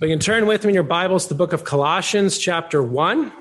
We 0.00 0.06
can 0.06 0.20
turn 0.20 0.46
with 0.46 0.62
me 0.62 0.68
in 0.68 0.74
your 0.74 0.84
Bibles 0.84 1.24
to 1.24 1.30
the 1.30 1.34
book 1.34 1.52
of 1.52 1.64
Colossians, 1.64 2.38
chapter 2.38 2.80
1. 2.80 3.32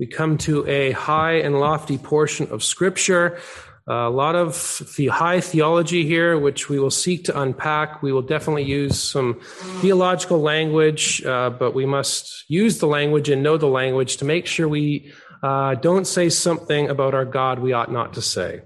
We 0.00 0.08
come 0.08 0.36
to 0.38 0.66
a 0.66 0.90
high 0.90 1.34
and 1.34 1.60
lofty 1.60 1.96
portion 1.96 2.48
of 2.50 2.64
Scripture. 2.64 3.38
a 3.86 4.10
lot 4.10 4.34
of 4.34 4.82
the 4.96 5.06
high 5.06 5.40
theology 5.40 6.04
here, 6.04 6.36
which 6.36 6.68
we 6.68 6.80
will 6.80 6.90
seek 6.90 7.26
to 7.26 7.40
unpack. 7.40 8.02
We 8.02 8.12
will 8.12 8.22
definitely 8.22 8.64
use 8.64 9.00
some 9.00 9.38
theological 9.80 10.40
language, 10.40 11.24
uh, 11.24 11.50
but 11.50 11.72
we 11.72 11.86
must 11.86 12.44
use 12.48 12.80
the 12.80 12.88
language 12.88 13.28
and 13.28 13.44
know 13.44 13.56
the 13.56 13.68
language 13.68 14.16
to 14.16 14.24
make 14.24 14.46
sure 14.46 14.66
we 14.66 15.12
uh, 15.42 15.74
don't 15.74 16.06
say 16.06 16.28
something 16.28 16.88
about 16.88 17.14
our 17.14 17.24
God 17.24 17.58
we 17.58 17.72
ought 17.72 17.92
not 17.92 18.14
to 18.14 18.22
say. 18.22 18.62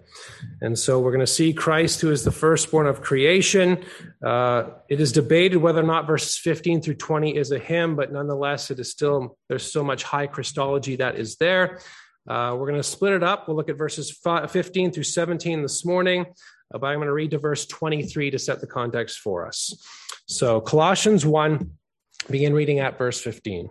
And 0.61 0.79
so 0.79 1.01
we're 1.01 1.11
going 1.11 1.21
to 1.21 1.27
see 1.27 1.53
Christ, 1.53 2.01
who 2.01 2.11
is 2.11 2.25
the 2.25 2.31
firstborn 2.31 2.87
of 2.87 3.01
creation. 3.01 3.85
Uh, 4.25 4.65
it 4.89 5.01
is 5.01 5.13
debated 5.13 5.59
whether 5.59 5.81
or 5.81 5.87
not 5.87 6.07
verses 6.07 6.37
15 6.37 6.83
through 6.83 6.95
20 6.95 7.37
is 7.37 7.51
a 7.53 7.59
hymn, 7.59 7.97
but 7.97 8.13
nonetheless, 8.13 8.71
it 8.71 8.79
is 8.79 8.91
still 8.91 9.37
there's 9.49 9.71
so 9.71 9.83
much 9.83 10.03
high 10.03 10.27
Christology 10.27 10.97
that 10.97 11.17
is 11.17 11.37
there. 11.37 11.81
Uh, 12.29 12.55
we're 12.59 12.67
going 12.67 12.81
to 12.81 12.83
split 12.83 13.15
it 13.15 13.23
up. 13.23 13.49
We'll 13.49 13.57
look 13.57 13.71
at 13.71 13.79
verses 13.79 14.11
15 14.13 14.93
through 14.93 15.03
17 15.03 15.63
this 15.63 15.85
morning, 15.85 16.27
uh, 16.73 16.79
but 16.79 16.87
I'm 16.87 16.99
going 16.99 17.07
to 17.07 17.13
read 17.13 17.31
to 17.33 17.39
verse 17.39 17.67
23 17.67 18.31
to 18.31 18.39
set 18.39 18.61
the 18.61 18.67
context 18.67 19.19
for 19.19 19.47
us. 19.47 19.75
So 20.27 20.61
Colossians 20.61 21.25
1, 21.25 21.71
begin 22.31 22.53
reading 22.53 22.79
at 22.79 22.99
verse 22.99 23.21
15. 23.21 23.71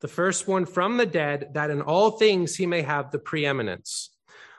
the 0.00 0.08
first 0.08 0.46
one 0.46 0.64
from 0.64 0.96
the 0.96 1.06
dead, 1.06 1.50
that 1.54 1.70
in 1.70 1.82
all 1.82 2.12
things 2.12 2.56
he 2.56 2.66
may 2.66 2.82
have 2.82 3.10
the 3.10 3.18
preeminence. 3.18 4.10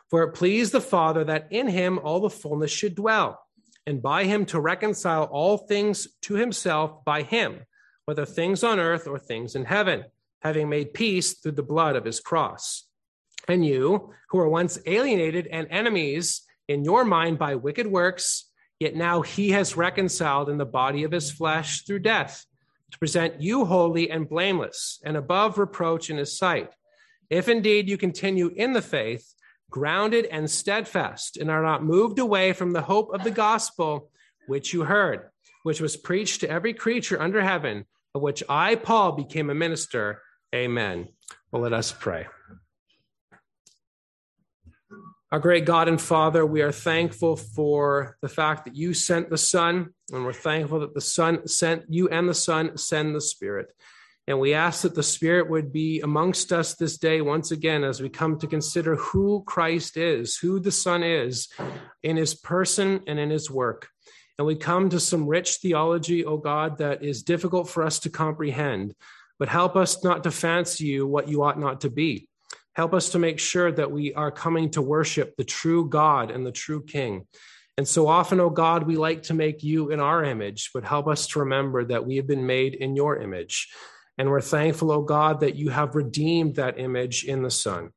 For 0.09 0.23
it 0.23 0.33
pleased 0.33 0.71
the 0.71 0.81
Father 0.81 1.23
that 1.25 1.47
in 1.51 1.67
him 1.67 1.99
all 1.99 2.19
the 2.19 2.29
fullness 2.29 2.71
should 2.71 2.95
dwell, 2.95 3.39
and 3.85 4.01
by 4.01 4.25
him 4.25 4.45
to 4.47 4.59
reconcile 4.59 5.23
all 5.25 5.57
things 5.57 6.07
to 6.23 6.33
himself 6.33 7.05
by 7.05 7.21
him, 7.21 7.59
whether 8.05 8.25
things 8.25 8.63
on 8.63 8.79
earth 8.79 9.07
or 9.07 9.19
things 9.19 9.55
in 9.55 9.65
heaven, 9.65 10.03
having 10.41 10.67
made 10.67 10.93
peace 10.93 11.39
through 11.39 11.53
the 11.53 11.63
blood 11.63 11.95
of 11.95 12.05
his 12.05 12.19
cross. 12.19 12.85
And 13.47 13.65
you, 13.65 14.13
who 14.29 14.37
were 14.39 14.49
once 14.49 14.79
alienated 14.85 15.47
and 15.47 15.67
enemies 15.69 16.41
in 16.67 16.83
your 16.83 17.05
mind 17.05 17.39
by 17.39 17.55
wicked 17.55 17.87
works, 17.87 18.45
yet 18.79 18.95
now 18.95 19.21
he 19.21 19.51
has 19.51 19.77
reconciled 19.77 20.49
in 20.49 20.57
the 20.57 20.65
body 20.65 21.03
of 21.03 21.11
his 21.11 21.31
flesh 21.31 21.83
through 21.83 21.99
death 21.99 22.45
to 22.91 22.99
present 22.99 23.41
you 23.41 23.65
holy 23.65 24.09
and 24.09 24.27
blameless 24.27 24.99
and 25.03 25.15
above 25.15 25.57
reproach 25.57 26.09
in 26.09 26.17
his 26.17 26.37
sight. 26.37 26.71
If 27.29 27.47
indeed 27.47 27.87
you 27.87 27.97
continue 27.97 28.51
in 28.55 28.73
the 28.73 28.81
faith, 28.81 29.33
grounded 29.69 30.25
and 30.25 30.49
steadfast, 30.49 31.37
and 31.37 31.49
are 31.49 31.61
not 31.61 31.83
moved 31.83 32.19
away 32.19 32.53
from 32.53 32.73
the 32.73 32.81
hope 32.81 33.13
of 33.13 33.23
the 33.23 33.31
gospel 33.31 34.09
which 34.47 34.73
you 34.73 34.83
heard, 34.83 35.29
which 35.63 35.79
was 35.79 35.95
preached 35.95 36.41
to 36.41 36.49
every 36.49 36.73
creature 36.73 37.21
under 37.21 37.41
heaven, 37.41 37.85
of 38.15 38.21
which 38.21 38.43
I, 38.49 38.75
Paul, 38.75 39.11
became 39.11 39.49
a 39.49 39.55
minister. 39.55 40.21
Amen. 40.55 41.09
Well, 41.51 41.61
let 41.61 41.73
us 41.73 41.91
pray. 41.91 42.25
Our 45.31 45.39
great 45.39 45.63
God 45.63 45.87
and 45.87 46.01
Father, 46.01 46.43
we 46.43 46.63
are 46.63 46.71
thankful 46.71 47.35
for 47.35 48.17
the 48.23 48.27
fact 48.27 48.65
that 48.65 48.75
you 48.75 48.95
sent 48.95 49.29
the 49.29 49.37
Son, 49.37 49.93
and 50.11 50.25
we're 50.25 50.33
thankful 50.33 50.79
that 50.79 50.95
the 50.95 51.01
Son 51.01 51.47
sent 51.47 51.83
you 51.87 52.09
and 52.09 52.27
the 52.27 52.33
Son 52.33 52.77
send 52.77 53.13
the 53.13 53.21
Spirit. 53.21 53.67
And 54.25 54.39
we 54.39 54.55
ask 54.55 54.81
that 54.81 54.95
the 54.95 55.03
Spirit 55.03 55.47
would 55.47 55.71
be 55.71 56.01
amongst 56.01 56.51
us 56.51 56.73
this 56.73 56.97
day 56.97 57.21
once 57.21 57.51
again 57.51 57.83
as 57.83 58.01
we 58.01 58.09
come 58.09 58.39
to 58.39 58.47
consider 58.47 58.95
who 58.95 59.43
Christ 59.45 59.97
is, 59.97 60.35
who 60.35 60.59
the 60.59 60.71
Son 60.71 61.03
is 61.03 61.47
in 62.01 62.17
his 62.17 62.33
person 62.33 63.01
and 63.05 63.19
in 63.19 63.29
his 63.29 63.51
work. 63.51 63.87
And 64.39 64.47
we 64.47 64.55
come 64.55 64.89
to 64.89 64.99
some 64.99 65.27
rich 65.27 65.57
theology, 65.57 66.25
O 66.25 66.31
oh 66.31 66.37
God, 66.37 66.79
that 66.79 67.03
is 67.03 67.21
difficult 67.21 67.69
for 67.69 67.83
us 67.83 67.99
to 67.99 68.09
comprehend, 68.09 68.95
but 69.37 69.47
help 69.47 69.75
us 69.75 70.03
not 70.03 70.23
to 70.23 70.31
fancy 70.31 70.85
you 70.85 71.05
what 71.05 71.27
you 71.27 71.43
ought 71.43 71.59
not 71.59 71.81
to 71.81 71.91
be. 71.91 72.28
Help 72.79 72.93
us 72.93 73.09
to 73.09 73.19
make 73.19 73.39
sure 73.39 73.73
that 73.73 73.91
we 73.91 74.13
are 74.13 74.31
coming 74.31 74.69
to 74.69 74.81
worship 74.81 75.35
the 75.35 75.43
true 75.43 75.89
God 75.89 76.31
and 76.31 76.45
the 76.45 76.51
true 76.53 76.81
King. 76.81 77.27
And 77.77 77.85
so 77.85 78.07
often, 78.07 78.39
oh 78.39 78.49
God, 78.49 78.83
we 78.83 78.95
like 78.95 79.23
to 79.23 79.33
make 79.33 79.61
you 79.63 79.89
in 79.89 79.99
our 79.99 80.23
image, 80.23 80.69
but 80.73 80.85
help 80.85 81.09
us 81.09 81.27
to 81.27 81.39
remember 81.39 81.83
that 81.83 82.05
we 82.05 82.15
have 82.15 82.25
been 82.25 82.45
made 82.45 82.75
in 82.75 82.95
your 82.95 83.17
image. 83.17 83.67
And 84.17 84.29
we're 84.29 84.39
thankful, 84.39 84.93
oh 84.93 85.01
God, 85.01 85.41
that 85.41 85.55
you 85.55 85.71
have 85.71 85.93
redeemed 85.93 86.55
that 86.55 86.79
image 86.79 87.25
in 87.25 87.43
the 87.43 87.51
Son. 87.51 87.89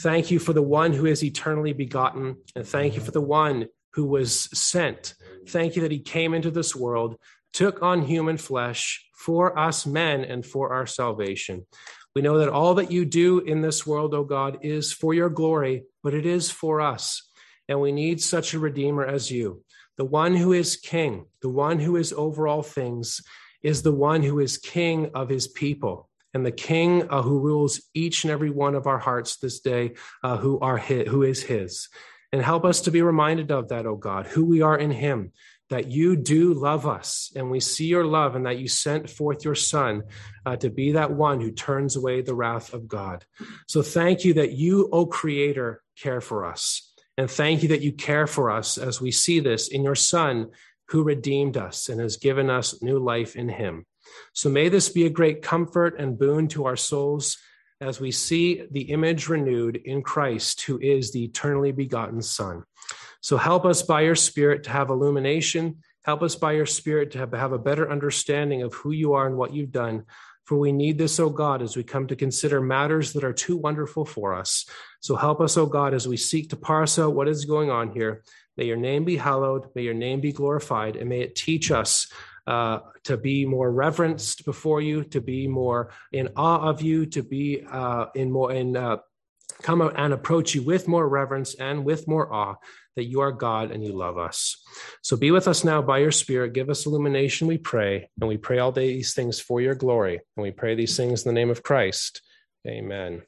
Thank 0.00 0.32
you 0.32 0.40
for 0.40 0.52
the 0.52 0.62
one 0.62 0.92
who 0.92 1.06
is 1.06 1.22
eternally 1.22 1.72
begotten, 1.72 2.34
and 2.56 2.66
thank 2.66 2.96
you 2.96 3.02
for 3.02 3.12
the 3.12 3.20
one 3.20 3.66
who 3.92 4.04
was 4.04 4.48
sent. 4.52 5.14
Thank 5.46 5.76
you 5.76 5.82
that 5.82 5.92
he 5.92 6.00
came 6.00 6.34
into 6.34 6.50
this 6.50 6.74
world, 6.74 7.14
took 7.52 7.84
on 7.84 8.02
human 8.02 8.38
flesh 8.38 9.08
for 9.16 9.56
us 9.56 9.86
men 9.86 10.24
and 10.24 10.44
for 10.44 10.72
our 10.72 10.86
salvation. 10.86 11.66
We 12.14 12.22
know 12.22 12.38
that 12.38 12.48
all 12.48 12.74
that 12.74 12.92
you 12.92 13.04
do 13.04 13.40
in 13.40 13.60
this 13.60 13.86
world, 13.86 14.14
O 14.14 14.18
oh 14.18 14.24
God, 14.24 14.58
is 14.62 14.92
for 14.92 15.14
your 15.14 15.28
glory, 15.28 15.84
but 16.02 16.14
it 16.14 16.26
is 16.26 16.50
for 16.50 16.80
us. 16.80 17.28
And 17.68 17.80
we 17.80 17.92
need 17.92 18.20
such 18.20 18.54
a 18.54 18.58
Redeemer 18.58 19.04
as 19.04 19.30
you. 19.30 19.64
The 19.96 20.04
one 20.04 20.34
who 20.34 20.52
is 20.52 20.76
King, 20.76 21.26
the 21.40 21.48
one 21.48 21.78
who 21.78 21.96
is 21.96 22.12
over 22.12 22.46
all 22.46 22.62
things, 22.62 23.20
is 23.62 23.82
the 23.82 23.92
one 23.92 24.22
who 24.22 24.38
is 24.40 24.58
King 24.58 25.10
of 25.14 25.28
his 25.28 25.48
people 25.48 26.08
and 26.34 26.44
the 26.44 26.52
King 26.52 27.08
uh, 27.08 27.22
who 27.22 27.38
rules 27.38 27.80
each 27.94 28.24
and 28.24 28.30
every 28.30 28.50
one 28.50 28.74
of 28.74 28.86
our 28.86 28.98
hearts 28.98 29.36
this 29.36 29.60
day, 29.60 29.94
uh, 30.22 30.36
who 30.36 30.58
are 30.58 30.76
his, 30.76 31.08
who 31.08 31.22
is 31.22 31.42
His, 31.44 31.88
and 32.32 32.42
help 32.42 32.64
us 32.64 32.82
to 32.82 32.90
be 32.90 33.00
reminded 33.00 33.52
of 33.52 33.68
that, 33.68 33.86
O 33.86 33.90
oh 33.90 33.96
God, 33.96 34.26
who 34.26 34.44
we 34.44 34.60
are 34.60 34.76
in 34.76 34.90
Him, 34.90 35.32
that 35.74 35.90
you 35.90 36.14
do 36.14 36.54
love 36.54 36.86
us 36.86 37.32
and 37.34 37.50
we 37.50 37.58
see 37.58 37.86
your 37.86 38.04
love 38.04 38.36
and 38.36 38.46
that 38.46 38.60
you 38.60 38.68
sent 38.68 39.10
forth 39.10 39.44
your 39.44 39.56
son 39.56 40.04
uh, 40.46 40.54
to 40.54 40.70
be 40.70 40.92
that 40.92 41.10
one 41.10 41.40
who 41.40 41.50
turns 41.50 41.96
away 41.96 42.20
the 42.20 42.34
wrath 42.34 42.72
of 42.72 42.86
God. 42.86 43.24
So 43.66 43.82
thank 43.82 44.24
you 44.24 44.34
that 44.34 44.52
you, 44.52 44.88
O 44.92 45.04
creator, 45.06 45.82
care 46.00 46.20
for 46.20 46.44
us. 46.44 46.92
And 47.18 47.28
thank 47.28 47.64
you 47.64 47.70
that 47.70 47.82
you 47.82 47.90
care 47.90 48.28
for 48.28 48.52
us 48.52 48.78
as 48.78 49.00
we 49.00 49.10
see 49.10 49.40
this 49.40 49.66
in 49.66 49.82
your 49.82 49.96
son 49.96 50.50
who 50.90 51.02
redeemed 51.02 51.56
us 51.56 51.88
and 51.88 52.00
has 52.00 52.18
given 52.18 52.50
us 52.50 52.80
new 52.80 53.00
life 53.00 53.34
in 53.34 53.48
him. 53.48 53.84
So 54.32 54.48
may 54.50 54.68
this 54.68 54.88
be 54.90 55.06
a 55.06 55.10
great 55.10 55.42
comfort 55.42 55.98
and 55.98 56.16
boon 56.16 56.46
to 56.48 56.66
our 56.66 56.76
souls 56.76 57.36
as 57.80 57.98
we 57.98 58.12
see 58.12 58.62
the 58.70 58.92
image 58.92 59.28
renewed 59.28 59.74
in 59.74 60.02
Christ, 60.02 60.62
who 60.62 60.78
is 60.78 61.10
the 61.10 61.24
eternally 61.24 61.72
begotten 61.72 62.22
Son. 62.22 62.62
So 63.24 63.38
help 63.38 63.64
us 63.64 63.80
by 63.80 64.02
your 64.02 64.16
Spirit 64.16 64.64
to 64.64 64.70
have 64.70 64.90
illumination. 64.90 65.78
Help 66.02 66.22
us 66.22 66.36
by 66.36 66.52
your 66.52 66.66
Spirit 66.66 67.12
to 67.12 67.18
have, 67.20 67.52
a 67.52 67.58
better 67.58 67.90
understanding 67.90 68.60
of 68.60 68.74
who 68.74 68.90
you 68.90 69.14
are 69.14 69.26
and 69.26 69.38
what 69.38 69.54
you've 69.54 69.72
done. 69.72 70.04
For 70.44 70.58
we 70.58 70.72
need 70.72 70.98
this, 70.98 71.18
O 71.18 71.30
God, 71.30 71.62
as 71.62 71.74
we 71.74 71.84
come 71.84 72.06
to 72.08 72.16
consider 72.16 72.60
matters 72.60 73.14
that 73.14 73.24
are 73.24 73.32
too 73.32 73.56
wonderful 73.56 74.04
for 74.04 74.34
us. 74.34 74.66
So 75.00 75.16
help 75.16 75.40
us, 75.40 75.56
O 75.56 75.64
God, 75.64 75.94
as 75.94 76.06
we 76.06 76.18
seek 76.18 76.50
to 76.50 76.56
parse 76.56 76.98
out 76.98 77.14
what 77.14 77.26
is 77.26 77.46
going 77.46 77.70
on 77.70 77.92
here. 77.92 78.24
May 78.58 78.66
your 78.66 78.76
name 78.76 79.06
be 79.06 79.16
hallowed. 79.16 79.68
May 79.74 79.84
your 79.84 79.94
name 79.94 80.20
be 80.20 80.32
glorified. 80.32 80.96
And 80.96 81.08
may 81.08 81.22
it 81.22 81.34
teach 81.34 81.70
us 81.70 82.12
uh, 82.46 82.80
to 83.04 83.16
be 83.16 83.46
more 83.46 83.72
reverenced 83.72 84.44
before 84.44 84.82
you, 84.82 85.02
to 85.02 85.22
be 85.22 85.48
more 85.48 85.92
in 86.12 86.28
awe 86.36 86.68
of 86.68 86.82
you, 86.82 87.06
to 87.06 87.22
be 87.22 87.64
uh, 87.72 88.08
in 88.14 88.30
more 88.30 88.52
in 88.52 88.76
uh, 88.76 88.98
come 89.62 89.80
and 89.80 90.12
approach 90.12 90.54
you 90.54 90.62
with 90.62 90.88
more 90.88 91.08
reverence 91.08 91.54
and 91.54 91.86
with 91.86 92.06
more 92.06 92.30
awe 92.30 92.56
that 92.96 93.04
you 93.04 93.20
are 93.20 93.32
God 93.32 93.70
and 93.70 93.84
you 93.84 93.92
love 93.92 94.18
us. 94.18 94.56
So 95.02 95.16
be 95.16 95.30
with 95.30 95.48
us 95.48 95.64
now 95.64 95.82
by 95.82 95.98
your 95.98 96.12
Spirit. 96.12 96.52
Give 96.52 96.70
us 96.70 96.86
illumination, 96.86 97.46
we 97.46 97.58
pray. 97.58 98.08
And 98.20 98.28
we 98.28 98.36
pray 98.36 98.58
all 98.58 98.72
these 98.72 99.14
things 99.14 99.40
for 99.40 99.60
your 99.60 99.74
glory. 99.74 100.20
And 100.36 100.42
we 100.42 100.50
pray 100.50 100.74
these 100.74 100.96
things 100.96 101.24
in 101.24 101.28
the 101.28 101.40
name 101.40 101.50
of 101.50 101.62
Christ. 101.62 102.22
Amen. 102.66 103.22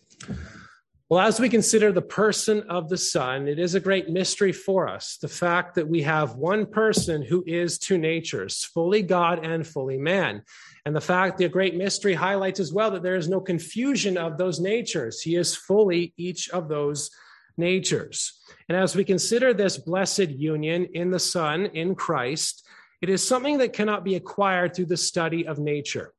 Well, 1.08 1.20
as 1.20 1.38
we 1.38 1.48
consider 1.48 1.92
the 1.92 2.02
person 2.02 2.62
of 2.68 2.88
the 2.88 2.96
Son, 2.96 3.46
it 3.46 3.60
is 3.60 3.76
a 3.76 3.80
great 3.80 4.08
mystery 4.08 4.50
for 4.50 4.88
us 4.88 5.18
the 5.22 5.28
fact 5.28 5.76
that 5.76 5.86
we 5.86 6.02
have 6.02 6.34
one 6.34 6.66
person 6.66 7.22
who 7.22 7.44
is 7.46 7.78
two 7.78 7.96
natures, 7.96 8.64
fully 8.64 9.02
God 9.02 9.46
and 9.46 9.64
fully 9.64 9.98
man. 9.98 10.42
And 10.84 10.96
the 10.96 11.00
fact, 11.00 11.38
the 11.38 11.48
great 11.48 11.76
mystery 11.76 12.14
highlights 12.14 12.58
as 12.58 12.72
well 12.72 12.90
that 12.90 13.04
there 13.04 13.14
is 13.14 13.28
no 13.28 13.40
confusion 13.40 14.18
of 14.18 14.36
those 14.36 14.58
natures. 14.58 15.20
He 15.20 15.36
is 15.36 15.54
fully 15.54 16.12
each 16.16 16.50
of 16.50 16.68
those 16.68 17.10
natures. 17.56 18.40
And 18.68 18.76
as 18.76 18.96
we 18.96 19.04
consider 19.04 19.54
this 19.54 19.78
blessed 19.78 20.30
union 20.30 20.88
in 20.94 21.10
the 21.10 21.18
Son, 21.18 21.66
in 21.66 21.94
Christ, 21.94 22.66
It 23.02 23.10
is 23.10 23.26
something 23.26 23.58
that 23.58 23.72
cannot 23.72 24.04
be 24.04 24.14
acquired 24.14 24.74
through 24.74 24.86
the 24.86 24.96
study 24.96 25.46
of 25.46 25.58
nature. 25.58 26.12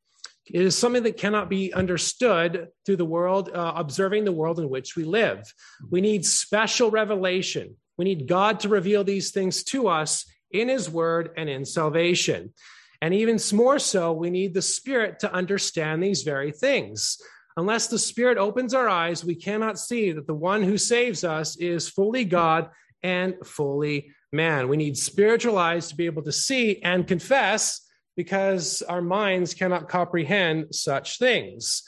It 0.45 0.61
is 0.61 0.77
something 0.77 1.03
that 1.03 1.17
cannot 1.17 1.49
be 1.49 1.73
understood 1.73 2.67
through 2.85 2.95
the 2.95 3.05
world, 3.05 3.49
uh, 3.49 3.73
observing 3.75 4.23
the 4.23 4.31
world 4.31 4.59
in 4.59 4.69
which 4.69 4.95
we 4.95 5.03
live. 5.03 5.43
We 5.89 5.99
need 5.99 6.25
special 6.25 6.89
revelation. 6.89 7.75
We 7.97 8.05
need 8.05 8.27
God 8.27 8.61
to 8.61 8.69
reveal 8.69 9.03
these 9.03 9.31
things 9.31 9.63
to 9.65 9.89
us 9.89 10.25
in 10.51 10.69
His 10.69 10.89
Word 10.89 11.31
and 11.35 11.49
in 11.49 11.65
salvation. 11.65 12.53
And 13.01 13.13
even 13.13 13.39
more 13.53 13.79
so, 13.79 14.13
we 14.13 14.29
need 14.29 14.53
the 14.53 14.61
Spirit 14.61 15.19
to 15.19 15.33
understand 15.33 16.01
these 16.01 16.23
very 16.23 16.51
things. 16.51 17.17
Unless 17.57 17.87
the 17.87 17.97
Spirit 17.97 18.37
opens 18.37 18.75
our 18.75 18.87
eyes, 18.87 19.25
we 19.25 19.33
cannot 19.33 19.79
see 19.79 20.11
that 20.11 20.27
the 20.27 20.33
one 20.35 20.61
who 20.61 20.77
saves 20.77 21.23
us 21.23 21.57
is 21.57 21.89
fully 21.89 22.23
God 22.23 22.69
and 23.01 23.35
fully 23.43 24.11
man. 24.31 24.67
We 24.67 24.77
need 24.77 24.95
spiritual 24.95 25.57
eyes 25.57 25.89
to 25.89 25.95
be 25.95 26.05
able 26.05 26.21
to 26.23 26.31
see 26.31 26.79
and 26.83 27.07
confess 27.07 27.81
because 28.15 28.83
our 28.83 29.01
minds 29.01 29.55
cannot 29.55 29.89
comprehend 29.89 30.75
such 30.75 31.17
things. 31.17 31.81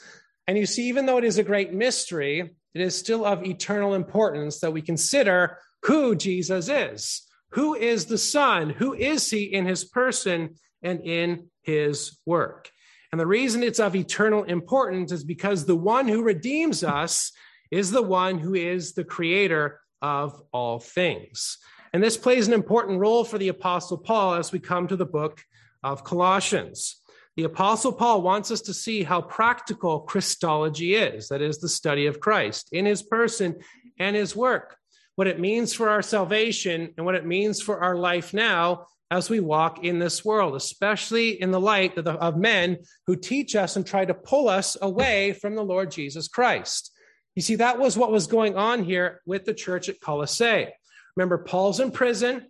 And 0.48 0.58
you 0.58 0.66
see, 0.66 0.88
even 0.88 1.06
though 1.06 1.18
it 1.18 1.24
is 1.24 1.38
a 1.38 1.44
great 1.44 1.72
mystery, 1.72 2.40
it 2.74 2.80
is 2.80 2.98
still 2.98 3.24
of 3.24 3.44
eternal 3.44 3.94
importance 3.94 4.58
that 4.60 4.72
we 4.72 4.82
consider 4.82 5.58
who 5.82 6.16
Jesus 6.16 6.68
is. 6.68 7.22
Who 7.50 7.74
is 7.74 8.06
the 8.06 8.18
Son? 8.18 8.70
Who 8.70 8.92
is 8.94 9.30
he 9.30 9.44
in 9.44 9.66
his 9.66 9.84
person 9.84 10.56
and 10.82 11.00
in 11.00 11.50
his 11.62 12.18
work? 12.26 12.70
And 13.12 13.20
the 13.20 13.26
reason 13.26 13.62
it's 13.62 13.80
of 13.80 13.96
eternal 13.96 14.44
importance 14.44 15.10
is 15.10 15.24
because 15.24 15.64
the 15.64 15.76
one 15.76 16.06
who 16.06 16.22
redeems 16.22 16.84
us 16.84 17.32
is 17.70 17.90
the 17.90 18.02
one 18.02 18.38
who 18.38 18.54
is 18.54 18.92
the 18.92 19.04
creator 19.04 19.80
of 20.00 20.40
all 20.52 20.78
things. 20.78 21.58
And 21.92 22.02
this 22.02 22.16
plays 22.16 22.46
an 22.46 22.54
important 22.54 23.00
role 23.00 23.24
for 23.24 23.38
the 23.38 23.48
Apostle 23.48 23.98
Paul 23.98 24.34
as 24.34 24.52
we 24.52 24.60
come 24.60 24.86
to 24.88 24.96
the 24.96 25.06
book 25.06 25.42
of 25.82 26.04
Colossians. 26.04 27.00
The 27.36 27.44
Apostle 27.44 27.92
Paul 27.92 28.22
wants 28.22 28.50
us 28.50 28.60
to 28.62 28.74
see 28.74 29.02
how 29.02 29.22
practical 29.22 30.00
Christology 30.00 30.94
is 30.94 31.28
that 31.28 31.42
is, 31.42 31.58
the 31.58 31.68
study 31.68 32.06
of 32.06 32.20
Christ 32.20 32.68
in 32.72 32.84
his 32.84 33.02
person 33.02 33.56
and 33.98 34.14
his 34.14 34.36
work, 34.36 34.76
what 35.16 35.26
it 35.26 35.40
means 35.40 35.72
for 35.72 35.88
our 35.88 36.02
salvation 36.02 36.92
and 36.96 37.06
what 37.06 37.14
it 37.14 37.26
means 37.26 37.60
for 37.60 37.80
our 37.80 37.96
life 37.96 38.32
now 38.34 38.86
as 39.10 39.28
we 39.28 39.40
walk 39.40 39.84
in 39.84 39.98
this 39.98 40.24
world, 40.24 40.54
especially 40.54 41.40
in 41.40 41.50
the 41.50 41.60
light 41.60 41.96
of, 41.98 42.04
the, 42.04 42.12
of 42.12 42.36
men 42.36 42.78
who 43.06 43.16
teach 43.16 43.56
us 43.56 43.76
and 43.76 43.84
try 43.84 44.04
to 44.04 44.14
pull 44.14 44.48
us 44.48 44.76
away 44.80 45.32
from 45.32 45.56
the 45.56 45.64
Lord 45.64 45.90
Jesus 45.90 46.28
Christ. 46.28 46.92
You 47.34 47.42
see, 47.42 47.56
that 47.56 47.78
was 47.78 47.96
what 47.96 48.12
was 48.12 48.26
going 48.26 48.56
on 48.56 48.84
here 48.84 49.20
with 49.26 49.44
the 49.44 49.54
church 49.54 49.88
at 49.88 50.00
Colossae. 50.00 50.68
Remember, 51.16 51.38
Paul's 51.38 51.80
in 51.80 51.90
prison. 51.90 52.46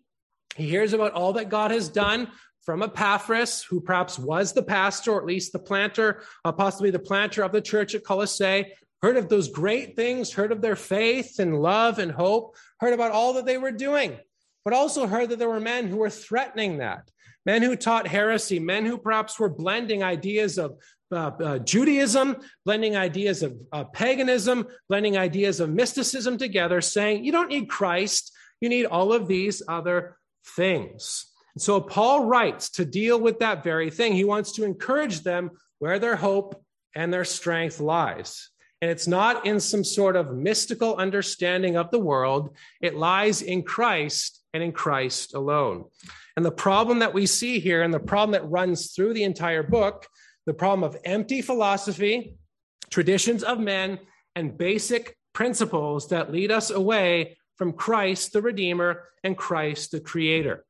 He 0.56 0.68
hears 0.68 0.92
about 0.92 1.12
all 1.12 1.34
that 1.34 1.48
God 1.48 1.70
has 1.70 1.88
done 1.88 2.28
from 2.62 2.82
Epaphras, 2.82 3.62
who 3.62 3.80
perhaps 3.80 4.18
was 4.18 4.52
the 4.52 4.62
pastor, 4.62 5.12
or 5.12 5.20
at 5.20 5.26
least 5.26 5.52
the 5.52 5.58
planter, 5.58 6.22
uh, 6.44 6.52
possibly 6.52 6.90
the 6.90 6.98
planter 6.98 7.42
of 7.42 7.52
the 7.52 7.60
church 7.60 7.94
at 7.94 8.04
Colossae, 8.04 8.72
heard 9.02 9.16
of 9.16 9.28
those 9.28 9.48
great 9.48 9.96
things, 9.96 10.32
heard 10.32 10.52
of 10.52 10.60
their 10.60 10.76
faith 10.76 11.38
and 11.38 11.60
love 11.60 11.98
and 11.98 12.12
hope, 12.12 12.56
heard 12.78 12.92
about 12.92 13.12
all 13.12 13.34
that 13.34 13.46
they 13.46 13.56
were 13.56 13.72
doing, 13.72 14.18
but 14.64 14.74
also 14.74 15.06
heard 15.06 15.30
that 15.30 15.38
there 15.38 15.48
were 15.48 15.60
men 15.60 15.88
who 15.88 15.96
were 15.96 16.10
threatening 16.10 16.78
that, 16.78 17.10
men 17.46 17.62
who 17.62 17.76
taught 17.76 18.06
heresy, 18.06 18.58
men 18.58 18.84
who 18.84 18.98
perhaps 18.98 19.38
were 19.38 19.48
blending 19.48 20.02
ideas 20.02 20.58
of 20.58 20.76
uh, 21.12 21.30
uh, 21.42 21.58
Judaism, 21.58 22.36
blending 22.64 22.96
ideas 22.96 23.42
of 23.42 23.56
uh, 23.72 23.84
paganism, 23.84 24.66
blending 24.88 25.16
ideas 25.16 25.58
of 25.58 25.70
mysticism 25.70 26.38
together, 26.38 26.80
saying, 26.80 27.24
you 27.24 27.32
don't 27.32 27.48
need 27.48 27.68
Christ, 27.68 28.32
you 28.60 28.68
need 28.68 28.86
all 28.86 29.12
of 29.12 29.26
these 29.26 29.62
other 29.66 30.16
things. 30.56 31.26
And 31.54 31.62
so 31.62 31.80
Paul 31.80 32.26
writes 32.26 32.70
to 32.72 32.84
deal 32.84 33.20
with 33.20 33.40
that 33.40 33.64
very 33.64 33.90
thing. 33.90 34.12
He 34.12 34.24
wants 34.24 34.52
to 34.52 34.64
encourage 34.64 35.20
them 35.20 35.50
where 35.78 35.98
their 35.98 36.16
hope 36.16 36.62
and 36.94 37.12
their 37.12 37.24
strength 37.24 37.80
lies. 37.80 38.50
And 38.80 38.90
it's 38.90 39.08
not 39.08 39.46
in 39.46 39.60
some 39.60 39.84
sort 39.84 40.16
of 40.16 40.34
mystical 40.34 40.96
understanding 40.96 41.76
of 41.76 41.90
the 41.90 41.98
world, 41.98 42.56
it 42.80 42.94
lies 42.94 43.42
in 43.42 43.62
Christ 43.62 44.39
and 44.54 44.62
in 44.62 44.72
Christ 44.72 45.34
alone. 45.34 45.84
And 46.36 46.44
the 46.44 46.50
problem 46.50 47.00
that 47.00 47.14
we 47.14 47.26
see 47.26 47.60
here, 47.60 47.82
and 47.82 47.92
the 47.92 48.00
problem 48.00 48.32
that 48.32 48.50
runs 48.50 48.92
through 48.92 49.14
the 49.14 49.24
entire 49.24 49.62
book, 49.62 50.06
the 50.46 50.54
problem 50.54 50.84
of 50.84 50.96
empty 51.04 51.42
philosophy, 51.42 52.36
traditions 52.90 53.42
of 53.42 53.60
men, 53.60 53.98
and 54.34 54.56
basic 54.56 55.16
principles 55.32 56.08
that 56.08 56.32
lead 56.32 56.50
us 56.50 56.70
away 56.70 57.36
from 57.56 57.72
Christ 57.72 58.32
the 58.32 58.42
Redeemer 58.42 59.04
and 59.22 59.36
Christ 59.36 59.90
the 59.90 60.00
Creator. 60.00 60.64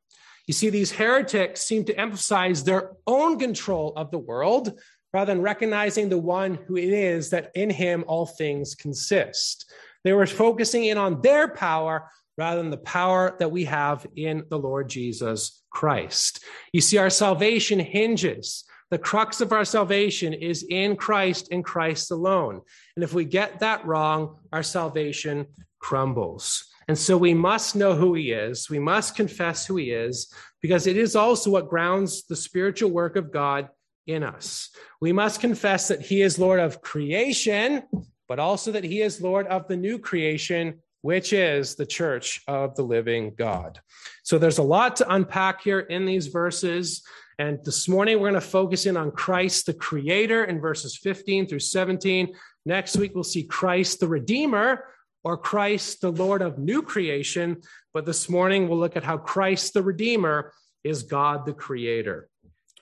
You 0.46 0.54
see, 0.54 0.70
these 0.70 0.90
heretics 0.90 1.62
seem 1.62 1.84
to 1.84 1.98
emphasize 1.98 2.64
their 2.64 2.92
own 3.06 3.38
control 3.38 3.92
of 3.96 4.10
the 4.10 4.18
world 4.18 4.78
rather 5.12 5.32
than 5.32 5.42
recognizing 5.42 6.08
the 6.08 6.18
one 6.18 6.56
who 6.66 6.76
it 6.76 6.92
is 6.92 7.30
that 7.30 7.50
in 7.54 7.70
him 7.70 8.04
all 8.06 8.26
things 8.26 8.74
consist. 8.74 9.72
They 10.02 10.12
were 10.12 10.26
focusing 10.26 10.86
in 10.86 10.98
on 10.98 11.20
their 11.20 11.48
power 11.48 12.10
rather 12.40 12.62
than 12.62 12.70
the 12.70 12.78
power 12.78 13.36
that 13.38 13.52
we 13.52 13.66
have 13.66 14.06
in 14.16 14.44
the 14.48 14.58
Lord 14.58 14.88
Jesus 14.88 15.62
Christ. 15.68 16.42
You 16.72 16.80
see, 16.80 16.96
our 16.96 17.10
salvation 17.10 17.78
hinges. 17.78 18.64
The 18.90 18.96
crux 18.96 19.42
of 19.42 19.52
our 19.52 19.66
salvation 19.66 20.32
is 20.32 20.64
in 20.70 20.96
Christ 20.96 21.48
in 21.48 21.62
Christ 21.62 22.10
alone. 22.10 22.62
And 22.96 23.04
if 23.04 23.12
we 23.12 23.26
get 23.26 23.60
that 23.60 23.84
wrong, 23.84 24.38
our 24.54 24.62
salvation 24.62 25.48
crumbles. 25.80 26.64
And 26.88 26.98
so 26.98 27.18
we 27.18 27.34
must 27.34 27.76
know 27.76 27.94
who 27.94 28.14
he 28.14 28.32
is. 28.32 28.70
We 28.70 28.78
must 28.78 29.14
confess 29.14 29.66
who 29.66 29.76
he 29.76 29.90
is 29.90 30.32
because 30.62 30.86
it 30.86 30.96
is 30.96 31.14
also 31.14 31.50
what 31.50 31.68
grounds 31.68 32.26
the 32.26 32.36
spiritual 32.36 32.90
work 32.90 33.16
of 33.16 33.30
God 33.30 33.68
in 34.06 34.22
us. 34.22 34.70
We 34.98 35.12
must 35.12 35.42
confess 35.42 35.88
that 35.88 36.00
he 36.00 36.22
is 36.22 36.38
Lord 36.38 36.58
of 36.58 36.80
creation, 36.80 37.82
but 38.28 38.38
also 38.38 38.72
that 38.72 38.84
he 38.84 39.02
is 39.02 39.20
Lord 39.20 39.46
of 39.46 39.68
the 39.68 39.76
new 39.76 39.98
creation, 39.98 40.80
which 41.02 41.32
is 41.32 41.74
the 41.74 41.86
church 41.86 42.42
of 42.46 42.74
the 42.74 42.82
living 42.82 43.34
God. 43.36 43.80
So 44.22 44.38
there's 44.38 44.58
a 44.58 44.62
lot 44.62 44.96
to 44.96 45.12
unpack 45.12 45.62
here 45.62 45.80
in 45.80 46.06
these 46.06 46.28
verses. 46.28 47.02
And 47.38 47.58
this 47.64 47.88
morning, 47.88 48.20
we're 48.20 48.30
going 48.30 48.40
to 48.40 48.46
focus 48.46 48.86
in 48.86 48.96
on 48.96 49.10
Christ, 49.10 49.66
the 49.66 49.74
creator, 49.74 50.44
in 50.44 50.60
verses 50.60 50.96
15 50.96 51.46
through 51.46 51.60
17. 51.60 52.34
Next 52.66 52.96
week, 52.96 53.14
we'll 53.14 53.24
see 53.24 53.44
Christ, 53.44 54.00
the 54.00 54.08
redeemer, 54.08 54.84
or 55.24 55.36
Christ, 55.36 56.00
the 56.00 56.12
Lord 56.12 56.42
of 56.42 56.58
new 56.58 56.82
creation. 56.82 57.62
But 57.92 58.06
this 58.06 58.28
morning, 58.28 58.68
we'll 58.68 58.78
look 58.78 58.96
at 58.96 59.04
how 59.04 59.18
Christ, 59.18 59.74
the 59.74 59.82
Redeemer, 59.82 60.52
is 60.84 61.02
God, 61.02 61.44
the 61.44 61.52
Creator. 61.52 62.28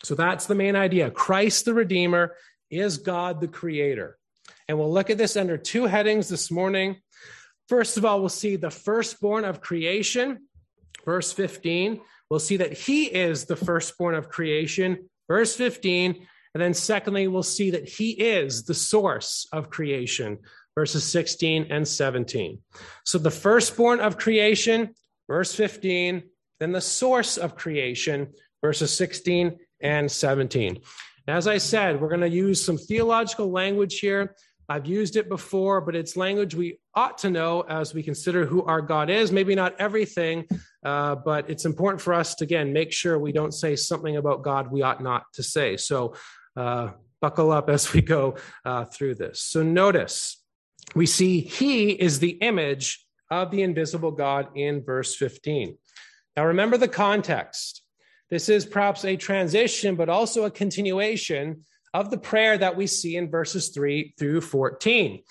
So 0.04 0.14
that's 0.14 0.46
the 0.46 0.54
main 0.54 0.76
idea. 0.76 1.10
Christ, 1.10 1.64
the 1.64 1.74
Redeemer, 1.74 2.36
is 2.70 2.98
God, 2.98 3.40
the 3.40 3.48
Creator. 3.48 4.18
And 4.68 4.78
we'll 4.78 4.92
look 4.92 5.10
at 5.10 5.18
this 5.18 5.36
under 5.36 5.56
two 5.56 5.86
headings 5.86 6.28
this 6.28 6.50
morning. 6.50 6.96
First 7.68 7.98
of 7.98 8.04
all, 8.04 8.20
we'll 8.20 8.30
see 8.30 8.56
the 8.56 8.70
firstborn 8.70 9.44
of 9.44 9.60
creation, 9.60 10.48
verse 11.04 11.32
15. 11.32 12.00
We'll 12.30 12.40
see 12.40 12.56
that 12.56 12.72
he 12.72 13.04
is 13.04 13.44
the 13.44 13.56
firstborn 13.56 14.14
of 14.14 14.28
creation, 14.28 15.08
verse 15.28 15.54
15. 15.54 16.26
And 16.54 16.62
then, 16.62 16.72
secondly, 16.72 17.28
we'll 17.28 17.42
see 17.42 17.70
that 17.70 17.88
he 17.88 18.10
is 18.12 18.64
the 18.64 18.74
source 18.74 19.46
of 19.52 19.68
creation, 19.68 20.38
verses 20.74 21.04
16 21.04 21.66
and 21.70 21.86
17. 21.86 22.58
So 23.04 23.18
the 23.18 23.30
firstborn 23.30 24.00
of 24.00 24.16
creation, 24.16 24.94
verse 25.28 25.54
15, 25.54 26.22
then 26.60 26.72
the 26.72 26.80
source 26.80 27.36
of 27.36 27.54
creation, 27.54 28.32
verses 28.62 28.92
16 28.92 29.58
and 29.82 30.10
17. 30.10 30.80
As 31.28 31.46
I 31.46 31.58
said, 31.58 32.00
we're 32.00 32.08
going 32.08 32.22
to 32.22 32.28
use 32.28 32.64
some 32.64 32.78
theological 32.78 33.50
language 33.50 34.00
here. 34.00 34.34
I've 34.68 34.86
used 34.86 35.16
it 35.16 35.28
before, 35.28 35.80
but 35.80 35.96
it's 35.96 36.16
language 36.16 36.54
we 36.54 36.78
ought 36.94 37.16
to 37.18 37.30
know 37.30 37.62
as 37.62 37.94
we 37.94 38.02
consider 38.02 38.44
who 38.44 38.62
our 38.64 38.82
God 38.82 39.08
is. 39.08 39.32
Maybe 39.32 39.54
not 39.54 39.74
everything, 39.80 40.44
uh, 40.84 41.14
but 41.14 41.48
it's 41.48 41.64
important 41.64 42.02
for 42.02 42.12
us 42.12 42.34
to, 42.36 42.44
again, 42.44 42.72
make 42.72 42.92
sure 42.92 43.18
we 43.18 43.32
don't 43.32 43.52
say 43.52 43.76
something 43.76 44.18
about 44.18 44.42
God 44.42 44.70
we 44.70 44.82
ought 44.82 45.02
not 45.02 45.24
to 45.34 45.42
say. 45.42 45.78
So 45.78 46.14
uh, 46.54 46.90
buckle 47.22 47.50
up 47.50 47.70
as 47.70 47.92
we 47.92 48.02
go 48.02 48.36
uh, 48.64 48.84
through 48.84 49.14
this. 49.14 49.42
So 49.42 49.62
notice 49.62 50.42
we 50.94 51.06
see 51.06 51.40
he 51.40 51.90
is 51.90 52.18
the 52.18 52.30
image 52.40 53.06
of 53.30 53.50
the 53.50 53.62
invisible 53.62 54.10
God 54.10 54.48
in 54.54 54.82
verse 54.82 55.16
15. 55.16 55.76
Now, 56.36 56.46
remember 56.46 56.76
the 56.76 56.88
context. 56.88 57.82
This 58.30 58.48
is 58.48 58.66
perhaps 58.66 59.04
a 59.04 59.16
transition, 59.16 59.96
but 59.96 60.08
also 60.08 60.44
a 60.44 60.50
continuation 60.50 61.64
of 61.94 62.10
the 62.10 62.18
prayer 62.18 62.58
that 62.58 62.76
we 62.76 62.86
see 62.86 63.16
in 63.16 63.30
verses 63.30 63.68
3 63.68 64.14
through 64.18 64.40
14. 64.40 65.22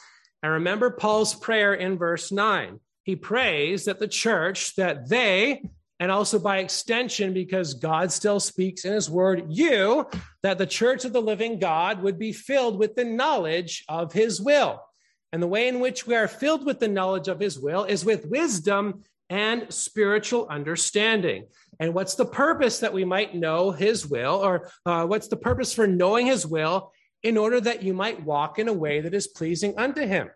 And 0.43 0.51
remember 0.51 0.89
Paul's 0.89 1.35
prayer 1.35 1.73
in 1.73 1.97
verse 1.97 2.31
9. 2.31 2.79
He 3.03 3.15
prays 3.15 3.85
that 3.85 3.99
the 3.99 4.07
church, 4.07 4.75
that 4.75 5.09
they, 5.09 5.63
and 5.99 6.11
also 6.11 6.37
by 6.39 6.59
extension, 6.59 7.33
because 7.33 7.73
God 7.73 8.11
still 8.11 8.39
speaks 8.39 8.85
in 8.85 8.93
his 8.93 9.09
word, 9.09 9.45
you, 9.49 10.07
that 10.43 10.57
the 10.57 10.67
church 10.67 11.05
of 11.05 11.13
the 11.13 11.21
living 11.21 11.59
God 11.59 12.01
would 12.03 12.19
be 12.19 12.33
filled 12.33 12.77
with 12.77 12.95
the 12.95 13.05
knowledge 13.05 13.83
of 13.87 14.13
his 14.13 14.39
will 14.39 14.81
and 15.31 15.41
the 15.41 15.47
way 15.47 15.67
in 15.67 15.79
which 15.79 16.07
we 16.07 16.15
are 16.15 16.27
filled 16.27 16.65
with 16.65 16.79
the 16.79 16.87
knowledge 16.87 17.27
of 17.27 17.39
his 17.39 17.59
will 17.59 17.83
is 17.83 18.05
with 18.05 18.25
wisdom 18.27 19.03
and 19.29 19.71
spiritual 19.73 20.47
understanding. 20.49 21.45
And 21.79 21.93
what's 21.93 22.15
the 22.15 22.25
purpose 22.25 22.79
that 22.79 22.93
we 22.93 23.05
might 23.05 23.35
know 23.35 23.71
his 23.71 24.07
will, 24.07 24.35
or 24.35 24.71
uh, 24.85 25.05
what's 25.05 25.27
the 25.27 25.37
purpose 25.37 25.73
for 25.73 25.87
knowing 25.87 26.25
his 26.25 26.45
will 26.45 26.91
in 27.23 27.37
order 27.37 27.61
that 27.61 27.83
you 27.83 27.93
might 27.93 28.23
walk 28.23 28.59
in 28.59 28.67
a 28.67 28.73
way 28.73 29.01
that 29.01 29.13
is 29.13 29.27
pleasing 29.27 29.77
unto 29.77 30.05
him? 30.05 30.29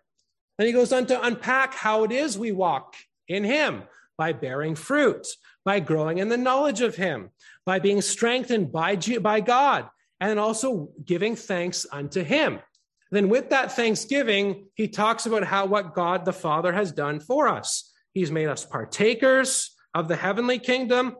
Then 0.58 0.66
he 0.66 0.72
goes 0.72 0.92
on 0.92 1.06
to 1.06 1.20
unpack 1.24 1.74
how 1.74 2.04
it 2.04 2.12
is 2.12 2.38
we 2.38 2.52
walk 2.52 2.94
in 3.26 3.44
him 3.44 3.82
by 4.16 4.32
bearing 4.32 4.74
fruit, 4.74 5.26
by 5.64 5.80
growing 5.80 6.18
in 6.18 6.28
the 6.28 6.36
knowledge 6.36 6.80
of 6.80 6.96
him, 6.96 7.30
by 7.66 7.78
being 7.78 8.00
strengthened 8.00 8.70
by, 8.70 8.96
by 9.20 9.40
God, 9.40 9.88
and 10.20 10.38
also 10.38 10.90
giving 11.04 11.34
thanks 11.34 11.86
unto 11.90 12.22
him. 12.22 12.60
Then, 13.10 13.28
with 13.28 13.50
that 13.50 13.72
thanksgiving, 13.72 14.68
he 14.74 14.88
talks 14.88 15.26
about 15.26 15.44
how 15.44 15.66
what 15.66 15.94
God 15.94 16.24
the 16.24 16.32
Father 16.32 16.72
has 16.72 16.92
done 16.92 17.20
for 17.20 17.48
us. 17.48 17.92
He's 18.14 18.30
made 18.30 18.48
us 18.48 18.64
partakers 18.64 19.74
of 19.94 20.08
the 20.08 20.16
heavenly 20.16 20.58
kingdom. 20.58 21.16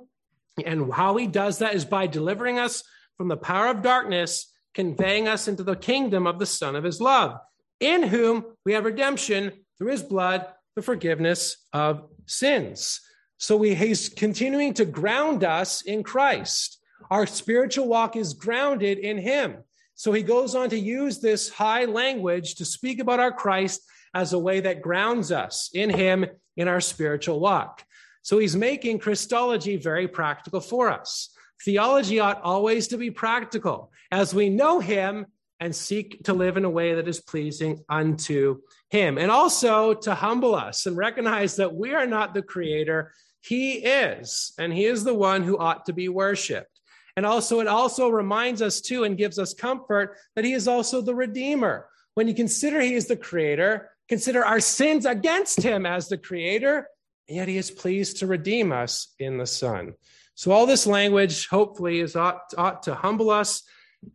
And 0.65 0.93
how 0.93 1.17
he 1.17 1.27
does 1.27 1.59
that 1.59 1.75
is 1.75 1.85
by 1.85 2.07
delivering 2.07 2.59
us 2.59 2.83
from 3.17 3.29
the 3.29 3.37
power 3.37 3.69
of 3.69 3.83
darkness, 3.83 4.53
conveying 4.75 5.29
us 5.29 5.49
into 5.49 5.63
the 5.63 5.77
kingdom 5.77 6.27
of 6.27 6.39
the 6.39 6.47
Son 6.47 6.77
of 6.77 6.85
his 6.85 7.01
love, 7.01 7.39
in 7.81 8.03
whom 8.03 8.45
we 8.65 8.73
have 8.75 8.85
redemption 8.85 9.53
through 9.79 9.91
his 9.91 10.03
blood, 10.03 10.47
the 10.77 10.83
forgiveness 10.83 11.57
of 11.73 12.09
sins. 12.27 13.01
So 13.39 13.57
we, 13.57 13.75
he's 13.75 14.09
continuing 14.09 14.75
to 14.75 14.85
ground 14.85 15.43
us 15.43 15.83
in 15.83 16.03
Christ. 16.03 16.79
Our 17.11 17.27
spiritual 17.27 17.89
walk 17.89 18.17
is 18.17 18.35
grounded 18.35 18.99
in 18.99 19.19
him. 19.19 19.65
So 19.95 20.13
he 20.13 20.23
goes 20.23 20.55
on 20.55 20.71
to 20.71 20.79
use 20.79 21.21
this 21.21 21.49
high 21.49 21.85
language 21.85 22.55
to 22.57 22.65
speak 22.65 23.01
about 23.01 23.21
our 23.21 23.33
Christ 23.33 23.83
as 24.15 24.33
a 24.33 24.39
way 24.39 24.61
that 24.61 24.83
grounds 24.83 25.33
us 25.33 25.71
in 25.75 25.91
him 25.91 26.27
in 26.57 26.69
our 26.69 26.81
spiritual 26.81 27.41
walk. 27.41 27.85
So 28.23 28.39
he's 28.39 28.57
making 28.57 29.01
Christology 29.01 29.77
very 29.77 30.09
practical 30.09 30.61
for 30.61 30.91
us. 30.91 31.31
Theology 31.65 32.19
ought 32.19 32.41
always 32.43 32.89
to 32.89 32.97
be 32.97 33.11
practical 33.11 33.93
as 34.11 34.35
we 34.35 34.49
know 34.49 34.81
him 34.81 35.27
and 35.61 35.75
seek 35.75 36.25
to 36.25 36.33
live 36.33 36.57
in 36.57 36.65
a 36.65 36.71
way 36.71 36.95
that 36.95 37.07
is 37.07 37.21
pleasing 37.21 37.85
unto 37.89 38.61
him. 38.91 39.17
And 39.17 39.31
also 39.31 39.95
to 39.95 40.15
humble 40.15 40.57
us 40.57 40.87
and 40.87 40.97
recognize 40.97 41.55
that 41.57 41.73
we 41.73 41.95
are 41.95 42.07
not 42.07 42.35
the 42.35 42.43
creator, 42.43 43.13
he 43.41 43.75
is, 43.75 44.55
and 44.59 44.73
he 44.73 44.87
is 44.87 45.05
the 45.05 45.15
one 45.15 45.45
who 45.45 45.59
ought 45.59 45.87
to 45.87 45.93
be 45.93 46.09
worshiped. 46.09 46.81
And 47.17 47.25
also, 47.25 47.61
it 47.61 47.69
also 47.69 48.09
reminds 48.09 48.61
us 48.61 48.81
too 48.81 49.05
and 49.05 49.17
gives 49.17 49.39
us 49.39 49.55
comfort 49.55 50.17
that 50.35 50.45
he 50.45 50.53
is 50.53 50.67
also 50.67 51.01
the 51.01 51.15
redeemer. 51.15 51.89
When 52.15 52.27
you 52.27 52.35
consider 52.35 52.81
he 52.81 52.95
is 52.95 53.07
the 53.07 53.17
creator, 53.17 53.91
consider 54.09 54.45
our 54.45 54.61
sins 54.61 55.07
against 55.07 55.63
him 55.63 55.87
as 55.87 56.09
the 56.09 56.19
creator, 56.19 56.89
yet 57.29 57.49
he 57.49 57.57
is 57.57 57.71
pleased 57.71 58.19
to 58.19 58.27
redeem 58.27 58.73
us 58.73 59.15
in 59.19 59.39
the 59.39 59.47
Son. 59.47 59.95
So, 60.35 60.51
all 60.51 60.67
this 60.67 60.87
language 60.87 61.49
hopefully 61.49 62.01
is 62.01 62.17
ought, 62.17 62.53
ought 62.57 62.83
to 62.85 62.95
humble 62.95 63.31
us 63.31 63.63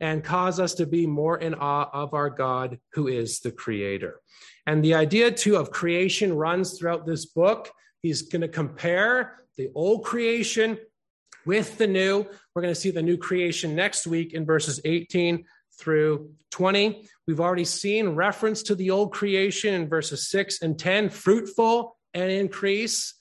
and 0.02 0.24
cause 0.24 0.60
us 0.60 0.74
to 0.76 0.86
be 0.86 1.08
more 1.08 1.38
in 1.38 1.54
awe 1.54 1.90
of 1.94 2.14
our 2.14 2.30
God 2.30 2.80
who 2.94 3.08
is 3.08 3.40
the 3.40 3.52
creator. 3.52 4.20
And 4.66 4.84
the 4.84 4.96
idea 4.96 5.32
too 5.32 5.56
of 5.56 5.72
creation 5.72 6.34
runs 6.36 6.78
throughout 6.78 7.06
this 7.06 7.26
book. 7.26 7.72
He's 8.02 8.24
going 8.24 8.42
to 8.42 8.48
compare 8.48 9.44
the 9.58 9.70
old 9.74 10.04
creation 10.04 10.78
with 11.46 11.78
the 11.78 11.88
new. 11.88 12.26
We're 12.54 12.62
going 12.62 12.74
to 12.74 12.80
see 12.80 12.92
the 12.92 13.02
new 13.02 13.18
creation 13.18 13.76
next 13.76 14.06
week 14.06 14.34
in 14.34 14.46
verses 14.46 14.82
18 14.84 15.46
through 15.80 16.32
20. 16.52 17.08
We've 17.28 17.40
already 17.40 17.66
seen 17.66 18.10
reference 18.10 18.64
to 18.64 18.76
the 18.76 18.92
old 18.92 19.14
creation 19.14 19.74
in 19.74 19.88
verses 19.88 20.28
6 20.30 20.62
and 20.62 20.78
10, 20.78 21.10
fruitful 21.10 21.97
and 22.18 22.32
increase 22.32 23.14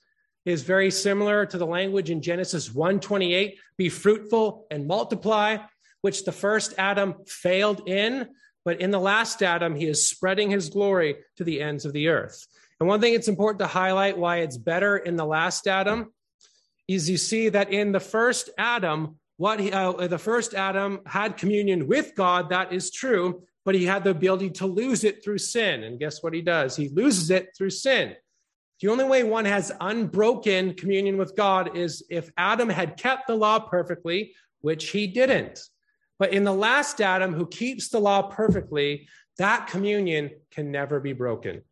is 0.44 0.62
very 0.62 0.90
similar 0.90 1.44
to 1.44 1.58
the 1.58 1.66
language 1.66 2.10
in 2.10 2.22
Genesis 2.22 2.70
1:28, 2.72 3.58
be 3.76 3.88
fruitful 3.88 4.66
and 4.70 4.86
multiply, 4.86 5.58
which 6.00 6.24
the 6.24 6.32
first 6.32 6.72
Adam 6.78 7.14
failed 7.26 7.88
in, 7.88 8.28
but 8.64 8.80
in 8.80 8.90
the 8.90 9.00
last 9.00 9.42
Adam 9.42 9.74
he 9.74 9.86
is 9.86 10.08
spreading 10.08 10.50
his 10.50 10.70
glory 10.70 11.16
to 11.36 11.44
the 11.44 11.60
ends 11.60 11.84
of 11.84 11.92
the 11.92 12.08
earth. 12.08 12.46
And 12.80 12.88
one 12.88 13.00
thing 13.00 13.14
it's 13.14 13.28
important 13.28 13.58
to 13.60 13.66
highlight 13.66 14.16
why 14.16 14.38
it's 14.38 14.56
better 14.56 14.96
in 14.96 15.16
the 15.16 15.26
last 15.26 15.66
Adam 15.66 16.12
is 16.88 17.10
you 17.10 17.16
see 17.16 17.48
that 17.48 17.72
in 17.72 17.92
the 17.92 18.00
first 18.00 18.48
Adam, 18.56 19.18
what 19.38 19.58
he, 19.60 19.72
uh, 19.72 20.06
the 20.06 20.18
first 20.18 20.54
Adam 20.54 21.00
had 21.06 21.36
communion 21.36 21.86
with 21.86 22.14
God, 22.14 22.50
that 22.50 22.72
is 22.72 22.90
true, 22.90 23.42
but 23.64 23.74
he 23.74 23.84
had 23.84 24.04
the 24.04 24.10
ability 24.10 24.50
to 24.50 24.66
lose 24.66 25.02
it 25.04 25.24
through 25.24 25.38
sin. 25.38 25.82
And 25.82 25.98
guess 25.98 26.22
what 26.22 26.32
he 26.32 26.40
does? 26.40 26.76
He 26.76 26.88
loses 26.88 27.30
it 27.30 27.48
through 27.56 27.70
sin. 27.70 28.14
The 28.80 28.88
only 28.88 29.04
way 29.04 29.24
one 29.24 29.46
has 29.46 29.72
unbroken 29.80 30.74
communion 30.74 31.16
with 31.16 31.34
God 31.34 31.76
is 31.76 32.04
if 32.10 32.30
Adam 32.36 32.68
had 32.68 32.96
kept 32.96 33.26
the 33.26 33.34
law 33.34 33.58
perfectly, 33.58 34.34
which 34.60 34.90
he 34.90 35.06
didn't. 35.06 35.60
But 36.18 36.32
in 36.32 36.44
the 36.44 36.52
last 36.52 37.00
Adam, 37.00 37.32
who 37.32 37.46
keeps 37.46 37.88
the 37.88 38.00
law 38.00 38.22
perfectly, 38.22 39.08
that 39.38 39.66
communion 39.66 40.30
can 40.50 40.70
never 40.70 41.00
be 41.00 41.12
broken. 41.12 41.62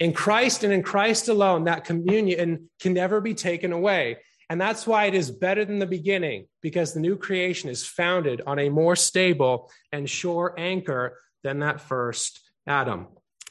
In 0.00 0.12
Christ 0.12 0.64
and 0.64 0.72
in 0.72 0.82
Christ 0.82 1.28
alone, 1.28 1.64
that 1.64 1.84
communion 1.84 2.70
can 2.80 2.92
never 2.92 3.20
be 3.20 3.34
taken 3.34 3.72
away. 3.72 4.18
And 4.48 4.60
that's 4.60 4.86
why 4.86 5.04
it 5.04 5.14
is 5.14 5.30
better 5.30 5.64
than 5.64 5.78
the 5.78 5.86
beginning, 5.86 6.46
because 6.60 6.92
the 6.92 7.00
new 7.00 7.16
creation 7.16 7.70
is 7.70 7.86
founded 7.86 8.42
on 8.46 8.58
a 8.58 8.68
more 8.68 8.96
stable 8.96 9.70
and 9.92 10.10
sure 10.10 10.54
anchor 10.58 11.18
than 11.44 11.60
that 11.60 11.80
first 11.80 12.50
Adam. 12.66 13.06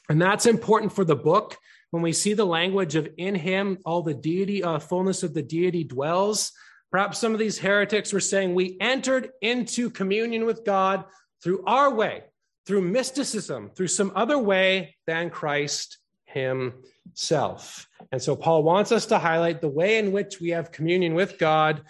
And 0.10 0.22
that's 0.22 0.46
important 0.46 0.92
for 0.92 1.06
the 1.06 1.16
book. 1.16 1.56
When 1.92 2.04
we 2.04 2.14
see 2.14 2.34
the 2.34 2.46
language 2.46 2.96
of 2.96 3.10
in 3.18 3.36
him, 3.36 3.80
all 3.86 4.04
the 4.04 4.14
deity, 4.14 4.64
uh, 4.64 4.80
fullness 4.80 5.24
of 5.24 5.34
the 5.34 5.42
deity 5.42 5.84
dwells. 5.84 6.52
Perhaps 6.92 7.20
some 7.20 7.34
of 7.34 7.40
these 7.40 7.58
heretics 7.58 8.14
were 8.14 8.20
saying 8.20 8.54
we 8.54 8.78
entered 8.80 9.30
into 9.42 9.90
communion 9.90 10.46
with 10.46 10.66
God 10.66 11.06
through 11.44 11.64
our 11.66 11.94
way, 11.94 12.24
through 12.66 12.82
mysticism, 12.82 13.72
through 13.76 13.88
some 13.88 14.12
other 14.16 14.38
way 14.38 14.96
than 15.08 15.30
Christ 15.30 15.98
himself. 16.26 17.88
And 18.12 18.22
so 18.22 18.36
Paul 18.36 18.64
wants 18.64 18.92
us 18.92 19.08
to 19.08 19.20
highlight 19.20 19.62
the 19.62 19.70
way 19.70 19.98
in 19.98 20.12
which 20.12 20.40
we 20.40 20.50
have 20.50 20.72
communion 20.72 21.14
with 21.14 21.38
God 21.38 21.84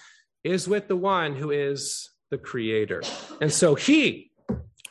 is 0.43 0.67
with 0.67 0.87
the 0.87 0.95
one 0.95 1.35
who 1.35 1.51
is 1.51 2.09
the 2.31 2.37
creator. 2.37 3.01
And 3.41 3.51
so 3.51 3.75
he 3.75 4.31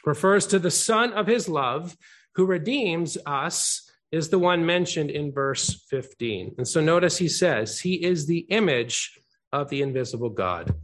refers 0.05 0.47
to 0.49 0.59
the 0.59 0.71
son 0.71 1.13
of 1.13 1.27
his 1.27 1.49
love 1.49 1.97
who 2.35 2.47
redeems 2.47 3.19
us 3.27 3.88
is 4.11 4.29
the 4.29 4.39
one 4.39 4.65
mentioned 4.65 5.11
in 5.11 5.33
verse 5.33 5.85
15. 5.91 6.55
And 6.59 6.67
so 6.67 6.81
notice 6.81 7.19
he 7.19 7.29
says, 7.29 7.79
he 7.79 7.95
is 7.95 8.27
the 8.27 8.47
image 8.51 9.21
of 9.53 9.69
the 9.69 9.83
invisible 9.83 10.31
God. 10.31 10.75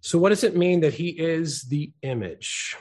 So 0.00 0.18
what 0.18 0.30
does 0.30 0.44
it 0.44 0.56
mean 0.56 0.80
that 0.80 0.94
he 0.94 1.08
is 1.08 1.62
the 1.64 1.92
image? 2.02 2.76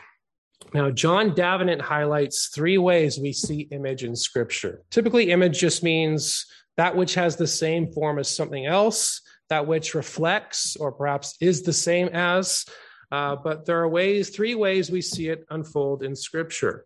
Now, 0.73 0.89
John 0.91 1.33
Davenant 1.33 1.81
highlights 1.81 2.47
three 2.47 2.77
ways 2.77 3.19
we 3.19 3.31
see 3.31 3.67
image 3.71 4.03
in 4.03 4.15
Scripture. 4.15 4.83
Typically, 4.91 5.31
image 5.31 5.59
just 5.59 5.83
means 5.83 6.45
that 6.75 6.95
which 6.95 7.15
has 7.15 7.35
the 7.35 7.47
same 7.47 7.91
form 7.91 8.19
as 8.19 8.35
something 8.35 8.65
else, 8.65 9.21
that 9.49 9.65
which 9.65 9.95
reflects 9.95 10.75
or 10.75 10.91
perhaps 10.91 11.35
is 11.39 11.63
the 11.63 11.73
same 11.73 12.09
as. 12.09 12.65
Uh, 13.11 13.35
but 13.35 13.65
there 13.65 13.79
are 13.79 13.87
ways, 13.87 14.29
three 14.29 14.55
ways 14.55 14.91
we 14.91 15.01
see 15.01 15.29
it 15.29 15.45
unfold 15.49 16.03
in 16.03 16.15
Scripture. 16.15 16.85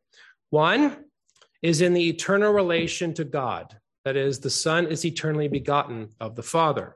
One 0.52 1.06
is 1.62 1.82
in 1.82 1.94
the 1.94 2.10
eternal 2.10 2.52
relation 2.52 3.14
to 3.16 3.24
God, 3.24 3.78
that 4.06 4.16
is, 4.16 4.40
the 4.40 4.50
Son 4.50 4.88
is 4.88 5.06
eternally 5.06 5.48
begotten 5.48 6.10
of 6.20 6.36
the 6.36 6.44
Father. 6.44 6.96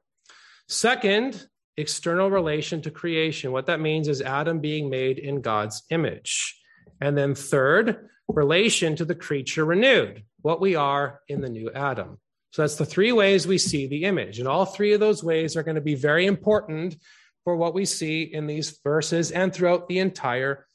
Second, 0.67 1.48
external 1.77 2.31
relation 2.31 2.81
to 2.81 2.91
creation. 2.91 3.51
What 3.51 3.67
that 3.67 3.79
means 3.79 4.07
is 4.07 4.22
Adam 4.22 4.60
being 4.60 4.89
made 4.89 5.19
in 5.19 5.41
God's 5.41 5.84
image. 5.89 6.60
And 7.01 7.17
then 7.17 7.36
third, 7.36 8.10
relation 8.27 8.95
to 8.95 9.05
the 9.05 9.15
creature 9.15 9.65
renewed, 9.65 10.24
what 10.41 10.62
we 10.62 10.75
are 10.75 11.22
in 11.27 11.41
the 11.41 11.50
new 11.50 11.72
Adam. 11.72 12.17
So 12.51 12.62
that's 12.62 12.77
the 12.77 12.86
three 12.86 13.12
ways 13.12 13.45
we 13.45 13.57
see 13.57 13.86
the 13.86 14.05
image. 14.05 14.39
And 14.39 14.48
all 14.48 14.65
three 14.65 14.93
of 14.93 15.01
those 15.01 15.24
ways 15.24 15.57
are 15.57 15.63
going 15.63 15.75
to 15.75 15.81
be 15.81 15.95
very 15.95 16.25
important 16.25 16.95
for 17.43 17.55
what 17.55 17.74
we 17.74 17.86
see 17.86 18.24
in 18.24 18.48
these 18.48 18.79
verses 18.84 19.31
and 19.31 19.53
throughout 19.53 19.88
the 19.88 20.00
entire 20.00 20.65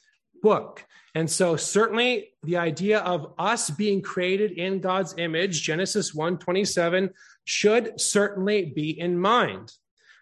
book. 0.42 0.84
And 1.14 1.28
so 1.30 1.56
certainly 1.56 2.30
the 2.42 2.56
idea 2.56 3.00
of 3.00 3.34
us 3.38 3.70
being 3.70 4.00
created 4.00 4.52
in 4.52 4.80
God's 4.80 5.14
image, 5.18 5.62
Genesis 5.62 6.14
1:27 6.14 7.10
should 7.44 8.00
certainly 8.00 8.66
be 8.66 8.98
in 8.98 9.18
mind. 9.18 9.72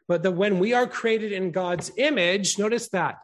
But 0.06 0.22
that 0.22 0.32
when 0.32 0.58
we 0.58 0.72
are 0.72 0.86
created 0.86 1.32
in 1.32 1.50
God's 1.50 1.90
image, 1.98 2.58
notice 2.58 2.88
that 2.88 3.18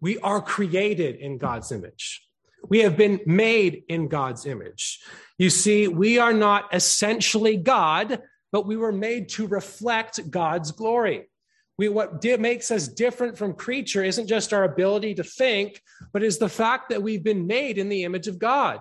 we 0.00 0.18
are 0.20 0.40
created 0.40 1.16
in 1.16 1.36
God's 1.36 1.70
image. 1.70 2.26
We 2.68 2.80
have 2.80 2.96
been 2.96 3.20
made 3.26 3.84
in 3.88 4.08
God's 4.08 4.46
image. 4.46 5.00
You 5.38 5.50
see, 5.50 5.88
we 5.88 6.18
are 6.18 6.32
not 6.32 6.74
essentially 6.74 7.56
God, 7.56 8.22
but 8.52 8.66
we 8.66 8.76
were 8.76 8.92
made 8.92 9.28
to 9.30 9.46
reflect 9.46 10.30
God's 10.30 10.72
glory. 10.72 11.28
We, 11.80 11.88
what 11.88 12.20
di- 12.20 12.36
makes 12.36 12.70
us 12.70 12.88
different 12.88 13.38
from 13.38 13.54
creature 13.54 14.04
isn't 14.04 14.26
just 14.26 14.52
our 14.52 14.64
ability 14.64 15.14
to 15.14 15.24
think, 15.24 15.80
but 16.12 16.22
is 16.22 16.36
the 16.36 16.46
fact 16.46 16.90
that 16.90 17.02
we've 17.02 17.24
been 17.24 17.46
made 17.46 17.78
in 17.78 17.88
the 17.88 18.04
image 18.04 18.28
of 18.28 18.38
God. 18.38 18.80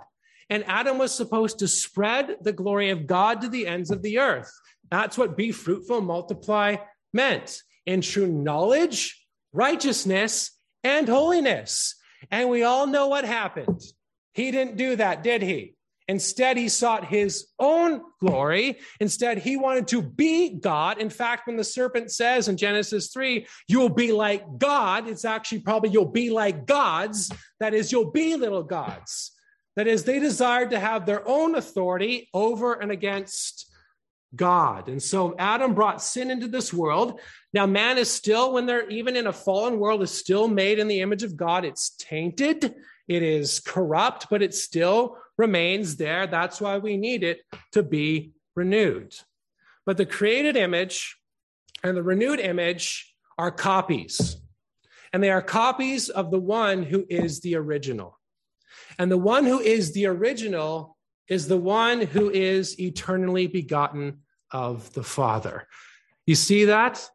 And 0.49 0.65
Adam 0.67 0.97
was 0.97 1.15
supposed 1.15 1.59
to 1.59 1.67
spread 1.69 2.35
the 2.41 2.51
glory 2.51 2.89
of 2.89 3.07
God 3.07 3.39
to 3.39 3.47
the 3.47 3.67
ends 3.67 3.89
of 3.89 4.01
the 4.01 4.19
earth. 4.19 4.51
That's 4.91 5.17
what 5.17 5.37
be 5.37 5.53
fruitful, 5.53 6.01
multiply 6.01 6.75
meant 7.13 7.63
in 7.85 8.01
true 8.01 8.27
knowledge, 8.27 9.25
righteousness, 9.53 10.51
and 10.83 11.07
holiness. 11.07 11.95
And 12.29 12.49
we 12.49 12.63
all 12.63 12.85
know 12.85 13.07
what 13.07 13.23
happened. 13.23 13.81
He 14.33 14.51
didn't 14.51 14.75
do 14.75 14.97
that, 14.97 15.23
did 15.23 15.41
he? 15.41 15.75
Instead, 16.09 16.57
he 16.57 16.67
sought 16.67 17.05
his 17.05 17.49
own 17.59 18.01
glory. 18.19 18.79
Instead, 18.99 19.37
he 19.37 19.55
wanted 19.57 19.87
to 19.87 20.01
be 20.01 20.49
God. 20.49 20.97
In 20.97 21.11
fact, 21.11 21.45
when 21.45 21.55
the 21.55 21.63
serpent 21.63 22.11
says 22.11 22.47
in 22.47 22.57
Genesis 22.57 23.11
3, 23.13 23.45
you'll 23.67 23.89
be 23.89 24.11
like 24.11 24.43
God, 24.57 25.07
it's 25.07 25.23
actually 25.23 25.59
probably 25.59 25.91
you'll 25.91 26.05
be 26.05 26.31
like 26.31 26.65
gods. 26.65 27.31
That 27.59 27.75
is, 27.75 27.91
you'll 27.91 28.09
be 28.09 28.35
little 28.35 28.63
gods. 28.63 29.33
That 29.75 29.85
is, 29.85 30.03
they 30.03 30.17
desired 30.19 30.71
to 30.71 30.79
have 30.79 31.05
their 31.05 31.25
own 31.27 31.53
authority 31.53 32.27
over 32.33 32.73
and 32.73 32.91
against 32.91 33.71
God. 34.35 34.89
And 34.89 35.01
so 35.01 35.35
Adam 35.37 35.75
brought 35.75 36.01
sin 36.01 36.31
into 36.31 36.47
this 36.47 36.73
world. 36.73 37.19
Now, 37.53 37.67
man 37.67 37.99
is 37.99 38.09
still, 38.09 38.51
when 38.53 38.65
they're 38.65 38.89
even 38.89 39.15
in 39.15 39.27
a 39.27 39.33
fallen 39.33 39.77
world, 39.77 40.01
is 40.01 40.11
still 40.11 40.47
made 40.47 40.79
in 40.79 40.87
the 40.87 41.01
image 41.01 41.21
of 41.21 41.37
God. 41.37 41.65
It's 41.65 41.91
tainted, 41.99 42.73
it 43.07 43.23
is 43.23 43.59
corrupt, 43.59 44.25
but 44.31 44.41
it's 44.41 44.63
still 44.63 45.17
remains 45.39 45.95
there. 45.95 46.27
That's 46.27 46.59
why 46.59 46.77
we 46.77 46.97
need 46.97 47.23
it 47.23 47.39
to 47.71 47.81
be 47.81 48.33
renewed. 48.55 49.15
But 49.85 49.95
the 49.95 50.05
created 50.05 50.57
image 50.57 51.17
and 51.81 51.95
the 51.95 52.03
renewed 52.03 52.41
image 52.41 53.15
are 53.37 53.49
copies, 53.49 54.35
and 55.13 55.23
they 55.23 55.31
are 55.31 55.41
copies 55.41 56.09
of 56.09 56.29
the 56.29 56.39
one 56.39 56.83
who 56.83 57.05
is 57.09 57.39
the 57.39 57.55
original. 57.55 58.19
And 58.99 59.09
the 59.09 59.17
one 59.17 59.45
who 59.45 59.59
is 59.59 59.93
the 59.93 60.07
original 60.07 60.97
is 61.29 61.47
the 61.47 61.57
one 61.57 62.01
who 62.01 62.29
is 62.29 62.77
eternally 62.79 63.47
begotten 63.47 64.19
of 64.51 64.91
the 64.93 65.03
Father. 65.03 65.67
You 66.25 66.35
see 66.35 66.65
that? 66.65 67.09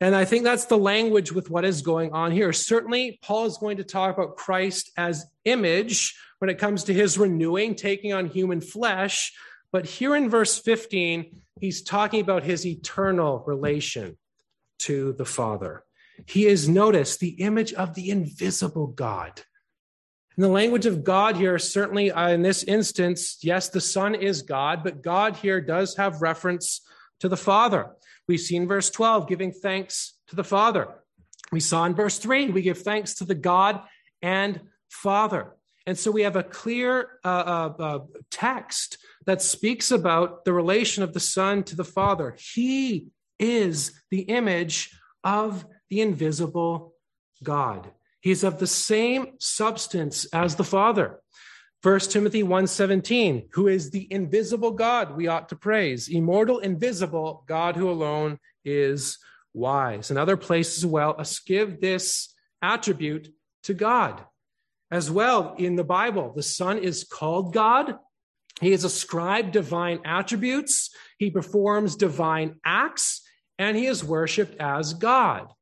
And 0.00 0.14
I 0.14 0.24
think 0.24 0.44
that's 0.44 0.66
the 0.66 0.78
language 0.78 1.32
with 1.32 1.50
what 1.50 1.64
is 1.64 1.82
going 1.82 2.12
on 2.12 2.30
here. 2.30 2.52
Certainly, 2.52 3.18
Paul 3.22 3.46
is 3.46 3.58
going 3.58 3.78
to 3.78 3.84
talk 3.84 4.16
about 4.16 4.36
Christ 4.36 4.92
as 4.96 5.26
image 5.44 6.16
when 6.38 6.50
it 6.50 6.58
comes 6.58 6.84
to 6.84 6.94
his 6.94 7.18
renewing, 7.18 7.74
taking 7.74 8.12
on 8.12 8.26
human 8.26 8.60
flesh. 8.60 9.32
But 9.72 9.86
here 9.86 10.14
in 10.14 10.30
verse 10.30 10.58
15, 10.58 11.42
he's 11.60 11.82
talking 11.82 12.20
about 12.20 12.44
his 12.44 12.64
eternal 12.64 13.42
relation 13.44 14.16
to 14.80 15.12
the 15.14 15.24
Father. 15.24 15.82
He 16.26 16.46
is, 16.46 16.68
notice, 16.68 17.16
the 17.16 17.40
image 17.40 17.72
of 17.74 17.94
the 17.94 18.10
invisible 18.10 18.86
God. 18.86 19.42
In 20.36 20.42
the 20.42 20.48
language 20.48 20.86
of 20.86 21.02
God 21.02 21.36
here, 21.36 21.58
certainly 21.58 22.12
uh, 22.12 22.28
in 22.28 22.42
this 22.42 22.62
instance, 22.62 23.38
yes, 23.42 23.70
the 23.70 23.80
Son 23.80 24.14
is 24.14 24.42
God, 24.42 24.84
but 24.84 25.02
God 25.02 25.34
here 25.34 25.60
does 25.60 25.96
have 25.96 26.22
reference 26.22 26.80
to 27.18 27.28
the 27.28 27.36
Father. 27.36 27.90
We 28.28 28.36
see 28.36 28.56
in 28.56 28.68
verse 28.68 28.90
12, 28.90 29.26
giving 29.26 29.52
thanks 29.52 30.14
to 30.28 30.36
the 30.36 30.44
Father. 30.44 30.88
We 31.50 31.60
saw 31.60 31.84
in 31.86 31.94
verse 31.94 32.18
3, 32.18 32.50
we 32.50 32.62
give 32.62 32.82
thanks 32.82 33.14
to 33.16 33.24
the 33.24 33.34
God 33.34 33.80
and 34.20 34.60
Father. 34.90 35.56
And 35.86 35.98
so 35.98 36.10
we 36.10 36.22
have 36.22 36.36
a 36.36 36.42
clear 36.42 37.18
uh, 37.24 37.28
uh, 37.28 37.82
uh, 37.82 37.98
text 38.30 38.98
that 39.24 39.40
speaks 39.40 39.90
about 39.90 40.44
the 40.44 40.52
relation 40.52 41.02
of 41.02 41.14
the 41.14 41.20
Son 41.20 41.62
to 41.64 41.76
the 41.76 41.84
Father. 41.84 42.36
He 42.54 43.08
is 43.38 43.92
the 44.10 44.20
image 44.20 44.94
of 45.24 45.64
the 45.88 46.02
invisible 46.02 46.94
God. 47.42 47.90
He's 48.20 48.44
of 48.44 48.58
the 48.58 48.66
same 48.66 49.28
substance 49.38 50.26
as 50.26 50.56
the 50.56 50.64
Father. 50.64 51.20
1 51.82 52.10
Timothy 52.10 52.42
1:17, 52.42 53.48
who 53.52 53.68
is 53.68 53.90
the 53.90 54.08
invisible 54.10 54.72
God 54.72 55.16
we 55.16 55.28
ought 55.28 55.48
to 55.50 55.56
praise, 55.56 56.08
immortal, 56.08 56.58
invisible, 56.58 57.44
God 57.46 57.76
who 57.76 57.88
alone 57.88 58.40
is 58.64 59.18
wise. 59.54 60.10
And 60.10 60.18
other 60.18 60.36
places 60.36 60.84
well, 60.84 61.14
us 61.18 61.38
give 61.38 61.80
this 61.80 62.34
attribute 62.62 63.32
to 63.62 63.74
God. 63.74 64.24
As 64.90 65.10
well 65.10 65.54
in 65.58 65.76
the 65.76 65.84
Bible, 65.84 66.32
the 66.34 66.42
Son 66.42 66.78
is 66.78 67.04
called 67.04 67.52
God. 67.52 67.96
He 68.60 68.72
is 68.72 68.82
ascribed 68.82 69.52
divine 69.52 70.00
attributes. 70.04 70.90
He 71.18 71.30
performs 71.30 71.94
divine 71.94 72.56
acts, 72.64 73.22
and 73.58 73.76
he 73.76 73.86
is 73.86 74.02
worshiped 74.02 74.56
as 74.60 74.94
God. 74.94 75.52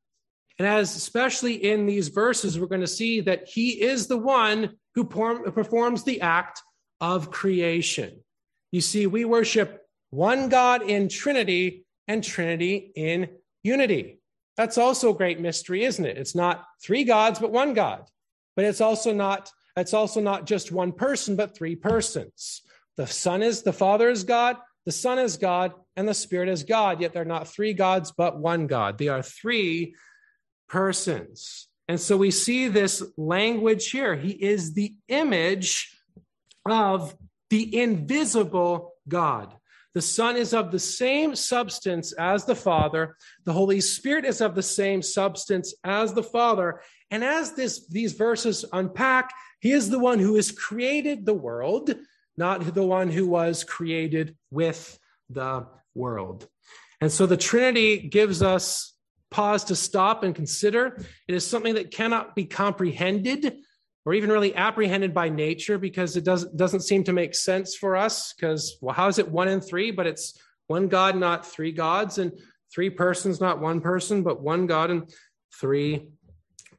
And 0.57 0.67
as 0.67 0.95
especially 0.95 1.53
in 1.53 1.85
these 1.85 2.07
verses, 2.07 2.59
we're 2.59 2.65
going 2.65 2.81
to 2.81 2.87
see 2.87 3.21
that 3.21 3.47
he 3.47 3.81
is 3.81 4.07
the 4.07 4.17
one 4.17 4.77
who 4.97 5.03
performs 5.03 6.03
the 6.03 6.21
act 6.21 6.63
of 6.99 7.29
creation. 7.29 8.19
You 8.71 8.81
see, 8.81 9.05
we 9.05 9.25
worship 9.25 9.83
one 10.09 10.49
God 10.49 10.81
in 10.81 11.07
Trinity 11.07 11.85
and 12.07 12.23
Trinity 12.23 12.91
in 12.95 13.29
unity. 13.61 14.19
That's 14.55 14.79
also 14.79 15.11
a 15.11 15.15
great 15.15 15.39
mystery, 15.39 15.83
isn't 15.83 16.03
it? 16.03 16.17
It's 16.17 16.33
not 16.33 16.65
three 16.83 17.03
gods, 17.03 17.37
but 17.37 17.51
one 17.51 17.75
God. 17.75 18.05
But 18.55 18.65
it's 18.65 18.81
also 18.81 19.13
not, 19.13 19.51
it's 19.75 19.93
also 19.93 20.19
not 20.19 20.47
just 20.47 20.71
one 20.71 20.91
person, 20.91 21.35
but 21.35 21.55
three 21.55 21.75
persons. 21.75 22.63
The 22.95 23.05
Son 23.05 23.43
is, 23.43 23.61
the 23.61 23.73
Father 23.73 24.09
is 24.09 24.23
God, 24.23 24.57
the 24.87 24.91
Son 24.91 25.19
is 25.19 25.37
God, 25.37 25.73
and 25.95 26.07
the 26.07 26.15
Spirit 26.15 26.49
is 26.49 26.63
God. 26.63 27.01
Yet 27.01 27.13
they're 27.13 27.23
not 27.23 27.47
three 27.47 27.73
gods, 27.73 28.11
but 28.17 28.39
one 28.39 28.65
God. 28.65 28.97
They 28.97 29.09
are 29.09 29.21
three 29.21 29.93
persons. 30.67 31.67
And 31.87 31.99
so 31.99 32.17
we 32.17 32.31
see 32.31 32.67
this 32.67 33.03
language 33.15 33.89
here. 33.91 34.15
He 34.15 34.31
is 34.31 34.73
the 34.73 34.95
image 35.07 35.97
of 36.69 37.15
the 37.49 37.79
invisible 37.79 38.93
God. 39.07 39.53
The 39.93 40.01
Son 40.01 40.35
is 40.35 40.53
of 40.53 40.71
the 40.71 40.79
same 40.79 41.35
substance 41.35 42.11
as 42.11 42.45
the 42.45 42.55
Father. 42.55 43.15
The 43.45 43.53
Holy 43.53 43.81
Spirit 43.81 44.25
is 44.25 44.41
of 44.41 44.53
the 44.53 44.61
same 44.61 45.01
substance 45.01 45.73
as 45.83 46.13
the 46.13 46.23
Father. 46.23 46.81
And 47.09 47.23
as 47.23 47.53
this, 47.53 47.87
these 47.87 48.13
verses 48.13 48.65
unpack, 48.73 49.31
He 49.59 49.71
is 49.71 49.89
the 49.89 49.97
one 49.97 50.19
who 50.19 50.35
has 50.35 50.51
created 50.51 51.25
the 51.25 51.33
world, 51.33 51.95
not 52.35 52.75
the 52.75 52.83
one 52.83 53.09
who 53.09 53.27
was 53.27 53.63
created 53.63 54.35
with 54.51 54.99
the 55.29 55.65
world. 55.95 56.47
And 57.01 57.11
so 57.11 57.25
the 57.25 57.37
Trinity 57.37 57.97
gives 57.97 58.43
us 58.43 58.93
pause 59.31 59.65
to 59.65 59.75
stop 59.75 60.23
and 60.23 60.33
consider. 60.33 60.97
It 61.27 61.35
is 61.35 61.45
something 61.45 61.75
that 61.75 61.91
cannot 61.91 62.35
be 62.35 62.45
comprehended 62.45 63.57
or 64.05 64.13
even 64.13 64.31
really 64.31 64.55
apprehended 64.55 65.13
by 65.13 65.27
nature 65.27 65.77
because 65.77 66.15
it 66.15 66.23
doesn't, 66.23 66.55
doesn't 66.55 66.79
seem 66.81 67.03
to 67.03 67.13
make 67.13 67.35
sense 67.35 67.75
for 67.75 67.97
us. 67.97 68.33
Because, 68.33 68.77
well, 68.81 68.95
how 68.95 69.07
is 69.07 69.19
it 69.19 69.29
one 69.29 69.49
and 69.49 69.63
three, 69.63 69.91
but 69.91 70.07
it's 70.07 70.39
one 70.67 70.87
God, 70.87 71.17
not 71.17 71.45
three 71.45 71.71
gods, 71.71 72.17
and 72.17 72.31
three 72.73 72.89
persons, 72.89 73.41
not 73.41 73.59
one 73.59 73.81
person, 73.81 74.23
but 74.23 74.41
one 74.41 74.65
God 74.65 74.91
and 74.91 75.09
three 75.53 76.07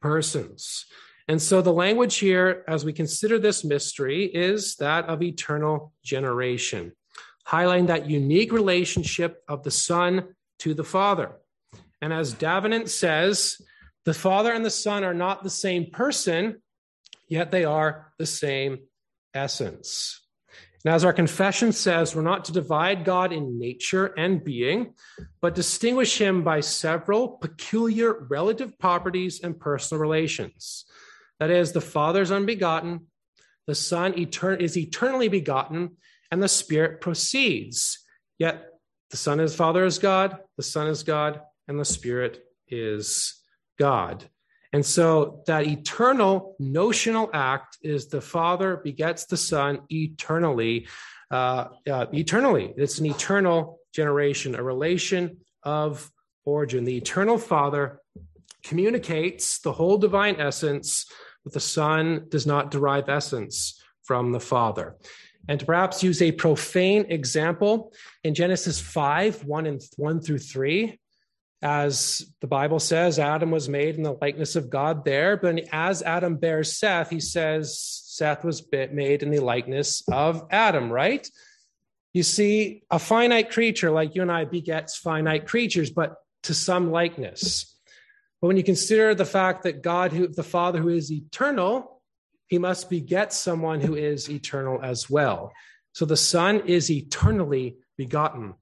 persons. 0.01 0.85
And 1.27 1.39
so 1.39 1.61
the 1.61 1.73
language 1.73 2.17
here, 2.17 2.63
as 2.67 2.83
we 2.83 2.93
consider 2.93 3.37
this 3.37 3.63
mystery, 3.63 4.25
is 4.25 4.75
that 4.77 5.05
of 5.05 5.21
eternal 5.21 5.93
generation, 6.03 6.93
highlighting 7.47 7.87
that 7.87 8.09
unique 8.09 8.51
relationship 8.51 9.43
of 9.47 9.63
the 9.63 9.71
Son 9.71 10.33
to 10.59 10.73
the 10.73 10.83
Father. 10.83 11.35
And 12.01 12.13
as 12.13 12.33
Davenant 12.33 12.89
says, 12.89 13.61
the 14.05 14.13
Father 14.13 14.51
and 14.51 14.65
the 14.65 14.69
Son 14.69 15.03
are 15.03 15.13
not 15.13 15.43
the 15.43 15.49
same 15.49 15.91
person, 15.91 16.61
yet 17.27 17.51
they 17.51 17.65
are 17.65 18.13
the 18.17 18.25
same 18.25 18.79
essence. 19.33 20.21
And 20.85 20.93
as 20.93 21.03
our 21.03 21.11
confession 21.11 21.73
says, 21.73 22.15
we're 22.15 22.21
not 22.21 22.45
to 22.45 22.53
divide 22.53 23.03
God 23.03 23.33
in 23.33 23.59
nature 23.59 24.05
and 24.17 24.43
being, 24.43 24.93
but 25.41 25.53
distinguish 25.53 26.17
him 26.19 26.43
by 26.43 26.61
several 26.61 27.27
peculiar 27.27 28.25
relative 28.29 28.79
properties 28.79 29.41
and 29.43 29.59
personal 29.59 29.99
relations. 29.99 30.85
That 31.39 31.51
is, 31.51 31.73
the 31.73 31.81
Father 31.81 32.21
is 32.21 32.31
unbegotten, 32.31 33.07
the 33.67 33.75
Son 33.75 34.13
etern- 34.13 34.61
is 34.61 34.77
eternally 34.77 35.27
begotten, 35.27 35.97
and 36.31 36.41
the 36.41 36.47
Spirit 36.47 37.01
proceeds. 37.01 37.99
Yet 38.37 38.65
the 39.11 39.17
Son 39.17 39.41
is 39.41 39.55
Father 39.55 39.83
is 39.83 39.99
God, 39.99 40.37
the 40.55 40.63
Son 40.63 40.87
is 40.87 41.03
God, 41.03 41.41
and 41.69 41.79
the 41.79 41.85
Spirit 41.85 42.43
is 42.67 43.41
God. 43.77 44.29
And 44.73 44.85
so 44.85 45.41
that 45.47 45.65
eternal 45.65 46.55
notional 46.59 47.29
act 47.33 47.77
is 47.81 48.07
the 48.07 48.21
Father 48.21 48.77
begets 48.77 49.25
the 49.25 49.37
Son 49.37 49.79
eternally. 49.89 50.87
Uh, 51.31 51.65
uh, 51.89 52.07
eternally, 52.11 52.73
it's 52.75 52.99
an 52.99 53.05
eternal 53.05 53.79
generation, 53.93 54.55
a 54.55 54.63
relation 54.63 55.37
of 55.63 56.11
origin. 56.45 56.83
The 56.83 56.97
eternal 56.97 57.37
Father 57.37 58.01
communicates 58.63 59.59
the 59.59 59.71
whole 59.71 59.97
divine 59.97 60.39
essence, 60.39 61.05
but 61.43 61.53
the 61.53 61.59
Son 61.59 62.25
does 62.29 62.45
not 62.45 62.71
derive 62.71 63.09
essence 63.09 63.81
from 64.03 64.31
the 64.31 64.39
Father. 64.39 64.97
And 65.47 65.59
to 65.59 65.65
perhaps 65.65 66.03
use 66.03 66.21
a 66.21 66.31
profane 66.31 67.05
example 67.09 67.93
in 68.23 68.35
Genesis 68.35 68.79
5 68.79 69.45
1 69.45 69.65
and 69.65 69.81
1 69.97 70.21
through 70.21 70.39
3, 70.39 70.99
as 71.61 72.25
the 72.39 72.47
Bible 72.47 72.79
says, 72.79 73.19
Adam 73.19 73.51
was 73.51 73.67
made 73.67 73.95
in 73.95 74.03
the 74.03 74.17
likeness 74.21 74.55
of 74.55 74.69
God 74.69 75.03
there. 75.03 75.35
But 75.35 75.61
as 75.71 76.01
Adam 76.01 76.37
bears 76.37 76.77
Seth, 76.77 77.09
he 77.09 77.19
says 77.19 77.77
Seth 77.79 78.45
was 78.45 78.63
made 78.71 79.23
in 79.23 79.31
the 79.31 79.39
likeness 79.39 80.03
of 80.09 80.47
Adam, 80.51 80.91
right? 80.91 81.27
You 82.13 82.23
see, 82.23 82.83
a 82.89 82.97
finite 82.97 83.51
creature 83.51 83.91
like 83.91 84.15
you 84.15 84.21
and 84.21 84.31
I 84.31 84.45
begets 84.45 84.97
finite 84.97 85.47
creatures, 85.47 85.91
but 85.91 86.15
to 86.43 86.53
some 86.53 86.91
likeness. 86.91 87.75
But 88.41 88.47
when 88.47 88.57
you 88.57 88.63
consider 88.63 89.13
the 89.13 89.25
fact 89.25 89.63
that 89.63 89.81
God, 89.81 90.13
who 90.13 90.27
the 90.27 90.43
Father 90.43 90.79
who 90.79 90.89
is 90.89 91.11
eternal, 91.11 92.01
he 92.47 92.57
must 92.57 92.89
beget 92.89 93.33
someone 93.33 93.81
who 93.81 93.95
is 93.95 94.29
eternal 94.29 94.79
as 94.81 95.09
well. 95.09 95.51
So 95.91 96.05
the 96.05 96.17
Son 96.17 96.61
is 96.61 96.89
eternally 96.89 97.77
begotten 97.97 98.55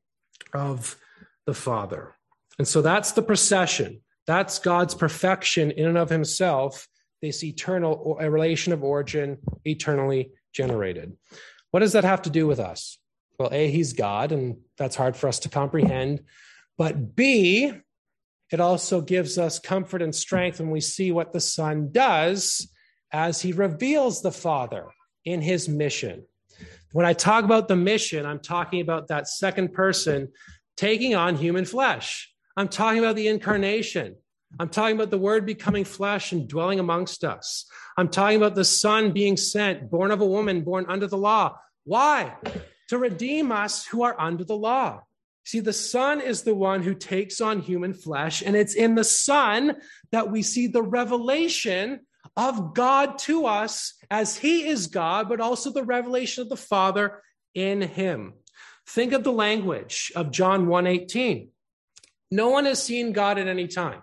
of 0.51 0.97
the 1.45 1.53
Father. 1.53 2.16
And 2.58 2.67
so 2.67 2.82
that's 2.82 3.12
the 3.12 3.22
procession. 3.22 4.02
That's 4.26 4.60
God's 4.60 4.96
perfection 4.96 5.72
in 5.72 5.88
and 5.88 5.98
of 5.98 6.10
himself, 6.10 6.88
this 7.22 7.43
eternal 7.43 8.17
a 8.20 8.30
relation 8.30 8.74
of 8.74 8.84
origin, 8.84 9.38
eternally 9.63 10.32
generated. 10.54 11.15
What 11.72 11.80
does 11.80 11.93
that 11.93 12.04
have 12.04 12.24
to 12.24 12.30
do 12.30 12.48
with 12.48 12.60
us? 12.60 12.98
Well, 13.39 13.50
A, 13.52 13.70
he's 13.70 13.93
God, 13.93 14.32
and 14.32 14.58
that's 14.78 14.96
hard 14.96 15.15
for 15.15 15.28
us 15.28 15.39
to 15.39 15.50
comprehend. 15.50 16.24
But 16.78 17.15
B, 17.15 17.72
it 18.52 18.60
also 18.60 19.02
gives 19.02 19.38
us 19.38 19.60
comfort 19.60 20.02
and 20.02 20.15
strength 20.15 20.60
when 20.60 20.72
we 20.72 20.82
see 20.82 21.12
what 21.12 21.34
the 21.34 21.39
Son 21.39 21.89
does 21.91 22.72
as 23.12 23.41
he 23.41 23.54
reveals 23.54 24.22
the 24.22 24.32
Father 24.32 24.88
in 25.26 25.41
his 25.41 25.70
mission. 25.70 26.26
When 26.93 27.06
I 27.06 27.13
talk 27.13 27.43
about 27.43 27.67
the 27.67 27.76
mission, 27.76 28.26
I'm 28.26 28.39
talking 28.39 28.82
about 28.82 29.10
that 29.10 29.28
second 29.28 29.74
person 29.74 30.30
taking 30.76 31.15
on 31.15 31.36
human 31.36 31.65
flesh. 31.65 32.32
I'm 32.58 32.70
talking 32.70 32.98
about 32.98 33.15
the 33.15 33.28
incarnation. 33.28 34.15
I'm 34.60 34.70
talking 34.70 34.96
about 34.96 35.12
the 35.12 35.17
word 35.20 35.46
becoming 35.46 35.86
flesh 35.86 36.32
and 36.32 36.48
dwelling 36.48 36.80
amongst 36.80 37.24
us. 37.24 37.70
I'm 37.98 38.10
talking 38.10 38.38
about 38.38 38.56
the 38.56 38.65
Son 38.65 39.12
being 39.12 39.38
sent, 39.38 39.91
born 39.91 40.10
of 40.10 40.22
a 40.22 40.26
woman, 40.26 40.63
born 40.63 40.88
under 40.89 41.06
the 41.06 41.17
law. 41.17 41.60
Why? 41.84 42.36
To 42.89 42.98
redeem 42.98 43.52
us 43.52 43.86
who 43.86 44.02
are 44.02 44.20
under 44.20 44.43
the 44.43 44.58
law. 44.58 45.02
See, 45.46 45.60
the 45.60 45.72
Son 45.72 46.20
is 46.20 46.41
the 46.41 46.56
one 46.56 46.82
who 46.82 46.96
takes 46.96 47.41
on 47.41 47.62
human 47.62 47.93
flesh, 47.93 48.41
and 48.41 48.56
it's 48.56 48.74
in 48.74 48.96
the 48.96 49.04
Son 49.04 49.76
that 50.12 50.32
we 50.32 50.41
see 50.41 50.65
the 50.65 50.82
revelation 50.82 52.00
of 52.36 52.74
God 52.74 53.20
to 53.20 53.46
us 53.46 53.93
as 54.10 54.36
He 54.36 54.67
is 54.67 54.88
God, 54.88 55.30
but 55.30 55.39
also 55.39 55.72
the 55.72 55.84
revelation 55.84 56.41
of 56.41 56.50
the 56.50 56.58
Father 56.58 57.22
in 57.54 57.82
Him. 57.82 58.34
Think 58.88 59.13
of 59.13 59.24
the 59.24 59.32
language 59.32 60.12
of 60.15 60.32
John 60.32 60.65
1:18. 60.65 61.50
No 62.29 62.49
one 62.49 62.65
has 62.65 62.81
seen 62.81 63.13
God 63.13 63.37
at 63.37 63.47
any 63.47 63.67
time. 63.67 64.01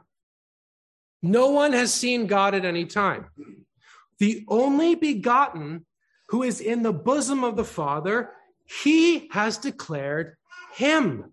No 1.22 1.50
one 1.50 1.72
has 1.72 1.92
seen 1.92 2.26
God 2.26 2.54
at 2.54 2.64
any 2.64 2.84
time. 2.86 3.26
The 4.18 4.44
only 4.48 4.94
begotten 4.94 5.86
who 6.28 6.42
is 6.42 6.60
in 6.60 6.82
the 6.82 6.92
bosom 6.92 7.44
of 7.44 7.56
the 7.56 7.64
Father, 7.64 8.30
he 8.64 9.28
has 9.32 9.58
declared 9.58 10.36
him. 10.74 11.32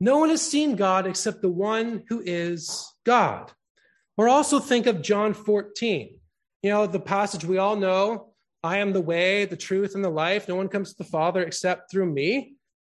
No 0.00 0.18
one 0.18 0.28
has 0.28 0.42
seen 0.42 0.76
God 0.76 1.06
except 1.06 1.42
the 1.42 1.48
one 1.48 2.04
who 2.08 2.22
is 2.24 2.92
God. 3.04 3.52
Or 4.16 4.28
also 4.28 4.58
think 4.60 4.86
of 4.86 5.02
John 5.02 5.34
14. 5.34 6.18
You 6.62 6.70
know, 6.70 6.86
the 6.86 7.00
passage 7.00 7.44
we 7.44 7.58
all 7.58 7.76
know 7.76 8.32
I 8.62 8.78
am 8.78 8.92
the 8.92 9.00
way, 9.00 9.44
the 9.44 9.56
truth, 9.56 9.94
and 9.94 10.04
the 10.04 10.10
life. 10.10 10.48
No 10.48 10.56
one 10.56 10.68
comes 10.68 10.90
to 10.92 10.98
the 10.98 11.08
Father 11.08 11.42
except 11.42 11.90
through 11.90 12.12
me. 12.12 12.56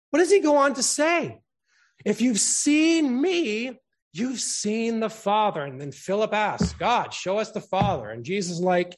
What 0.09 0.19
does 0.19 0.31
he 0.31 0.39
go 0.39 0.57
on 0.57 0.73
to 0.73 0.83
say? 0.83 1.41
If 2.05 2.21
you've 2.21 2.39
seen 2.39 3.21
me, 3.21 3.77
you've 4.13 4.39
seen 4.39 4.99
the 4.99 5.09
Father. 5.09 5.63
And 5.63 5.79
then 5.79 5.91
Philip 5.91 6.33
asks, 6.33 6.73
God, 6.73 7.13
show 7.13 7.37
us 7.37 7.51
the 7.51 7.61
Father. 7.61 8.09
And 8.09 8.23
Jesus 8.23 8.59
like, 8.59 8.97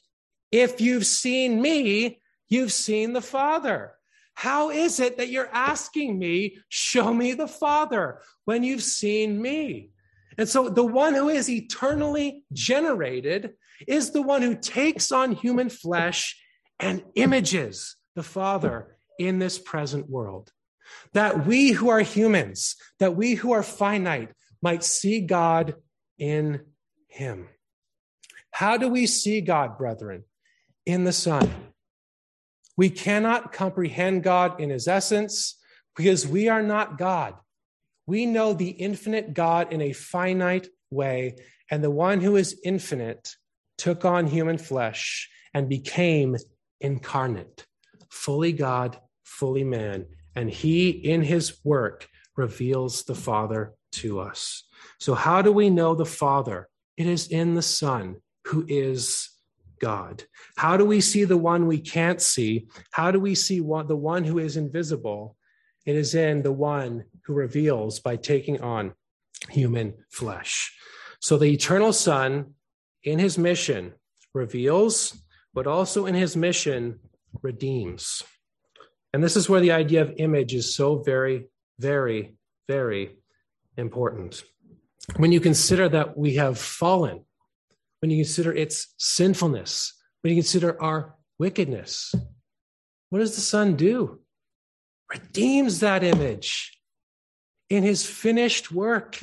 if 0.50 0.80
you've 0.80 1.06
seen 1.06 1.60
me, 1.60 2.20
you've 2.48 2.72
seen 2.72 3.12
the 3.12 3.22
Father. 3.22 3.94
How 4.34 4.70
is 4.70 5.00
it 5.00 5.18
that 5.18 5.28
you're 5.28 5.50
asking 5.52 6.18
me, 6.18 6.58
show 6.68 7.12
me 7.12 7.34
the 7.34 7.48
Father, 7.48 8.20
when 8.44 8.64
you've 8.64 8.82
seen 8.82 9.40
me? 9.40 9.90
And 10.38 10.48
so 10.48 10.68
the 10.68 10.84
one 10.84 11.14
who 11.14 11.28
is 11.28 11.50
eternally 11.50 12.44
generated 12.52 13.52
is 13.86 14.10
the 14.10 14.22
one 14.22 14.42
who 14.42 14.56
takes 14.56 15.12
on 15.12 15.32
human 15.32 15.68
flesh 15.68 16.40
and 16.80 17.02
images 17.14 17.96
the 18.14 18.22
Father 18.22 18.96
in 19.18 19.38
this 19.38 19.58
present 19.58 20.08
world. 20.08 20.50
That 21.12 21.46
we 21.46 21.70
who 21.70 21.88
are 21.88 22.00
humans, 22.00 22.76
that 22.98 23.16
we 23.16 23.34
who 23.34 23.52
are 23.52 23.62
finite, 23.62 24.32
might 24.62 24.84
see 24.84 25.20
God 25.20 25.74
in 26.18 26.60
him. 27.08 27.48
How 28.50 28.76
do 28.76 28.88
we 28.88 29.06
see 29.06 29.40
God, 29.40 29.78
brethren? 29.78 30.24
In 30.86 31.04
the 31.04 31.12
Son. 31.12 31.50
We 32.76 32.90
cannot 32.90 33.52
comprehend 33.52 34.22
God 34.22 34.60
in 34.60 34.70
his 34.70 34.88
essence 34.88 35.58
because 35.96 36.26
we 36.26 36.48
are 36.48 36.62
not 36.62 36.98
God. 36.98 37.34
We 38.06 38.26
know 38.26 38.52
the 38.52 38.70
infinite 38.70 39.34
God 39.34 39.72
in 39.72 39.80
a 39.80 39.92
finite 39.92 40.68
way, 40.90 41.36
and 41.70 41.82
the 41.82 41.90
one 41.90 42.20
who 42.20 42.36
is 42.36 42.60
infinite 42.64 43.36
took 43.78 44.04
on 44.04 44.26
human 44.26 44.58
flesh 44.58 45.30
and 45.54 45.68
became 45.68 46.36
incarnate, 46.80 47.66
fully 48.10 48.52
God, 48.52 48.98
fully 49.24 49.64
man. 49.64 50.06
And 50.34 50.50
he, 50.50 50.90
in 50.90 51.22
his 51.22 51.58
work, 51.64 52.08
reveals 52.36 53.04
the 53.04 53.14
Father 53.14 53.74
to 53.92 54.20
us. 54.20 54.64
So, 54.98 55.14
how 55.14 55.42
do 55.42 55.52
we 55.52 55.70
know 55.70 55.94
the 55.94 56.06
Father? 56.06 56.68
It 56.96 57.06
is 57.06 57.28
in 57.28 57.54
the 57.54 57.62
Son, 57.62 58.16
who 58.46 58.64
is 58.68 59.30
God. 59.80 60.24
How 60.56 60.76
do 60.76 60.84
we 60.84 61.00
see 61.00 61.24
the 61.24 61.36
one 61.36 61.66
we 61.66 61.78
can't 61.78 62.22
see? 62.22 62.68
How 62.92 63.10
do 63.10 63.18
we 63.18 63.34
see 63.34 63.58
the 63.58 63.96
one 63.96 64.24
who 64.24 64.38
is 64.38 64.56
invisible? 64.56 65.36
It 65.84 65.96
is 65.96 66.14
in 66.14 66.42
the 66.42 66.52
one 66.52 67.04
who 67.24 67.34
reveals 67.34 67.98
by 67.98 68.16
taking 68.16 68.60
on 68.60 68.94
human 69.50 69.94
flesh. 70.10 70.72
So 71.20 71.36
the 71.36 71.46
eternal 71.46 71.92
Son, 71.92 72.54
in 73.02 73.18
his 73.18 73.36
mission, 73.36 73.94
reveals, 74.34 75.20
but 75.52 75.66
also 75.66 76.06
in 76.06 76.14
his 76.14 76.36
mission, 76.36 77.00
redeems. 77.42 78.22
And 79.12 79.22
this 79.22 79.36
is 79.36 79.48
where 79.48 79.60
the 79.60 79.72
idea 79.72 80.02
of 80.02 80.14
image 80.16 80.54
is 80.54 80.74
so 80.74 80.98
very, 80.98 81.46
very, 81.78 82.34
very 82.68 83.18
important. 83.76 84.42
When 85.16 85.32
you 85.32 85.40
consider 85.40 85.88
that 85.88 86.16
we 86.16 86.36
have 86.36 86.58
fallen, 86.58 87.24
when 88.00 88.10
you 88.10 88.24
consider 88.24 88.52
its 88.52 88.94
sinfulness, 88.98 89.94
when 90.22 90.34
you 90.34 90.40
consider 90.40 90.80
our 90.82 91.14
wickedness, 91.38 92.14
what 93.10 93.18
does 93.18 93.34
the 93.34 93.42
Son 93.42 93.76
do? 93.76 94.20
Redeems 95.12 95.80
that 95.80 96.02
image 96.02 96.78
in 97.68 97.82
his 97.82 98.06
finished 98.06 98.72
work, 98.72 99.18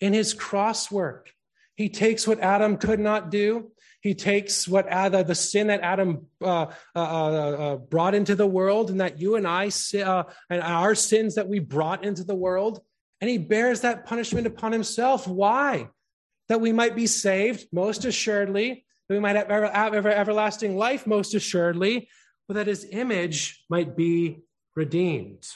in 0.00 0.12
his 0.12 0.34
cross 0.34 0.90
work. 0.90 1.32
He 1.76 1.88
takes 1.88 2.26
what 2.26 2.40
Adam 2.40 2.76
could 2.76 2.98
not 2.98 3.30
do. 3.30 3.70
He 4.00 4.14
takes 4.14 4.68
what 4.68 4.88
the 4.88 5.34
sin 5.34 5.66
that 5.66 5.80
Adam 5.80 6.26
uh, 6.40 6.66
uh, 6.94 6.96
uh, 6.96 7.00
uh, 7.00 7.76
brought 7.76 8.14
into 8.14 8.34
the 8.34 8.46
world, 8.46 8.90
and 8.90 9.00
that 9.00 9.20
you 9.20 9.36
and 9.36 9.46
I, 9.46 9.70
uh, 9.96 10.24
and 10.48 10.62
our 10.62 10.94
sins 10.94 11.34
that 11.34 11.48
we 11.48 11.58
brought 11.58 12.04
into 12.04 12.24
the 12.24 12.34
world, 12.34 12.80
and 13.20 13.28
he 13.28 13.38
bears 13.38 13.80
that 13.80 14.06
punishment 14.06 14.46
upon 14.46 14.72
himself. 14.72 15.26
Why? 15.26 15.88
that 16.48 16.60
we 16.60 16.72
might 16.72 16.96
be 16.96 17.06
saved, 17.06 17.66
most 17.72 18.04
assuredly, 18.04 18.84
that 19.08 19.14
we 19.14 19.20
might 19.20 19.36
have, 19.36 19.50
ever, 19.50 19.70
have 19.70 19.94
ever, 19.94 20.10
everlasting 20.10 20.76
life, 20.76 21.06
most 21.06 21.34
assuredly, 21.34 22.08
but 22.46 22.54
that 22.54 22.66
his 22.66 22.86
image 22.90 23.64
might 23.68 23.96
be 23.96 24.38
redeemed. 24.74 25.46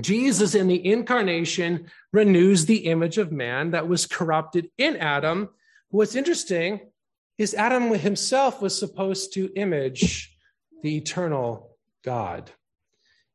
Jesus 0.00 0.54
in 0.54 0.68
the 0.68 0.86
incarnation 0.86 1.90
renews 2.12 2.66
the 2.66 2.86
image 2.86 3.18
of 3.18 3.32
man 3.32 3.72
that 3.72 3.88
was 3.88 4.06
corrupted 4.06 4.70
in 4.78 4.96
Adam. 4.96 5.48
What's 5.88 6.14
interesting 6.14 6.80
is 7.38 7.54
Adam 7.54 7.94
himself 7.94 8.60
was 8.60 8.78
supposed 8.78 9.32
to 9.34 9.50
image 9.54 10.36
the 10.82 10.96
eternal 10.96 11.76
God. 12.04 12.50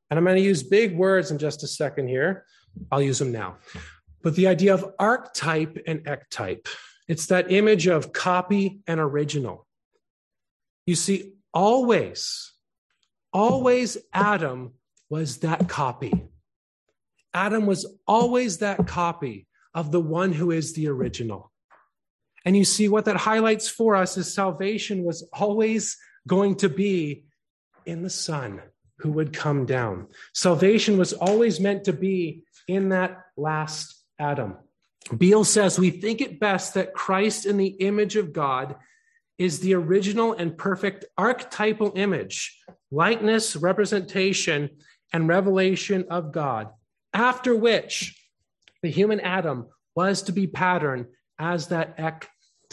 And 0.09 0.17
I'm 0.17 0.25
going 0.25 0.35
to 0.35 0.43
use 0.43 0.61
big 0.61 0.95
words 0.95 1.31
in 1.31 1.39
just 1.39 1.63
a 1.63 1.67
second 1.67 2.07
here. 2.07 2.45
I'll 2.91 3.01
use 3.01 3.19
them 3.19 3.31
now 3.31 3.57
but 4.23 4.35
the 4.35 4.47
idea 4.47 4.73
of 4.73 4.95
archetype 4.97 5.77
and 5.85 5.99
ectype. 6.05 6.67
It's 7.07 7.27
that 7.27 7.51
image 7.51 7.87
of 7.87 8.13
copy 8.13 8.79
and 8.87 8.99
original. 8.99 9.67
You 10.85 10.95
see, 10.95 11.33
always, 11.53 12.53
always 13.33 13.97
Adam 14.13 14.73
was 15.09 15.39
that 15.39 15.67
copy. 15.67 16.13
Adam 17.33 17.65
was 17.65 17.85
always 18.07 18.59
that 18.59 18.87
copy 18.87 19.47
of 19.73 19.91
the 19.91 19.99
one 19.99 20.31
who 20.31 20.51
is 20.51 20.73
the 20.73 20.87
original. 20.87 21.51
And 22.45 22.57
you 22.57 22.65
see, 22.65 22.89
what 22.89 23.05
that 23.05 23.15
highlights 23.15 23.69
for 23.69 23.95
us 23.95 24.17
is 24.17 24.33
salvation 24.33 25.03
was 25.03 25.27
always 25.31 25.97
going 26.27 26.55
to 26.55 26.69
be 26.69 27.25
in 27.85 28.03
the 28.03 28.09
Son 28.09 28.61
who 28.99 29.11
would 29.11 29.33
come 29.33 29.65
down. 29.65 30.07
Salvation 30.33 30.97
was 30.97 31.13
always 31.13 31.59
meant 31.59 31.85
to 31.85 31.93
be 31.93 32.43
in 32.67 32.89
that 32.89 33.25
last 33.37 34.03
Adam. 34.19 34.55
Beale 35.17 35.43
says, 35.43 35.77
We 35.77 35.89
think 35.89 36.21
it 36.21 36.39
best 36.39 36.73
that 36.75 36.93
Christ 36.93 37.45
in 37.45 37.57
the 37.57 37.67
image 37.67 38.15
of 38.15 38.33
God 38.33 38.75
is 39.37 39.59
the 39.59 39.73
original 39.73 40.33
and 40.33 40.57
perfect 40.57 41.05
archetypal 41.17 41.91
image, 41.95 42.57
likeness, 42.91 43.55
representation, 43.55 44.69
and 45.11 45.27
revelation 45.27 46.05
of 46.09 46.31
God, 46.31 46.69
after 47.13 47.55
which 47.55 48.17
the 48.81 48.89
human 48.89 49.19
Adam 49.19 49.67
was 49.95 50.23
to 50.23 50.31
be 50.31 50.47
patterned 50.47 51.07
as 51.39 51.67
that 51.67 51.95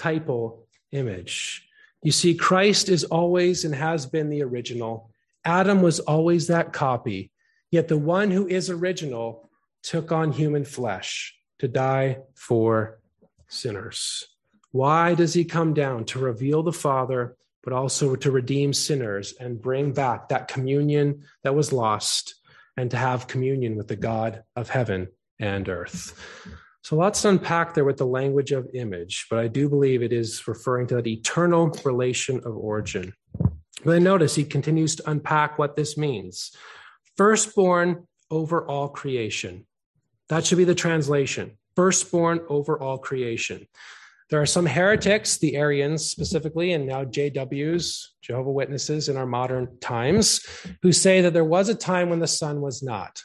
ectypal 0.00 0.58
image. 0.92 1.66
You 2.02 2.12
see, 2.12 2.34
Christ 2.34 2.88
is 2.88 3.04
always 3.04 3.64
and 3.64 3.74
has 3.74 4.06
been 4.06 4.30
the 4.30 4.42
original. 4.42 5.10
Adam 5.44 5.82
was 5.82 6.00
always 6.00 6.46
that 6.46 6.72
copy, 6.72 7.30
yet 7.70 7.88
the 7.88 7.98
one 7.98 8.30
who 8.30 8.46
is 8.46 8.70
original 8.70 9.50
took 9.82 10.12
on 10.12 10.32
human 10.32 10.64
flesh 10.64 11.34
to 11.58 11.68
die 11.68 12.18
for 12.34 13.00
sinners. 13.48 14.26
Why 14.72 15.14
does 15.14 15.34
he 15.34 15.44
come 15.44 15.74
down? 15.74 16.04
To 16.06 16.18
reveal 16.18 16.62
the 16.62 16.72
Father, 16.72 17.36
but 17.62 17.72
also 17.72 18.14
to 18.16 18.30
redeem 18.30 18.72
sinners 18.72 19.34
and 19.38 19.60
bring 19.60 19.92
back 19.92 20.28
that 20.28 20.48
communion 20.48 21.24
that 21.42 21.54
was 21.54 21.72
lost 21.72 22.36
and 22.76 22.90
to 22.90 22.96
have 22.96 23.26
communion 23.26 23.76
with 23.76 23.88
the 23.88 23.96
God 23.96 24.44
of 24.56 24.70
heaven 24.70 25.08
and 25.38 25.68
earth. 25.68 26.18
So 26.82 26.96
lots 26.96 27.22
to 27.22 27.28
unpack 27.28 27.74
there 27.74 27.84
with 27.84 27.98
the 27.98 28.06
language 28.06 28.52
of 28.52 28.68
image, 28.74 29.26
but 29.28 29.38
I 29.38 29.48
do 29.48 29.68
believe 29.68 30.02
it 30.02 30.12
is 30.12 30.46
referring 30.48 30.86
to 30.88 30.96
that 30.96 31.06
eternal 31.06 31.76
relation 31.84 32.38
of 32.38 32.56
origin. 32.56 33.12
But 33.84 33.92
then 33.92 34.02
notice 34.02 34.34
he 34.34 34.44
continues 34.44 34.96
to 34.96 35.10
unpack 35.10 35.58
what 35.58 35.76
this 35.76 35.96
means. 35.96 36.52
Firstborn 37.16 38.06
over 38.30 38.66
all 38.66 38.88
creation. 38.88 39.66
That 40.28 40.46
should 40.46 40.58
be 40.58 40.64
the 40.64 40.74
translation. 40.74 41.58
Firstborn 41.76 42.40
over 42.48 42.80
all 42.80 42.98
creation. 42.98 43.66
There 44.30 44.40
are 44.40 44.46
some 44.46 44.66
heretics, 44.66 45.38
the 45.38 45.56
Arians 45.56 46.06
specifically, 46.06 46.72
and 46.72 46.86
now 46.86 47.04
JWs, 47.04 48.06
Jehovah 48.22 48.52
Witnesses 48.52 49.08
in 49.08 49.16
our 49.16 49.26
modern 49.26 49.76
times, 49.80 50.46
who 50.82 50.92
say 50.92 51.20
that 51.20 51.32
there 51.32 51.44
was 51.44 51.68
a 51.68 51.74
time 51.74 52.10
when 52.10 52.20
the 52.20 52.28
Son 52.28 52.60
was 52.60 52.80
not. 52.82 53.20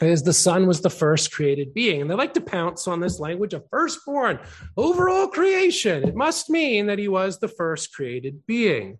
As 0.00 0.22
the 0.22 0.32
Son 0.32 0.66
was 0.66 0.80
the 0.80 0.90
first 0.90 1.32
created 1.32 1.74
being. 1.74 2.00
And 2.00 2.10
they 2.10 2.14
like 2.14 2.34
to 2.34 2.40
pounce 2.40 2.88
on 2.88 3.00
this 3.00 3.20
language 3.20 3.52
of 3.52 3.68
firstborn 3.70 4.38
over 4.76 5.10
all 5.10 5.28
creation. 5.28 6.04
It 6.04 6.14
must 6.14 6.48
mean 6.48 6.86
that 6.86 6.98
he 6.98 7.08
was 7.08 7.38
the 7.38 7.48
first 7.48 7.92
created 7.92 8.46
being. 8.46 8.98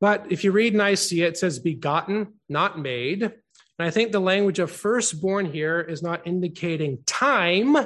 But 0.00 0.26
if 0.30 0.42
you 0.42 0.52
read 0.52 0.74
Nicaea, 0.74 1.28
it 1.28 1.38
says 1.38 1.58
begotten, 1.58 2.34
not 2.48 2.78
made. 2.78 3.22
And 3.22 3.32
I 3.78 3.90
think 3.90 4.10
the 4.10 4.20
language 4.20 4.58
of 4.58 4.70
firstborn 4.70 5.46
here 5.46 5.80
is 5.80 6.02
not 6.02 6.26
indicating 6.26 6.98
time, 7.06 7.76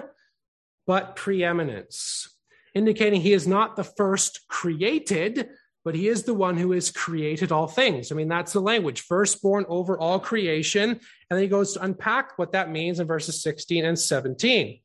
but 0.87 1.17
preeminence 1.17 2.29
indicating 2.75 3.21
he 3.21 3.33
is 3.33 3.47
not 3.47 3.77
the 3.77 3.85
first 3.85 4.47
created, 4.49 5.49
but 5.85 5.95
he 5.95 6.09
is 6.09 6.25
the 6.25 6.35
one 6.35 6.57
who 6.57 6.73
has 6.73 6.91
created 6.91 7.53
all 7.53 7.67
things. 7.67 8.13
I 8.13 8.15
mean, 8.15 8.29
that's 8.29 8.53
the 8.53 8.61
language 8.61 9.03
firstborn 9.03 9.65
over 9.69 9.99
all 9.99 10.19
creation. 10.19 10.91
And 10.91 11.01
then 11.31 11.41
he 11.41 11.49
goes 11.49 11.75
to 11.75 11.83
unpack 11.83 12.39
what 12.39 12.53
that 12.53 12.71
means 12.71 13.01
in 13.01 13.07
verses 13.07 13.43
16 13.43 13.85
and 13.85 13.99
17. 13.99 14.81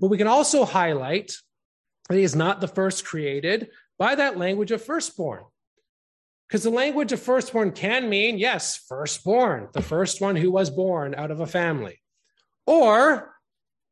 But 0.00 0.08
we 0.08 0.18
can 0.18 0.28
also 0.28 0.64
highlight 0.64 1.32
that 2.08 2.16
he 2.16 2.22
is 2.22 2.36
not 2.36 2.60
the 2.60 2.68
first 2.68 3.04
created 3.04 3.70
by 3.98 4.14
that 4.14 4.38
language 4.38 4.70
of 4.70 4.82
firstborn. 4.82 5.42
Because 6.48 6.62
the 6.62 6.70
language 6.70 7.12
of 7.12 7.20
firstborn 7.20 7.72
can 7.72 8.08
mean, 8.08 8.38
yes, 8.38 8.78
firstborn, 8.88 9.68
the 9.74 9.82
first 9.82 10.20
one 10.20 10.36
who 10.36 10.50
was 10.50 10.70
born 10.70 11.14
out 11.14 11.30
of 11.30 11.40
a 11.40 11.46
family. 11.46 12.00
Or 12.66 13.34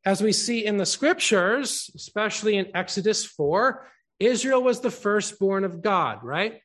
as 0.06 0.22
we 0.22 0.32
see 0.32 0.64
in 0.64 0.76
the 0.76 0.86
scriptures, 0.86 1.90
especially 1.94 2.56
in 2.56 2.74
Exodus 2.74 3.26
4, 3.26 3.86
Israel 4.18 4.62
was 4.62 4.80
the 4.80 4.90
firstborn 4.90 5.64
of 5.64 5.82
God, 5.82 6.20
right? 6.22 6.60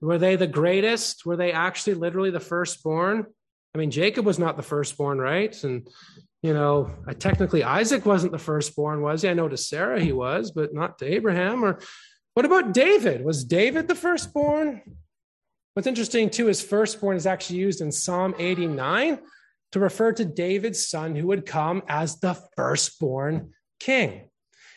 Were 0.00 0.18
they 0.18 0.36
the 0.36 0.46
greatest? 0.46 1.24
Were 1.24 1.36
they 1.36 1.52
actually 1.52 1.94
literally 1.94 2.30
the 2.30 2.40
firstborn? 2.40 3.26
I 3.74 3.78
mean, 3.78 3.90
Jacob 3.90 4.26
was 4.26 4.38
not 4.38 4.56
the 4.56 4.62
firstborn, 4.62 5.18
right? 5.18 5.54
And, 5.64 5.88
you 6.42 6.54
know, 6.54 6.90
technically 7.18 7.62
Isaac 7.62 8.06
wasn't 8.06 8.32
the 8.32 8.38
firstborn, 8.38 9.02
was 9.02 9.22
he? 9.22 9.28
I 9.28 9.34
know 9.34 9.48
to 9.48 9.56
Sarah 9.56 10.00
he 10.00 10.12
was, 10.12 10.50
but 10.50 10.74
not 10.74 10.98
to 10.98 11.06
Abraham. 11.06 11.64
Or 11.64 11.78
what 12.34 12.46
about 12.46 12.74
David? 12.74 13.24
Was 13.24 13.44
David 13.44 13.88
the 13.88 13.94
firstborn? 13.94 14.82
What's 15.74 15.86
interesting 15.86 16.30
too 16.30 16.48
is 16.48 16.62
firstborn 16.62 17.16
is 17.16 17.26
actually 17.26 17.58
used 17.58 17.80
in 17.80 17.92
Psalm 17.92 18.34
89 18.38 19.18
to 19.72 19.80
refer 19.80 20.12
to 20.12 20.24
David's 20.24 20.88
son 20.88 21.14
who 21.14 21.26
would 21.26 21.44
come 21.44 21.82
as 21.88 22.20
the 22.20 22.34
firstborn 22.56 23.52
king. 23.78 24.25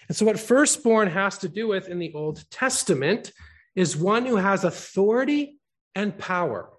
And 0.10 0.18
so, 0.18 0.26
what 0.26 0.40
firstborn 0.40 1.08
has 1.08 1.38
to 1.40 1.48
do 1.48 1.68
with 1.68 1.88
in 1.88 2.00
the 2.00 2.14
Old 2.14 2.44
Testament 2.50 3.32
is 3.76 3.96
one 3.96 4.26
who 4.26 4.36
has 4.36 4.64
authority 4.64 5.60
and 5.96 6.18
power, 6.18 6.70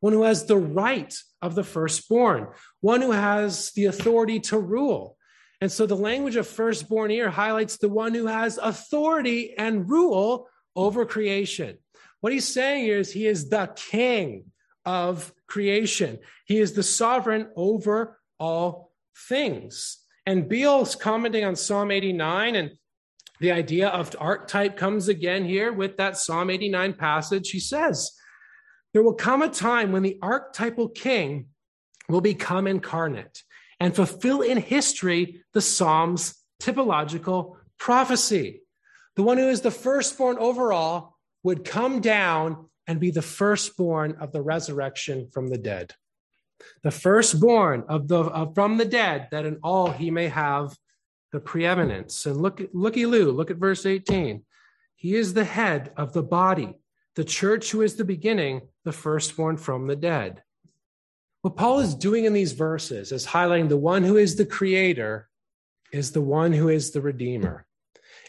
one 0.00 0.14
who 0.14 0.22
has 0.22 0.46
the 0.46 0.56
right 0.56 1.14
of 1.42 1.54
the 1.54 1.62
firstborn, 1.62 2.48
one 2.80 3.02
who 3.02 3.12
has 3.12 3.70
the 3.72 3.84
authority 3.84 4.40
to 4.40 4.58
rule. 4.58 5.18
And 5.60 5.70
so, 5.70 5.86
the 5.86 5.94
language 5.94 6.36
of 6.36 6.48
firstborn 6.48 7.10
here 7.10 7.30
highlights 7.30 7.76
the 7.76 7.90
one 7.90 8.14
who 8.14 8.26
has 8.26 8.58
authority 8.58 9.54
and 9.56 9.88
rule 9.88 10.48
over 10.74 11.04
creation. 11.04 11.76
What 12.20 12.32
he's 12.32 12.48
saying 12.48 12.86
is 12.86 13.12
he 13.12 13.26
is 13.26 13.50
the 13.50 13.70
king 13.76 14.46
of 14.86 15.34
creation. 15.46 16.18
He 16.46 16.58
is 16.58 16.72
the 16.72 16.82
sovereign 16.82 17.48
over 17.56 18.18
all 18.40 18.92
things. 19.14 19.98
And 20.26 20.48
Beale's 20.48 20.94
commenting 20.94 21.44
on 21.44 21.56
Psalm 21.56 21.90
89 21.90 22.56
and 22.56 22.70
the 23.40 23.52
idea 23.52 23.88
of 23.88 24.14
archetype 24.18 24.76
comes 24.76 25.08
again 25.08 25.44
here 25.44 25.72
with 25.72 25.96
that 25.96 26.16
Psalm 26.16 26.50
89 26.50 26.94
passage. 26.94 27.50
He 27.50 27.60
says, 27.60 28.12
There 28.92 29.02
will 29.02 29.14
come 29.14 29.42
a 29.42 29.48
time 29.48 29.92
when 29.92 30.02
the 30.02 30.18
archetypal 30.22 30.88
king 30.88 31.48
will 32.08 32.20
become 32.20 32.66
incarnate 32.66 33.42
and 33.80 33.94
fulfill 33.94 34.40
in 34.40 34.58
history 34.58 35.42
the 35.52 35.60
Psalm's 35.60 36.34
typological 36.62 37.56
prophecy. 37.78 38.62
The 39.16 39.22
one 39.22 39.38
who 39.38 39.48
is 39.48 39.60
the 39.60 39.70
firstborn 39.70 40.38
overall 40.38 41.16
would 41.42 41.64
come 41.64 42.00
down 42.00 42.70
and 42.86 43.00
be 43.00 43.10
the 43.10 43.22
firstborn 43.22 44.16
of 44.20 44.32
the 44.32 44.42
resurrection 44.42 45.28
from 45.32 45.48
the 45.48 45.58
dead. 45.58 45.94
The 46.82 46.90
firstborn 46.90 47.84
of 47.88 48.08
the 48.08 48.20
of, 48.24 48.54
from 48.54 48.76
the 48.76 48.84
dead, 48.84 49.28
that 49.30 49.46
in 49.46 49.58
all 49.62 49.90
he 49.90 50.10
may 50.10 50.28
have 50.28 50.76
the 51.32 51.40
preeminence. 51.40 52.26
And 52.26 52.40
look, 52.40 52.62
looky 52.72 53.06
Lou, 53.06 53.32
look 53.32 53.50
at 53.50 53.56
verse 53.56 53.86
18. 53.86 54.44
He 54.94 55.16
is 55.16 55.34
the 55.34 55.44
head 55.44 55.92
of 55.96 56.12
the 56.12 56.22
body, 56.22 56.74
the 57.16 57.24
church 57.24 57.70
who 57.70 57.82
is 57.82 57.96
the 57.96 58.04
beginning, 58.04 58.62
the 58.84 58.92
firstborn 58.92 59.56
from 59.56 59.86
the 59.86 59.96
dead. 59.96 60.42
What 61.42 61.56
Paul 61.56 61.80
is 61.80 61.94
doing 61.94 62.24
in 62.24 62.32
these 62.32 62.52
verses 62.52 63.12
is 63.12 63.26
highlighting 63.26 63.68
the 63.68 63.76
one 63.76 64.02
who 64.02 64.16
is 64.16 64.36
the 64.36 64.46
creator 64.46 65.28
is 65.92 66.12
the 66.12 66.22
one 66.22 66.52
who 66.52 66.68
is 66.68 66.90
the 66.90 67.00
redeemer. 67.00 67.66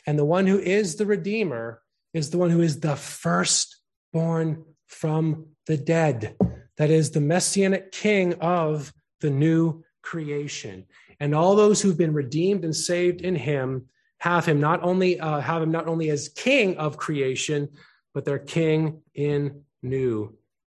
And 0.05 0.19
the 0.19 0.25
one 0.25 0.45
who 0.45 0.59
is 0.59 0.97
the 0.97 1.05
redeemer 1.05 1.81
is 2.13 2.29
the 2.29 2.37
one 2.37 2.49
who 2.49 2.61
is 2.61 2.79
the 2.79 2.95
firstborn 2.95 4.65
from 4.87 5.47
the 5.65 5.77
dead. 5.77 6.35
That 6.77 6.89
is 6.89 7.11
the 7.11 7.21
messianic 7.21 7.91
king 7.91 8.33
of 8.35 8.93
the 9.21 9.29
new 9.29 9.83
creation. 10.01 10.85
And 11.19 11.33
all 11.33 11.55
those 11.55 11.81
who've 11.81 11.97
been 11.97 12.13
redeemed 12.13 12.65
and 12.65 12.75
saved 12.75 13.21
in 13.21 13.35
him 13.35 13.87
have 14.19 14.45
him 14.45 14.59
not 14.59 14.83
only 14.83 15.19
uh, 15.19 15.39
have 15.39 15.61
him 15.61 15.71
not 15.71 15.87
only 15.87 16.09
as 16.09 16.29
king 16.29 16.77
of 16.77 16.97
creation, 16.97 17.69
but 18.13 18.25
they're 18.25 18.39
king 18.39 19.01
in 19.13 19.63
new 19.81 20.37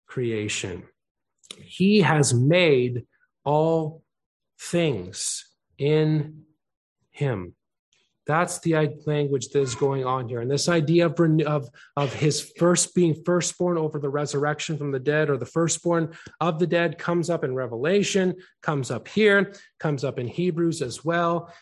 creation. 0.08 0.84
He 1.58 2.02
has 2.02 2.34
made 2.34 3.06
all 3.44 4.04
things 4.60 5.50
in 5.78 6.44
him. 7.12 7.55
That's 8.28 8.60
the 8.60 8.74
language 9.06 9.50
that 9.50 9.62
is 9.62 9.76
going 9.76 10.04
on 10.04 10.28
here. 10.28 10.42
And 10.42 10.50
this 10.50 10.68
idea 10.68 11.06
of, 11.06 11.20
of, 11.46 11.70
of 11.96 12.14
his 12.14 12.52
first 12.58 12.96
being 12.96 13.14
firstborn 13.24 13.78
over 13.78 14.00
the 14.00 14.10
resurrection 14.10 14.78
from 14.78 14.92
the 14.92 15.00
dead 15.00 15.30
or 15.30 15.38
the 15.38 15.46
firstborn 15.46 16.14
of 16.42 16.58
the 16.58 16.66
dead 16.66 16.98
comes 16.98 17.30
up 17.30 17.44
in 17.44 17.54
Revelation, 17.54 18.36
comes 18.64 18.90
up 18.90 19.08
here, 19.08 19.54
comes 19.80 20.04
up 20.04 20.18
in 20.18 20.28
Hebrews 20.28 20.82
as 20.82 21.06
well. 21.06 21.54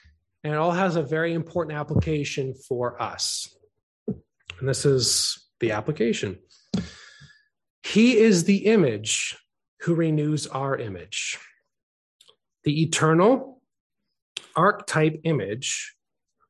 And 0.45 0.53
it 0.53 0.57
all 0.57 0.71
has 0.71 0.95
a 0.95 1.03
very 1.03 1.33
important 1.33 1.77
application 1.77 2.53
for 2.53 3.01
us. 3.01 3.53
And 4.07 4.69
this 4.69 4.85
is 4.85 5.49
the 5.59 5.71
application. 5.71 6.39
He 7.83 8.17
is 8.17 8.45
the 8.45 8.67
image 8.67 9.37
who 9.81 9.95
renews 9.95 10.47
our 10.47 10.77
image. 10.77 11.37
The 12.63 12.83
eternal 12.83 13.61
archetype 14.55 15.19
image 15.25 15.93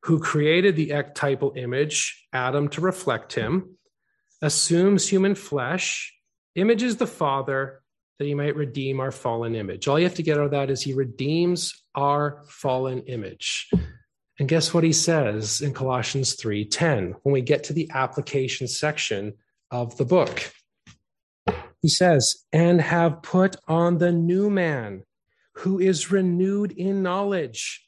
who 0.03 0.19
created 0.19 0.75
the 0.75 0.89
ectypal 0.89 1.55
image, 1.57 2.27
Adam, 2.33 2.67
to 2.67 2.81
reflect 2.81 3.33
him, 3.33 3.77
assumes 4.41 5.07
human 5.07 5.33
flesh, 5.33 6.13
images 6.55 6.97
the 6.97 7.07
Father 7.07 7.81
that 8.19 8.25
he 8.25 8.35
might 8.35 8.55
redeem 8.55 8.99
our 8.99 9.11
fallen 9.11 9.55
image. 9.55 9.87
All 9.87 9.97
you 9.97 10.05
have 10.05 10.15
to 10.15 10.23
get 10.23 10.37
out 10.37 10.45
of 10.45 10.51
that 10.51 10.69
is 10.69 10.81
he 10.81 10.93
redeems 10.93 11.83
our 11.95 12.43
fallen 12.47 13.01
image. 13.03 13.69
And 14.39 14.49
guess 14.49 14.73
what 14.73 14.83
he 14.83 14.93
says 14.93 15.61
in 15.61 15.73
Colossians 15.73 16.35
3:10 16.35 17.13
when 17.23 17.33
we 17.33 17.41
get 17.41 17.63
to 17.65 17.73
the 17.73 17.89
application 17.93 18.67
section 18.67 19.33
of 19.71 19.95
the 19.97 20.05
book. 20.05 20.51
He 21.81 21.89
says, 21.89 22.45
and 22.51 22.81
have 22.81 23.21
put 23.21 23.55
on 23.67 23.97
the 23.97 24.11
new 24.11 24.49
man 24.49 25.03
who 25.55 25.79
is 25.79 26.11
renewed 26.11 26.71
in 26.71 27.03
knowledge 27.03 27.87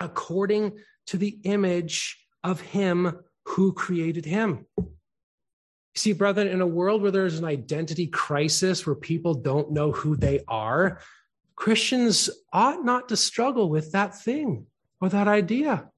according 0.00 0.78
to 1.08 1.16
the 1.16 1.38
image 1.44 2.18
of 2.44 2.60
him 2.60 3.18
who 3.44 3.72
created 3.72 4.24
him. 4.24 4.66
See, 5.94 6.12
brethren, 6.12 6.48
in 6.48 6.60
a 6.60 6.66
world 6.66 7.02
where 7.02 7.10
there's 7.10 7.38
an 7.38 7.44
identity 7.44 8.06
crisis, 8.06 8.86
where 8.86 8.94
people 8.94 9.34
don't 9.34 9.72
know 9.72 9.90
who 9.90 10.16
they 10.16 10.40
are, 10.46 11.00
Christians 11.56 12.30
ought 12.52 12.84
not 12.84 13.08
to 13.08 13.16
struggle 13.16 13.68
with 13.68 13.92
that 13.92 14.16
thing 14.16 14.66
or 15.00 15.08
that 15.08 15.26
idea. 15.26 15.90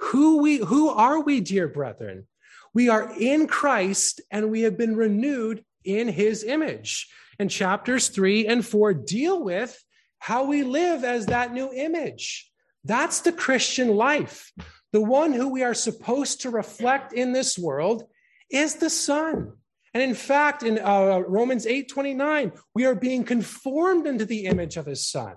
Who 0.00 0.42
we 0.42 0.56
who 0.56 0.88
are 0.88 1.20
we, 1.20 1.40
dear 1.40 1.68
brethren? 1.68 2.26
We 2.74 2.88
are 2.88 3.12
in 3.18 3.46
Christ 3.46 4.20
and 4.30 4.50
we 4.50 4.62
have 4.62 4.76
been 4.76 4.96
renewed 4.96 5.64
in 5.84 6.08
his 6.08 6.42
image. 6.42 7.08
And 7.38 7.50
chapters 7.50 8.08
3 8.08 8.46
and 8.46 8.66
4 8.66 8.94
deal 8.94 9.44
with 9.44 9.80
how 10.18 10.44
we 10.44 10.62
live 10.62 11.04
as 11.04 11.26
that 11.26 11.52
new 11.52 11.72
image. 11.72 12.50
That's 12.86 13.20
the 13.20 13.32
Christian 13.32 13.96
life. 13.96 14.52
The 14.92 15.02
one 15.02 15.32
who 15.32 15.48
we 15.48 15.62
are 15.62 15.74
supposed 15.74 16.42
to 16.42 16.50
reflect 16.50 17.12
in 17.12 17.32
this 17.32 17.58
world 17.58 18.04
is 18.50 18.76
the 18.76 18.90
Son. 18.90 19.52
And 19.92 20.02
in 20.02 20.14
fact, 20.14 20.62
in 20.62 20.78
uh, 20.78 21.22
Romans 21.26 21.66
8 21.66 21.88
29, 21.88 22.52
we 22.74 22.84
are 22.84 22.94
being 22.94 23.24
conformed 23.24 24.06
into 24.06 24.24
the 24.24 24.46
image 24.46 24.76
of 24.76 24.86
his 24.86 25.06
Son. 25.06 25.34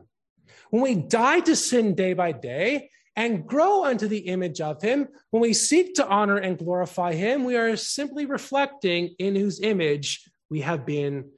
When 0.69 0.83
we 0.83 0.95
die 0.95 1.39
to 1.41 1.55
sin 1.55 1.95
day 1.95 2.13
by 2.13 2.33
day 2.33 2.91
and 3.15 3.47
grow 3.47 3.85
unto 3.85 4.07
the 4.07 4.19
image 4.19 4.61
of 4.61 4.81
him, 4.81 5.07
when 5.31 5.41
we 5.41 5.53
seek 5.53 5.95
to 5.95 6.07
honor 6.07 6.37
and 6.37 6.57
glorify 6.57 7.13
him, 7.13 7.43
we 7.43 7.55
are 7.55 7.75
simply 7.75 8.25
reflecting 8.25 9.15
in 9.17 9.35
whose 9.35 9.61
image 9.61 10.29
we 10.49 10.61
have 10.61 10.85
been 10.85 11.31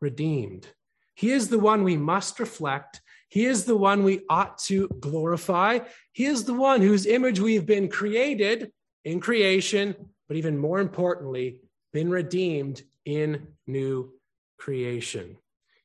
redeemed. 0.00 0.66
He 1.14 1.30
is 1.30 1.48
the 1.48 1.60
one 1.60 1.84
we 1.84 1.96
must 1.96 2.40
reflect. 2.40 3.00
He 3.34 3.44
is 3.46 3.64
the 3.64 3.76
one 3.76 4.04
we 4.04 4.22
ought 4.28 4.58
to 4.70 4.88
glorify. 5.00 5.80
He 6.12 6.24
is 6.24 6.44
the 6.44 6.54
one 6.54 6.80
whose 6.80 7.04
image 7.04 7.40
we've 7.40 7.66
been 7.66 7.88
created 7.88 8.72
in 9.04 9.20
creation 9.20 9.96
but 10.28 10.36
even 10.36 10.58
more 10.58 10.80
importantly, 10.80 11.60
been 11.92 12.10
redeemed 12.10 12.82
in 13.04 13.46
new 13.66 14.12
creation. 14.58 15.36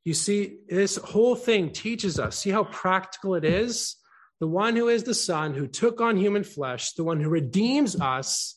You 0.06 0.14
see, 0.14 0.60
this 0.68 0.96
whole 0.96 1.36
thing 1.36 1.72
teaches 1.72 2.20
us, 2.20 2.38
see 2.38 2.50
how 2.50 2.64
practical 2.64 3.36
it 3.36 3.44
is? 3.44 3.98
The 4.40 4.48
one 4.48 4.76
who 4.76 4.88
is 4.88 5.04
the 5.04 5.14
Son, 5.14 5.54
who 5.54 5.68
took 5.68 6.00
on 6.00 6.16
human 6.16 6.44
flesh, 6.44 6.94
the 6.94 7.04
one 7.04 7.20
who 7.20 7.30
redeems 7.30 8.00
us, 8.00 8.56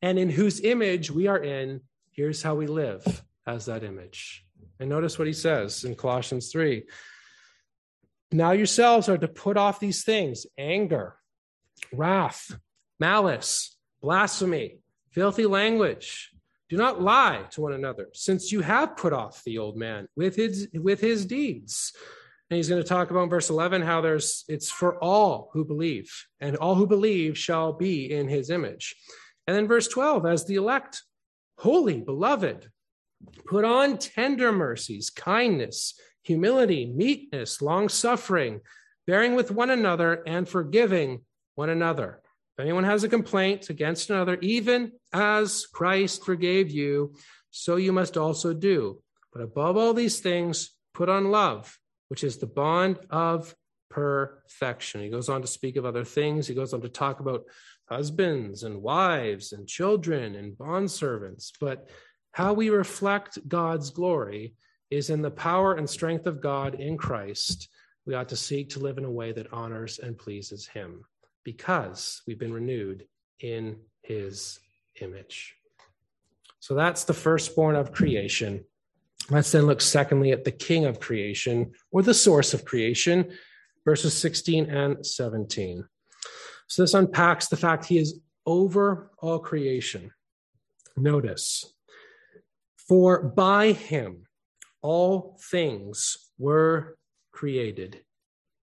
and 0.00 0.18
in 0.18 0.30
whose 0.30 0.60
image 0.60 1.10
we 1.10 1.26
are 1.26 1.42
in, 1.42 1.80
here's 2.12 2.42
how 2.42 2.54
we 2.54 2.66
live 2.66 3.22
as 3.46 3.66
that 3.66 3.82
image. 3.82 4.46
And 4.78 4.88
notice 4.88 5.18
what 5.18 5.26
he 5.26 5.32
says 5.32 5.84
in 5.84 5.96
Colossians 5.96 6.52
3. 6.52 6.84
Now 8.34 8.50
yourselves 8.50 9.08
are 9.08 9.16
to 9.16 9.28
put 9.28 9.56
off 9.56 9.78
these 9.78 10.02
things 10.02 10.44
anger, 10.58 11.14
wrath, 11.92 12.58
malice, 12.98 13.76
blasphemy 14.02 14.80
filthy 15.12 15.46
language. 15.46 16.32
Do 16.68 16.76
not 16.76 17.00
lie 17.00 17.44
to 17.52 17.60
one 17.60 17.74
another, 17.74 18.08
since 18.12 18.50
you 18.50 18.62
have 18.62 18.96
put 18.96 19.12
off 19.12 19.44
the 19.44 19.58
old 19.58 19.76
man 19.76 20.08
with 20.16 20.34
his 20.34 20.66
with 20.74 21.00
his 21.00 21.24
deeds. 21.24 21.92
And 22.50 22.56
he's 22.56 22.68
going 22.68 22.82
to 22.82 22.88
talk 22.88 23.12
about 23.12 23.22
in 23.22 23.30
verse 23.30 23.50
11 23.50 23.82
how 23.82 24.00
there's 24.00 24.44
it's 24.48 24.68
for 24.68 24.98
all 24.98 25.50
who 25.52 25.64
believe, 25.64 26.10
and 26.40 26.56
all 26.56 26.74
who 26.74 26.88
believe 26.88 27.38
shall 27.38 27.72
be 27.72 28.10
in 28.10 28.26
his 28.26 28.50
image. 28.50 28.96
And 29.46 29.56
then 29.56 29.68
verse 29.68 29.86
12, 29.86 30.26
as 30.26 30.44
the 30.44 30.56
elect, 30.56 31.02
holy, 31.58 32.00
beloved, 32.00 32.68
put 33.46 33.64
on 33.64 33.98
tender 33.98 34.50
mercies, 34.50 35.08
kindness, 35.10 35.94
humility, 36.24 36.86
meekness, 36.86 37.62
long 37.62 37.88
suffering, 37.88 38.60
bearing 39.06 39.34
with 39.34 39.50
one 39.50 39.70
another, 39.70 40.22
and 40.26 40.48
forgiving 40.48 41.20
one 41.54 41.70
another. 41.70 42.20
If 42.56 42.62
anyone 42.64 42.84
has 42.84 43.04
a 43.04 43.08
complaint 43.08 43.70
against 43.70 44.10
another, 44.10 44.38
even 44.40 44.92
as 45.12 45.66
Christ 45.66 46.24
forgave 46.24 46.70
you, 46.70 47.14
so 47.50 47.76
you 47.76 47.92
must 47.92 48.16
also 48.16 48.52
do. 48.52 49.00
But 49.32 49.42
above 49.42 49.76
all 49.76 49.94
these 49.94 50.20
things, 50.20 50.70
put 50.94 51.08
on 51.08 51.30
love, 51.30 51.78
which 52.08 52.24
is 52.24 52.38
the 52.38 52.46
bond 52.46 52.98
of 53.10 53.54
perfection. 53.90 55.00
He 55.00 55.10
goes 55.10 55.28
on 55.28 55.42
to 55.42 55.46
speak 55.46 55.76
of 55.76 55.84
other 55.84 56.04
things. 56.04 56.46
He 56.46 56.54
goes 56.54 56.72
on 56.72 56.80
to 56.82 56.88
talk 56.88 57.20
about 57.20 57.44
husbands 57.88 58.62
and 58.62 58.82
wives 58.82 59.52
and 59.52 59.68
children 59.68 60.34
and 60.34 60.56
bondservants. 60.56 61.50
But 61.60 61.88
how 62.32 62.52
we 62.54 62.70
reflect 62.70 63.46
God's 63.46 63.90
glory 63.90 64.54
is 64.90 65.10
in 65.10 65.22
the 65.22 65.30
power 65.30 65.74
and 65.74 65.88
strength 65.88 66.26
of 66.26 66.40
God 66.40 66.74
in 66.74 66.96
Christ. 66.96 67.68
We 68.06 68.14
ought 68.14 68.28
to 68.28 68.36
seek 68.36 68.70
to 68.70 68.80
live 68.80 68.98
in 68.98 69.04
a 69.04 69.10
way 69.10 69.32
that 69.32 69.52
honors 69.52 69.98
and 69.98 70.18
pleases 70.18 70.66
Him 70.66 71.04
because 71.44 72.22
we've 72.26 72.38
been 72.38 72.52
renewed 72.52 73.06
in 73.40 73.76
his 74.02 74.60
image. 75.00 75.54
So 76.60 76.74
that's 76.74 77.04
the 77.04 77.14
firstborn 77.14 77.76
of 77.76 77.92
creation. 77.92 78.64
Let's 79.30 79.52
then 79.52 79.66
look 79.66 79.80
secondly 79.80 80.32
at 80.32 80.44
the 80.44 80.52
king 80.52 80.86
of 80.86 81.00
creation 81.00 81.72
or 81.90 82.02
the 82.02 82.14
source 82.14 82.54
of 82.54 82.64
creation, 82.64 83.32
verses 83.84 84.14
16 84.14 84.70
and 84.70 85.04
17. 85.04 85.84
So 86.66 86.82
this 86.82 86.94
unpacks 86.94 87.48
the 87.48 87.56
fact 87.56 87.84
he 87.84 87.98
is 87.98 88.20
over 88.46 89.10
all 89.18 89.38
creation. 89.38 90.12
Notice, 90.96 91.74
for 92.88 93.22
by 93.22 93.72
him 93.72 94.23
all 94.84 95.38
things 95.50 96.18
were 96.38 96.98
created. 97.32 98.02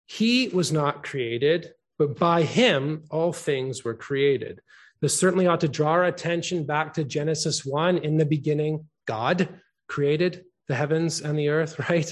He 0.06 0.48
was 0.48 0.72
not 0.72 1.04
created, 1.04 1.72
but 1.98 2.18
by 2.18 2.42
him 2.42 3.04
all 3.10 3.34
things 3.34 3.84
were 3.84 3.94
created. 3.94 4.62
This 5.02 5.18
certainly 5.18 5.46
ought 5.46 5.60
to 5.60 5.68
draw 5.68 5.90
our 5.90 6.04
attention 6.04 6.64
back 6.64 6.94
to 6.94 7.04
Genesis 7.04 7.66
1. 7.66 7.98
In 7.98 8.16
the 8.16 8.24
beginning, 8.24 8.86
God 9.06 9.60
created 9.88 10.46
the 10.68 10.74
heavens 10.74 11.20
and 11.20 11.38
the 11.38 11.50
earth, 11.50 11.78
right? 11.90 12.10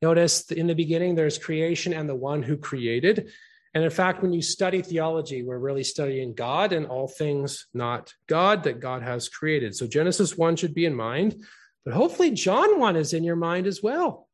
Notice 0.00 0.50
in 0.50 0.66
the 0.66 0.74
beginning, 0.74 1.14
there's 1.14 1.36
creation 1.36 1.92
and 1.92 2.08
the 2.08 2.14
one 2.14 2.42
who 2.42 2.56
created. 2.56 3.30
And 3.74 3.84
in 3.84 3.90
fact, 3.90 4.22
when 4.22 4.32
you 4.32 4.40
study 4.40 4.80
theology, 4.80 5.42
we're 5.42 5.58
really 5.58 5.84
studying 5.84 6.32
God 6.32 6.72
and 6.72 6.86
all 6.86 7.06
things 7.06 7.66
not 7.74 8.14
God 8.26 8.64
that 8.64 8.80
God 8.80 9.02
has 9.02 9.28
created. 9.28 9.74
So 9.74 9.86
Genesis 9.86 10.38
1 10.38 10.56
should 10.56 10.74
be 10.74 10.86
in 10.86 10.94
mind, 10.94 11.44
but 11.84 11.94
hopefully 11.94 12.30
John 12.30 12.78
1 12.78 12.96
is 12.96 13.12
in 13.12 13.24
your 13.24 13.36
mind 13.36 13.66
as 13.66 13.82
well. 13.82 14.28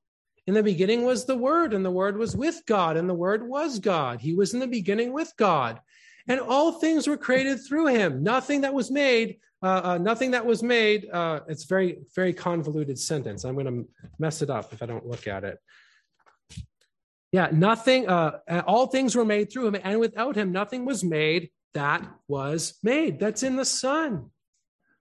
In 0.47 0.55
the 0.55 0.63
beginning 0.63 1.05
was 1.05 1.25
the 1.25 1.37
Word, 1.37 1.75
and 1.75 1.85
the 1.85 1.91
Word 1.91 2.17
was 2.17 2.37
with 2.37 2.63
God, 2.67 2.97
and 2.97 3.09
the 3.09 3.15
Word 3.15 3.47
was 3.47 3.79
God. 3.79 4.21
He 4.21 4.35
was 4.35 4.55
in 4.55 4.61
the 4.61 4.67
beginning 4.67 5.13
with 5.13 5.33
God. 5.37 5.81
And 6.27 6.41
all 6.41 6.73
things 6.73 7.07
were 7.07 7.17
created 7.17 7.61
through 7.67 7.87
him. 7.87 8.23
Nothing 8.23 8.63
that 8.63 8.75
was 8.75 8.91
made, 8.91 9.39
uh, 9.63 9.81
uh, 9.85 9.99
nothing 9.99 10.33
that 10.33 10.45
was 10.45 10.63
made. 10.63 11.09
Uh, 11.11 11.41
it's 11.49 11.65
very, 11.65 11.99
very 12.15 12.33
convoluted 12.33 12.99
sentence. 12.99 13.45
I'm 13.45 13.55
going 13.55 13.67
to 13.67 13.89
mess 14.19 14.43
it 14.43 14.51
up 14.51 14.73
if 14.73 14.83
I 14.83 14.87
don't 14.87 15.07
look 15.07 15.27
at 15.27 15.45
it. 15.45 15.59
Yeah, 17.33 17.49
nothing, 17.53 18.09
uh, 18.09 18.39
all 18.67 18.87
things 18.87 19.15
were 19.15 19.25
made 19.25 19.53
through 19.53 19.69
him, 19.69 19.77
and 19.83 20.01
without 20.01 20.35
him, 20.37 20.51
nothing 20.51 20.87
was 20.87 21.05
made 21.05 21.51
that 21.75 22.09
was 22.27 22.79
made. 22.83 23.21
That's 23.21 23.43
in 23.43 23.57
the 23.57 23.65
Son. 23.65 24.31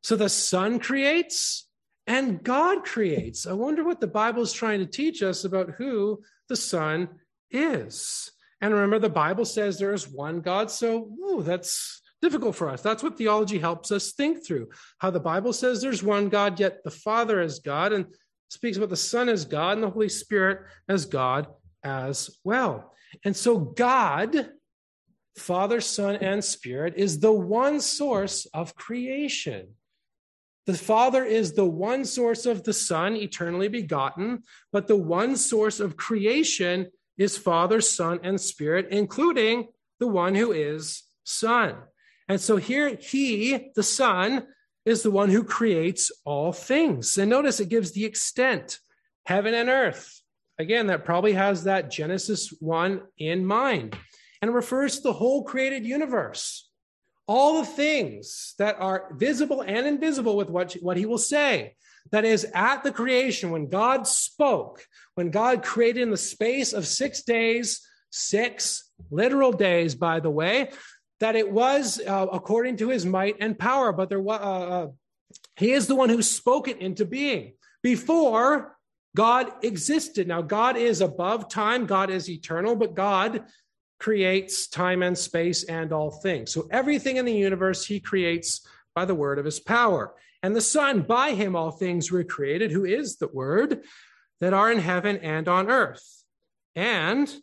So 0.04 0.16
the 0.16 0.30
Son 0.30 0.80
creates, 0.80 1.67
and 2.08 2.42
God 2.42 2.86
creates. 2.86 3.46
I 3.46 3.54
wonder 3.54 3.84
what 3.84 4.00
the 4.00 4.08
Bible 4.08 4.42
is 4.42 4.54
trying 4.54 4.80
to 4.80 4.86
teach 4.86 5.22
us 5.22 5.44
about 5.44 5.72
who 5.72 6.22
the 6.48 6.56
Son 6.56 7.10
is. 7.52 8.32
And 8.62 8.74
remember, 8.74 8.98
the 8.98 9.10
Bible 9.10 9.46
says 9.46 9.78
there 9.78 9.94
is 9.94 10.08
one 10.08 10.42
God, 10.42 10.72
so 10.72 11.12
ooh, 11.22 11.44
that's 11.44 12.02
difficult 12.22 12.56
for 12.56 12.70
us. 12.70 12.82
That's 12.82 13.04
what 13.04 13.18
theology 13.18 13.60
helps 13.60 13.92
us 13.92 14.14
think 14.14 14.46
through. 14.46 14.70
How 14.98 15.12
the 15.12 15.20
Bible 15.20 15.54
says 15.54 15.82
there's 15.82 16.02
one 16.02 16.30
God, 16.30 16.60
yet 16.60 16.84
the 16.84 16.92
Father 16.92 17.42
is 17.42 17.60
God, 17.60 17.94
and 17.94 18.08
speaks 18.50 18.78
about 18.78 18.90
the 18.90 18.96
Son 18.96 19.30
as 19.30 19.46
God 19.46 19.74
and 19.74 19.84
the 19.84 19.90
Holy 19.90 20.10
Spirit 20.10 20.62
as 20.88 21.06
God 21.06 21.48
as 21.84 22.40
well. 22.44 22.94
And 23.24 23.36
so, 23.36 23.58
God, 23.58 24.50
Father, 25.38 25.82
Son, 25.82 26.16
and 26.16 26.44
Spirit, 26.44 26.96
is 26.98 27.20
the 27.20 27.32
one 27.32 27.80
source 27.80 28.48
of 28.54 28.76
creation. 28.76 29.68
The 30.68 30.78
Father 30.78 31.24
is 31.24 31.54
the 31.54 31.66
one 31.66 32.04
source 32.04 32.46
of 32.46 32.64
the 32.64 32.74
Son, 32.74 33.16
eternally 33.16 33.70
begotten, 33.70 34.44
but 34.74 34.88
the 34.88 34.98
one 34.98 35.38
source 35.38 35.80
of 35.80 35.96
creation 35.96 36.92
is 37.18 37.38
Father, 37.38 37.80
Son, 37.80 38.20
and 38.22 38.40
Spirit, 38.40 38.90
including 38.92 39.70
the 40.02 40.08
one 40.08 40.36
who 40.36 40.52
is 40.52 41.04
Son. 41.24 41.76
And 42.28 42.42
so 42.42 42.58
here, 42.58 42.98
He, 42.98 43.72
the 43.76 43.84
Son, 43.84 44.46
is 44.86 45.04
the 45.04 45.12
one 45.12 45.30
who 45.30 45.46
creates 45.46 46.12
all 46.26 46.52
things. 46.52 47.18
And 47.18 47.30
notice 47.30 47.62
it 47.62 47.70
gives 47.70 47.94
the 47.94 48.04
extent 48.04 48.80
heaven 49.26 49.54
and 49.54 49.70
earth. 49.70 50.22
Again, 50.60 50.88
that 50.88 51.06
probably 51.06 51.34
has 51.34 51.64
that 51.64 51.90
Genesis 51.90 52.54
1 52.60 53.02
in 53.18 53.46
mind 53.46 53.98
and 54.42 54.54
refers 54.54 54.98
to 54.98 55.04
the 55.04 55.14
whole 55.14 55.44
created 55.44 55.86
universe 55.86 56.67
all 57.28 57.60
the 57.60 57.66
things 57.66 58.56
that 58.58 58.80
are 58.80 59.10
visible 59.12 59.62
and 59.62 59.86
invisible 59.86 60.38
with 60.38 60.50
what, 60.50 60.74
what 60.82 60.98
he 60.98 61.06
will 61.06 61.18
say. 61.18 61.76
That 62.12 62.24
is, 62.24 62.48
at 62.54 62.84
the 62.84 62.92
creation, 62.92 63.52
when 63.52 63.68
God 63.68 64.08
spoke, 64.08 64.86
when 65.16 65.30
God 65.30 65.62
created 65.62 66.04
in 66.04 66.12
the 66.12 66.18
space 66.18 66.72
of 66.72 66.88
six 66.88 67.24
days, 67.24 67.86
six 68.12 68.92
literal 69.12 69.52
days, 69.52 69.94
by 69.94 70.22
the 70.22 70.30
way, 70.30 70.70
that 71.20 71.36
it 71.36 71.52
was 71.52 72.00
uh, 72.08 72.28
according 72.32 72.78
to 72.78 72.90
his 72.90 73.06
might 73.06 73.36
and 73.42 73.60
power, 73.60 73.92
but 73.92 74.08
there 74.08 74.22
was, 74.22 74.40
uh, 74.40 74.70
uh, 74.70 74.88
he 75.58 75.72
is 75.72 75.88
the 75.88 75.96
one 75.96 76.10
who 76.10 76.22
spoke 76.22 76.70
it 76.70 76.78
into 76.78 77.06
being 77.06 77.54
before 77.84 78.78
God 79.16 79.52
existed. 79.64 80.28
Now, 80.28 80.42
God 80.42 80.78
is 80.78 81.02
above 81.02 81.50
time, 81.50 81.88
God 81.88 82.10
is 82.10 82.30
eternal, 82.30 82.76
but 82.76 82.96
God 82.96 83.46
creates 84.00 84.68
time 84.68 85.02
and 85.02 85.18
space 85.18 85.64
and 85.64 85.92
all 85.92 86.12
things. 86.12 86.52
So 86.52 86.68
everything 86.72 87.18
in 87.18 87.26
the 87.26 87.34
universe 87.34 87.86
he 87.86 88.00
creates 88.00 88.66
by 88.96 89.06
the 89.06 89.16
word 89.16 89.40
of 89.40 89.46
his 89.46 89.60
power. 89.60 90.14
And 90.44 90.56
the 90.56 90.62
Son, 90.62 91.02
by 91.02 91.34
him 91.34 91.56
all 91.56 91.72
things 91.72 92.12
were 92.12 92.24
created, 92.24 92.72
who 92.72 92.86
is 92.86 93.18
the 93.18 93.28
word 93.28 93.82
that 94.40 94.54
are 94.54 94.72
in 94.72 94.80
heaven 94.80 95.18
and 95.18 95.48
on 95.48 95.70
earth. 95.70 96.24
And 96.76 97.34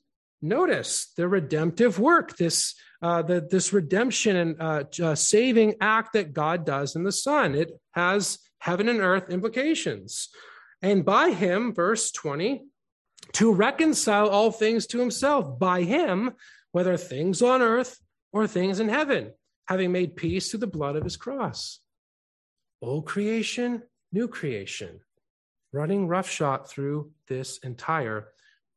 notice 0.40 1.12
the 1.16 1.26
redemptive 1.26 1.98
work, 1.98 2.36
this 2.36 2.74
uh, 3.02 3.20
the, 3.20 3.46
this 3.50 3.70
redemption 3.70 4.36
and 4.36 4.57
uh, 4.59 4.84
uh, 5.02 5.14
saving 5.14 5.74
act 5.80 6.14
that 6.14 6.32
God 6.32 6.64
does 6.64 6.96
in 6.96 7.05
the 7.05 7.12
Son. 7.12 7.55
It 7.55 7.72
has 7.92 8.38
heaven 8.61 8.88
and 8.88 9.00
earth 9.00 9.28
implications. 9.28 10.30
And 10.80 11.05
by 11.05 11.30
him, 11.30 11.74
verse 11.74 12.11
20, 12.12 12.64
to 13.35 13.53
reconcile 13.53 14.28
all 14.28 14.51
things 14.51 14.87
to 14.87 14.99
himself 14.99 15.59
by 15.59 15.82
him, 15.82 16.32
whether 16.72 16.97
things 16.97 17.43
on 17.43 17.62
earth 17.62 18.01
or 18.32 18.47
things 18.47 18.80
in 18.80 18.89
heaven, 18.89 19.32
having 19.66 19.93
made 19.93 20.16
peace 20.16 20.51
through 20.51 20.61
the 20.61 20.66
blood 20.66 20.97
of 20.97 21.05
his 21.05 21.16
cross. 21.16 21.80
Old 22.80 23.07
creation, 23.07 23.82
new 24.12 24.28
creation, 24.28 25.01
running 25.72 26.07
roughshod 26.07 26.68
through 26.68 27.11
this 27.28 27.59
entire 27.59 28.28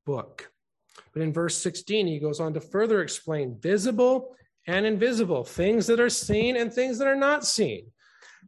book. 0.05 0.51
But 1.13 1.21
in 1.21 1.33
verse 1.33 1.55
16, 1.57 2.07
he 2.07 2.19
goes 2.19 2.39
on 2.39 2.53
to 2.53 2.61
further 2.61 3.01
explain 3.01 3.59
visible 3.59 4.35
and 4.65 4.85
invisible, 4.85 5.43
things 5.43 5.87
that 5.87 5.99
are 5.99 6.09
seen 6.09 6.57
and 6.57 6.73
things 6.73 6.97
that 6.97 7.07
are 7.07 7.15
not 7.15 7.45
seen. 7.45 7.91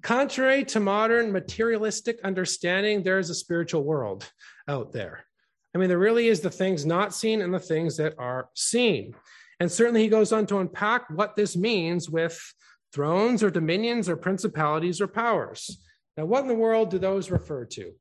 Contrary 0.02 0.64
to 0.66 0.80
modern 0.80 1.32
materialistic 1.32 2.20
understanding, 2.24 3.04
there 3.04 3.20
is 3.20 3.30
a 3.30 3.36
spiritual 3.36 3.84
world 3.84 4.30
out 4.68 4.92
there. 4.92 5.26
I 5.74 5.78
mean, 5.78 5.90
there 5.90 6.00
really 6.00 6.28
is 6.28 6.42
the 6.42 6.50
things 6.50 6.86
not 6.86 7.14
seen 7.14 7.42
and 7.42 7.54
the 7.54 7.60
things 7.60 7.98
that 7.98 8.16
are 8.18 8.50
seen. 8.56 9.14
And 9.60 9.72
certainly 9.72 10.02
he 10.02 10.08
goes 10.08 10.32
on 10.32 10.46
to 10.48 10.60
unpack 10.60 11.10
what 11.10 11.36
this 11.36 11.56
means 11.56 12.10
with 12.10 12.54
thrones 12.94 13.44
or 13.44 13.52
dominions 13.52 14.10
or 14.10 14.16
principalities 14.16 15.00
or 15.00 15.08
powers. 15.08 15.80
Now, 16.18 16.26
what 16.26 16.42
in 16.42 16.48
the 16.48 16.56
world 16.56 16.90
do 16.90 16.98
those 16.98 17.30
refer 17.30 17.66
to? 17.66 17.94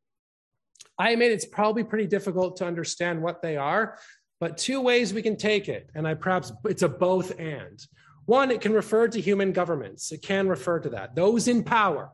I 0.99 1.11
admit 1.11 1.33
it's 1.33 1.45
probably 1.45 1.85
pretty 1.85 2.07
difficult 2.07 2.57
to 2.57 2.67
understand 2.67 3.23
what 3.23 3.43
they 3.43 3.57
are, 3.57 3.99
but 4.41 4.59
two 4.59 4.81
ways 4.81 5.13
we 5.13 5.23
can 5.23 5.37
take 5.37 5.69
it, 5.69 5.91
and 5.95 6.07
I 6.07 6.15
perhaps 6.15 6.53
it's 6.65 6.83
a 6.83 6.89
both 6.89 7.39
and. 7.39 7.79
One, 8.25 8.51
it 8.51 8.61
can 8.61 8.73
refer 8.73 9.09
to 9.09 9.21
human 9.21 9.53
governments, 9.53 10.11
it 10.13 10.23
can 10.23 10.49
refer 10.49 10.81
to 10.81 10.91
that, 10.91 11.15
those 11.15 11.49
in 11.49 11.65
power. 11.65 12.11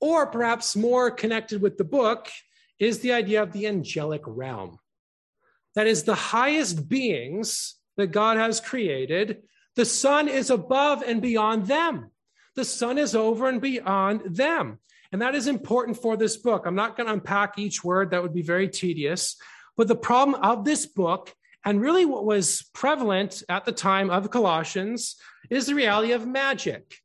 Or 0.00 0.26
perhaps 0.26 0.76
more 0.76 1.10
connected 1.10 1.60
with 1.60 1.76
the 1.76 1.84
book, 1.84 2.28
is 2.78 3.00
the 3.00 3.12
idea 3.12 3.42
of 3.42 3.52
the 3.52 3.66
angelic 3.66 4.22
realm. 4.26 4.78
That 5.74 5.86
is 5.86 6.04
the 6.04 6.14
highest 6.14 6.88
beings 6.88 7.76
that 7.96 8.08
God 8.08 8.36
has 8.36 8.60
created. 8.60 9.42
The 9.76 9.84
Son 9.84 10.28
is 10.28 10.50
above 10.50 11.02
and 11.02 11.20
beyond 11.20 11.66
them. 11.66 12.10
The 12.56 12.64
Son 12.64 12.98
is 12.98 13.14
over 13.14 13.48
and 13.48 13.60
beyond 13.60 14.36
them. 14.36 14.78
And 15.12 15.22
that 15.22 15.34
is 15.34 15.46
important 15.46 15.96
for 15.96 16.16
this 16.16 16.36
book. 16.36 16.64
I'm 16.66 16.74
not 16.74 16.96
going 16.96 17.06
to 17.06 17.12
unpack 17.12 17.58
each 17.58 17.82
word, 17.82 18.10
that 18.10 18.22
would 18.22 18.34
be 18.34 18.42
very 18.42 18.68
tedious. 18.68 19.36
But 19.76 19.88
the 19.88 19.96
problem 19.96 20.42
of 20.42 20.64
this 20.64 20.86
book, 20.86 21.32
and 21.64 21.80
really 21.80 22.04
what 22.04 22.24
was 22.24 22.68
prevalent 22.74 23.42
at 23.48 23.64
the 23.64 23.72
time 23.72 24.10
of 24.10 24.30
Colossians, 24.30 25.16
is 25.50 25.66
the 25.66 25.74
reality 25.74 26.12
of 26.12 26.26
magic. 26.26 26.96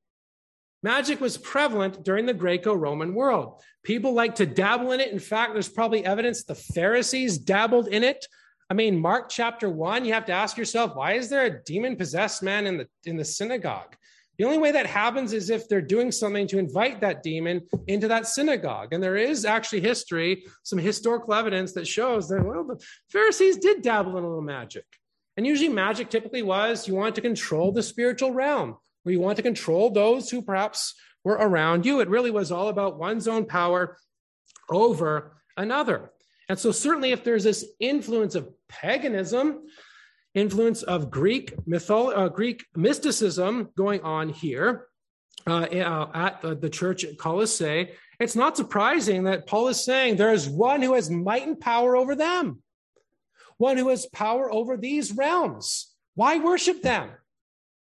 Magic 0.82 1.22
was 1.22 1.38
prevalent 1.38 2.04
during 2.04 2.26
the 2.26 2.34
Greco 2.34 2.74
Roman 2.74 3.14
world. 3.14 3.62
People 3.84 4.14
like 4.14 4.36
to 4.36 4.46
dabble 4.46 4.92
in 4.92 5.00
it. 5.00 5.12
In 5.12 5.20
fact, 5.20 5.54
there's 5.54 5.70
probably 5.70 6.06
evidence 6.06 6.44
the 6.44 6.56
Pharisees 6.56 7.38
dabbled 7.38 7.88
in 7.88 8.04
it. 8.04 8.26
I 8.70 8.74
mean, 8.74 8.98
Mark 9.00 9.30
chapter 9.30 9.70
one, 9.70 10.06
you 10.06 10.14
have 10.14 10.26
to 10.26 10.32
ask 10.32 10.58
yourself, 10.58 10.96
why 10.96 11.14
is 11.14 11.30
there 11.30 11.46
a 11.46 11.64
demon 11.64 11.96
possessed 11.96 12.42
man 12.42 12.66
in 12.66 12.78
the, 12.78 12.88
in 13.06 13.18
the 13.18 13.26
synagogue? 13.26 13.96
The 14.38 14.46
only 14.46 14.58
way 14.58 14.72
that 14.72 14.88
happens 14.88 15.32
is 15.32 15.50
if 15.50 15.68
they're 15.68 15.82
doing 15.82 16.12
something 16.12 16.48
to 16.48 16.58
invite 16.58 17.02
that 17.02 17.22
demon 17.22 17.62
into 17.88 18.08
that 18.08 18.26
synagogue. 18.26 18.92
And 18.92 19.04
there 19.04 19.18
is 19.18 19.46
actually 19.46 19.82
history, 19.82 20.46
some 20.64 20.80
historical 20.80 21.34
evidence 21.34 21.74
that 21.74 21.88
shows 21.88 22.28
that, 22.30 22.44
well, 22.44 22.64
the 22.64 22.84
Pharisees 23.10 23.58
did 23.58 23.84
dabble 23.84 24.18
in 24.18 24.24
a 24.24 24.28
little 24.28 24.42
magic. 24.42 24.86
And 25.38 25.46
usually, 25.46 25.70
magic 25.70 26.10
typically 26.10 26.42
was 26.42 26.88
you 26.88 26.96
want 26.96 27.16
to 27.16 27.22
control 27.22 27.72
the 27.72 27.84
spiritual 27.84 28.32
realm 28.32 28.78
where 29.04 29.14
you 29.14 29.20
want 29.20 29.36
to 29.36 29.44
control 29.44 29.90
those 29.90 30.30
who 30.30 30.42
perhaps 30.42 30.96
were 31.24 31.34
around 31.34 31.86
you. 31.86 32.00
It 32.00 32.10
really 32.10 32.32
was 32.32 32.52
all 32.52 32.68
about 32.68 32.98
one's 32.98 33.28
own 33.28 33.46
power 33.46 33.98
over 34.70 35.38
another. 35.58 36.12
And 36.50 36.60
so, 36.60 36.72
certainly, 36.72 37.12
if 37.12 37.24
there's 37.24 37.44
this 37.44 37.66
influence 37.80 38.36
of 38.36 38.50
paganism, 38.68 39.64
influence 40.34 40.84
of 40.84 41.10
Greek 41.10 41.56
mytholo- 41.66 42.16
uh, 42.16 42.30
Greek 42.30 42.66
mysticism 42.76 43.70
going 43.78 44.02
on 44.02 44.30
here 44.30 44.88
uh, 45.48 45.64
uh 45.64 46.12
at 46.14 46.42
the, 46.42 46.56
the 46.56 46.70
church 46.70 47.04
at 47.06 47.18
Colossae, 47.18 47.92
it's 48.20 48.36
not 48.36 48.58
surprising 48.58 49.24
that 49.24 49.48
Paul 49.48 49.70
is 49.70 49.84
saying 49.84 50.16
there 50.16 50.34
is 50.34 50.50
one 50.50 50.82
who 50.82 50.94
has 50.94 51.10
might 51.10 51.48
and 51.48 51.60
power 51.60 51.96
over 51.96 52.16
them, 52.16 52.62
one 53.58 53.78
who 53.78 53.90
has 53.90 54.06
power 54.08 54.52
over 54.52 54.76
these 54.78 55.14
realms. 55.14 55.94
Why 56.16 56.40
worship 56.40 56.82
them? 56.82 57.10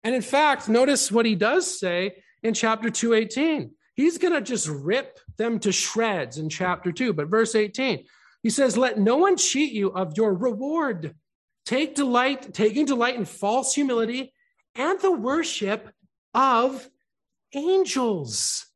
And 0.05 0.15
in 0.15 0.23
fact, 0.23 0.69
notice 0.69 1.11
what 1.11 1.27
he 1.27 1.35
does 1.35 1.79
say 1.79 2.23
in 2.47 2.55
chapter 2.55 2.91
218. 2.91 3.73
He's 3.95 4.19
going 4.19 4.35
to 4.35 4.41
just 4.41 4.69
rip 4.69 5.19
them 5.37 5.59
to 5.61 5.73
shreds 5.73 6.39
in 6.39 6.49
chapter 6.49 6.93
2. 6.93 7.13
But 7.13 7.29
verse 7.29 7.55
18, 7.55 8.05
he 8.43 8.51
says, 8.51 8.77
Let 8.77 8.99
no 8.99 9.17
one 9.17 9.37
cheat 9.37 9.73
you 9.73 9.89
of 9.89 10.17
your 10.17 10.35
reward. 10.35 11.15
Take 11.65 11.95
delight, 11.95 12.55
taking 12.55 12.87
delight 12.87 13.17
in 13.17 13.25
false 13.25 13.75
humility 13.75 14.33
and 14.75 15.01
the 15.01 15.13
worship 15.13 15.91
of 16.35 16.89
angels. 17.55 18.67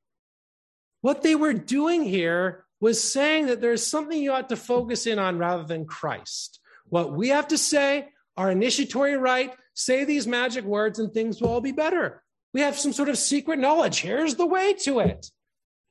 What 1.03 1.23
they 1.23 1.35
were 1.35 1.53
doing 1.53 2.05
here 2.05 2.65
was 2.81 3.03
saying 3.03 3.47
that 3.47 3.61
there's 3.61 3.87
something 3.87 4.21
you 4.21 4.33
ought 4.33 4.49
to 4.49 4.57
focus 4.57 5.07
in 5.07 5.19
on 5.19 5.39
rather 5.39 5.65
than 5.65 5.85
Christ. 5.85 6.61
What 6.87 7.13
we 7.13 7.29
have 7.29 7.49
to 7.49 7.59
say, 7.59 8.09
our 8.37 8.51
initiatory 8.51 9.17
rite, 9.17 9.55
say 9.75 10.05
these 10.05 10.27
magic 10.27 10.65
words 10.65 10.99
and 10.99 11.13
things 11.13 11.41
will 11.41 11.51
all 11.51 11.61
be 11.61 11.73
better. 11.73 12.23
We 12.53 12.61
have 12.63 12.79
some 12.79 12.93
sort 12.93 13.09
of 13.09 13.19
secret 13.19 13.59
knowledge. 13.59 14.01
Here's 14.01 14.35
the 14.35 14.47
way 14.47 14.75
to 14.85 15.01
it. 15.01 15.31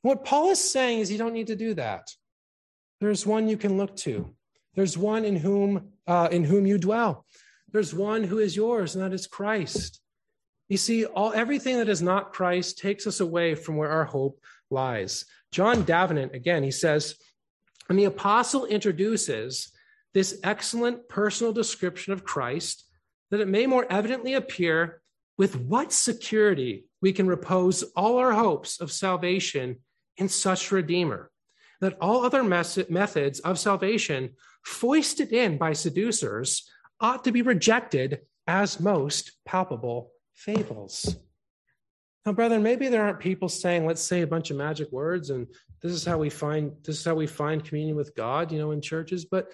What 0.01 0.25
Paul 0.25 0.51
is 0.51 0.71
saying 0.71 0.99
is 0.99 1.11
you 1.11 1.17
don't 1.17 1.33
need 1.33 1.47
to 1.47 1.55
do 1.55 1.73
that. 1.75 2.07
There's 3.01 3.25
one 3.25 3.47
you 3.47 3.57
can 3.57 3.77
look 3.77 3.95
to. 3.97 4.33
There's 4.75 4.97
one 4.97 5.25
in 5.25 5.35
whom 5.35 5.89
uh, 6.07 6.29
in 6.31 6.43
whom 6.43 6.65
you 6.65 6.77
dwell. 6.77 7.25
There's 7.71 7.93
one 7.93 8.23
who 8.23 8.39
is 8.39 8.55
yours, 8.55 8.95
and 8.95 9.03
that 9.03 9.13
is 9.13 9.27
Christ. 9.27 10.01
You 10.69 10.77
see, 10.77 11.05
all 11.05 11.33
everything 11.33 11.77
that 11.77 11.89
is 11.89 12.01
not 12.01 12.33
Christ 12.33 12.77
takes 12.77 13.07
us 13.07 13.19
away 13.19 13.55
from 13.55 13.75
where 13.75 13.89
our 13.89 14.05
hope 14.05 14.39
lies. 14.69 15.25
John 15.51 15.83
Davenant, 15.83 16.33
again, 16.35 16.63
he 16.63 16.71
says, 16.71 17.15
and 17.89 17.97
the 17.97 18.05
apostle 18.05 18.65
introduces 18.65 19.71
this 20.13 20.39
excellent 20.43 21.09
personal 21.09 21.53
description 21.53 22.13
of 22.13 22.23
Christ 22.23 22.85
that 23.31 23.39
it 23.39 23.47
may 23.47 23.65
more 23.65 23.85
evidently 23.89 24.33
appear 24.33 25.01
with 25.39 25.55
what 25.55 25.93
security 25.93 26.83
we 27.01 27.13
can 27.13 27.25
repose 27.25 27.81
all 27.95 28.17
our 28.17 28.33
hopes 28.33 28.81
of 28.81 28.91
salvation 28.91 29.77
in 30.17 30.27
such 30.27 30.69
Redeemer, 30.69 31.31
that 31.79 31.97
all 32.01 32.25
other 32.25 32.43
methods 32.43 33.39
of 33.39 33.57
salvation 33.57 34.31
foisted 34.65 35.31
in 35.31 35.57
by 35.57 35.71
seducers 35.71 36.69
ought 36.99 37.23
to 37.23 37.31
be 37.31 37.41
rejected 37.41 38.19
as 38.47 38.81
most 38.81 39.31
palpable 39.45 40.11
fables. 40.33 41.15
Now, 42.25 42.33
brethren, 42.33 42.61
maybe 42.61 42.89
there 42.89 43.03
aren't 43.03 43.21
people 43.21 43.47
saying, 43.47 43.85
let's 43.85 44.01
say 44.01 44.23
a 44.23 44.27
bunch 44.27 44.51
of 44.51 44.57
magic 44.57 44.91
words 44.91 45.29
and 45.29 45.47
this 45.81 45.93
is 45.93 46.03
how 46.03 46.17
we 46.17 46.29
find 46.29 46.73
this 46.83 46.99
is 46.99 47.05
how 47.05 47.15
we 47.15 47.27
find 47.27 47.63
communion 47.63 47.95
with 47.95 48.13
God, 48.13 48.51
you 48.51 48.59
know, 48.59 48.71
in 48.71 48.81
churches, 48.81 49.23
but 49.23 49.49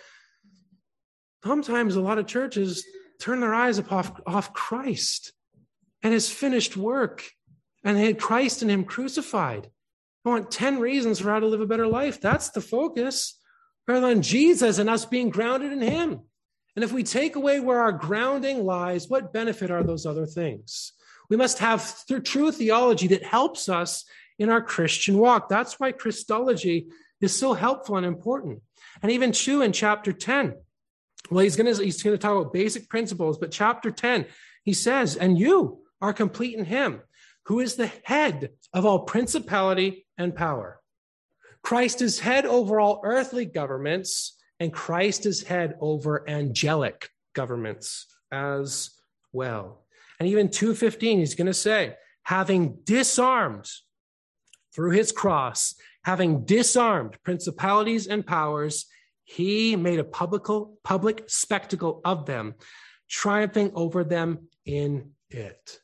sometimes 1.44 1.96
a 1.96 2.02
lot 2.02 2.18
of 2.18 2.26
churches 2.26 2.84
turn 3.22 3.40
their 3.40 3.54
eyes 3.54 3.80
off, 3.92 4.20
off 4.26 4.52
Christ 4.52 5.34
and 6.06 6.14
his 6.14 6.30
finished 6.30 6.78
work 6.78 7.24
and 7.84 7.97
had 7.97 8.20
Christ 8.20 8.62
and 8.62 8.70
him 8.70 8.84
crucified. 8.84 9.72
I 10.24 10.30
want 10.30 10.51
10 10.51 10.80
reasons 10.80 11.20
for 11.20 11.32
how 11.32 11.39
to 11.39 11.47
live 11.47 11.62
a 11.62 11.66
better 11.66 11.88
life. 11.88 12.22
That's 12.22 12.51
the 12.51 12.62
focus, 12.62 13.39
rather 13.88 14.10
than 14.10 14.22
Jesus 14.22 14.78
and 14.78 14.88
us 14.88 15.03
being 15.03 15.30
grounded 15.30 15.72
in 15.72 15.82
him. 15.82 16.20
And 16.76 16.84
if 16.84 16.91
we 16.91 17.01
take 17.01 17.36
away 17.36 17.60
where 17.60 17.80
our 17.80 17.91
grounding 17.91 18.66
lies, 18.66 19.10
what 19.10 19.34
benefit 19.34 19.72
are 19.72 19.82
those 19.82 20.06
other 20.06 20.28
things? 20.28 20.93
We 21.28 21.38
must 21.38 21.58
have 21.58 22.06
true 22.24 22.51
theology 22.51 23.08
that 23.08 23.24
helps 23.24 23.68
us 23.68 24.06
in 24.38 24.49
our 24.49 24.62
Christian 24.62 25.18
walk. 25.18 25.49
That's 25.49 25.80
why 25.80 25.91
Christology 25.91 26.86
is 27.20 27.36
so 27.36 27.53
helpful 27.53 27.97
and 27.97 28.06
important. 28.06 28.62
And 29.01 29.12
even 29.12 29.32
Chu 29.32 29.64
in 29.64 29.72
chapter 29.72 30.14
10, 30.14 30.53
well, 31.32 31.43
he's 31.43 31.56
going 31.56 31.66
he's 31.84 32.03
going 32.03 32.16
to 32.16 32.22
talk 32.22 32.39
about 32.39 32.53
basic 32.53 32.89
principles, 32.89 33.39
but 33.39 33.49
chapter 33.51 33.89
10, 33.89 34.28
he 34.64 34.74
says, 34.74 35.16
"And 35.16 35.39
you 35.39 35.82
are 36.02 36.14
complete 36.14 36.58
in 36.58 36.66
him, 36.66 37.02
who 37.46 37.60
is 37.60 37.76
the 37.76 37.91
head 38.04 38.52
of 38.74 38.86
all 38.86 39.00
principality 39.00 40.08
and 40.18 40.36
power." 40.36 40.82
Christ 41.62 42.02
is 42.02 42.20
head 42.20 42.46
over 42.46 42.80
all 42.80 43.02
earthly 43.04 43.46
governments, 43.46 44.38
and 44.60 44.72
Christ 44.72 45.26
is 45.26 45.43
head 45.43 45.76
over 45.80 46.30
angelic 46.30 47.10
governments 47.34 48.06
as 48.32 48.91
well. 49.32 49.86
And 50.20 50.30
even 50.30 50.50
215, 50.50 51.20
he's 51.20 51.36
going 51.36 51.48
to 51.48 51.54
say, 51.54 51.98
having 52.24 52.78
disarmed 52.84 53.70
through 54.74 54.91
his 54.91 55.12
cross, 55.12 55.76
having 56.04 56.46
disarmed 56.46 57.18
principalities 57.24 58.08
and 58.08 58.26
powers, 58.26 58.86
he 59.24 59.76
made 59.76 60.00
a 60.00 60.04
public, 60.04 60.43
public 60.84 61.24
spectacle 61.28 62.00
of 62.06 62.26
them, 62.26 62.54
triumphing 63.10 63.72
over 63.74 64.04
them 64.04 64.48
in 64.66 65.14
it. 65.30 65.80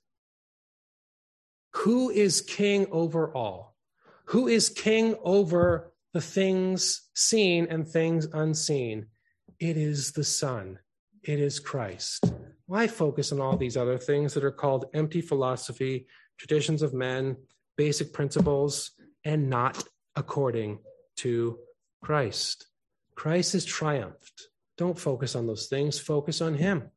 Who 1.73 2.09
is 2.09 2.41
king 2.41 2.87
over 2.91 3.33
all? 3.33 3.75
Who 4.25 4.47
is 4.47 4.69
king 4.69 5.15
over 5.23 5.91
the 6.13 6.21
things 6.21 7.09
seen 7.13 7.67
and 7.69 7.87
things 7.87 8.27
unseen? 8.33 9.07
It 9.59 9.77
is 9.77 10.11
the 10.11 10.23
Son, 10.23 10.79
it 11.23 11.39
is 11.39 11.59
Christ. 11.59 12.31
Why 12.65 12.87
focus 12.87 13.31
on 13.31 13.41
all 13.41 13.57
these 13.57 13.77
other 13.77 13.97
things 13.97 14.33
that 14.33 14.43
are 14.43 14.51
called 14.51 14.85
empty 14.93 15.21
philosophy, 15.21 16.07
traditions 16.37 16.81
of 16.81 16.93
men, 16.93 17.37
basic 17.77 18.13
principles, 18.13 18.91
and 19.25 19.49
not 19.49 19.83
according 20.15 20.79
to 21.17 21.59
Christ? 22.01 22.67
Christ 23.15 23.53
has 23.53 23.65
triumphed. 23.65 24.47
Don't 24.77 24.97
focus 24.97 25.35
on 25.35 25.47
those 25.47 25.67
things, 25.67 25.99
focus 25.99 26.41
on 26.41 26.55
Him. 26.55 26.89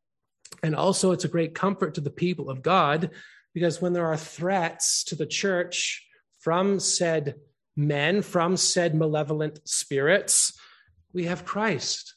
And 0.62 0.74
also, 0.74 1.12
it's 1.12 1.24
a 1.24 1.28
great 1.28 1.54
comfort 1.54 1.94
to 1.94 2.00
the 2.00 2.10
people 2.10 2.48
of 2.48 2.62
God 2.62 3.10
because 3.54 3.80
when 3.80 3.92
there 3.92 4.06
are 4.06 4.16
threats 4.16 5.04
to 5.04 5.14
the 5.14 5.26
church 5.26 6.06
from 6.40 6.80
said 6.80 7.36
men, 7.76 8.20
from 8.20 8.56
said 8.56 8.94
malevolent 8.94 9.66
spirits, 9.66 10.58
we 11.12 11.24
have 11.24 11.44
Christ. 11.44 12.16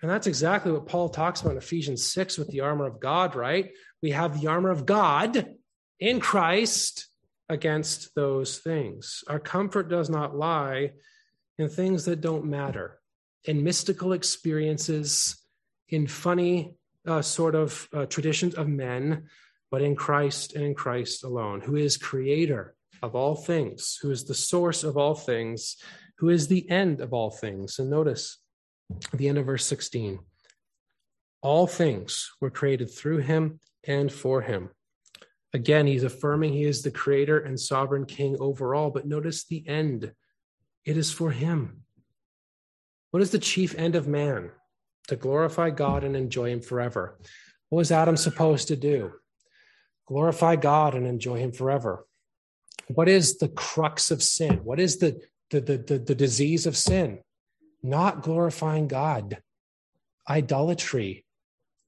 And 0.00 0.10
that's 0.10 0.26
exactly 0.26 0.70
what 0.70 0.86
Paul 0.86 1.08
talks 1.08 1.40
about 1.40 1.52
in 1.52 1.58
Ephesians 1.58 2.06
6 2.06 2.38
with 2.38 2.48
the 2.48 2.60
armor 2.60 2.86
of 2.86 3.00
God, 3.00 3.34
right? 3.34 3.72
We 4.02 4.12
have 4.12 4.40
the 4.40 4.46
armor 4.46 4.70
of 4.70 4.86
God 4.86 5.54
in 5.98 6.20
Christ 6.20 7.08
against 7.48 8.14
those 8.14 8.58
things. 8.58 9.24
Our 9.26 9.40
comfort 9.40 9.88
does 9.88 10.08
not 10.08 10.36
lie 10.36 10.92
in 11.58 11.68
things 11.68 12.04
that 12.04 12.20
don't 12.20 12.44
matter 12.44 13.00
in 13.44 13.64
mystical 13.64 14.12
experiences, 14.12 15.36
in 15.88 16.06
funny 16.06 16.74
uh, 17.06 17.22
sort 17.22 17.54
of 17.54 17.88
uh, 17.92 18.04
traditions 18.06 18.54
of 18.54 18.68
men, 18.68 19.28
but 19.70 19.82
in 19.82 19.96
Christ 19.96 20.54
and 20.54 20.64
in 20.64 20.74
Christ 20.74 21.24
alone, 21.24 21.60
who 21.60 21.76
is 21.76 21.96
creator 21.96 22.74
of 23.02 23.14
all 23.14 23.36
things, 23.36 23.98
who 24.00 24.10
is 24.10 24.24
the 24.24 24.34
source 24.34 24.84
of 24.84 24.96
all 24.96 25.14
things, 25.14 25.76
who 26.18 26.28
is 26.28 26.48
the 26.48 26.68
end 26.70 27.00
of 27.00 27.12
all 27.12 27.30
things. 27.30 27.78
And 27.78 27.90
notice 27.90 28.38
the 29.12 29.28
end 29.28 29.38
of 29.38 29.46
verse 29.46 29.66
16 29.66 30.18
all 31.40 31.68
things 31.68 32.32
were 32.40 32.50
created 32.50 32.90
through 32.90 33.18
him 33.18 33.60
and 33.86 34.12
for 34.12 34.42
him. 34.42 34.70
Again, 35.54 35.86
he's 35.86 36.02
affirming 36.02 36.52
he 36.52 36.64
is 36.64 36.82
the 36.82 36.90
creator 36.90 37.38
and 37.38 37.58
sovereign 37.58 38.06
king 38.06 38.36
over 38.40 38.74
all, 38.74 38.90
but 38.90 39.06
notice 39.06 39.44
the 39.44 39.66
end. 39.68 40.12
It 40.84 40.96
is 40.96 41.12
for 41.12 41.30
him. 41.30 41.84
What 43.10 43.22
is 43.22 43.30
the 43.30 43.38
chief 43.38 43.74
end 43.78 43.94
of 43.94 44.06
man? 44.06 44.50
To 45.08 45.16
glorify 45.16 45.70
God 45.70 46.04
and 46.04 46.14
enjoy 46.14 46.50
Him 46.50 46.60
forever. 46.60 47.18
What 47.70 47.78
was 47.78 47.92
Adam 47.92 48.16
supposed 48.16 48.68
to 48.68 48.76
do? 48.76 49.12
Glorify 50.08 50.56
God 50.56 50.94
and 50.94 51.06
enjoy 51.06 51.38
Him 51.38 51.52
forever. 51.52 52.06
What 52.88 53.08
is 53.08 53.36
the 53.36 53.48
crux 53.48 54.10
of 54.10 54.22
sin? 54.22 54.60
What 54.64 54.80
is 54.80 54.98
the, 54.98 55.20
the, 55.50 55.60
the, 55.60 55.78
the, 55.78 55.98
the 55.98 56.14
disease 56.14 56.66
of 56.66 56.76
sin? 56.76 57.20
Not 57.82 58.22
glorifying 58.22 58.88
God, 58.88 59.42
idolatry, 60.28 61.26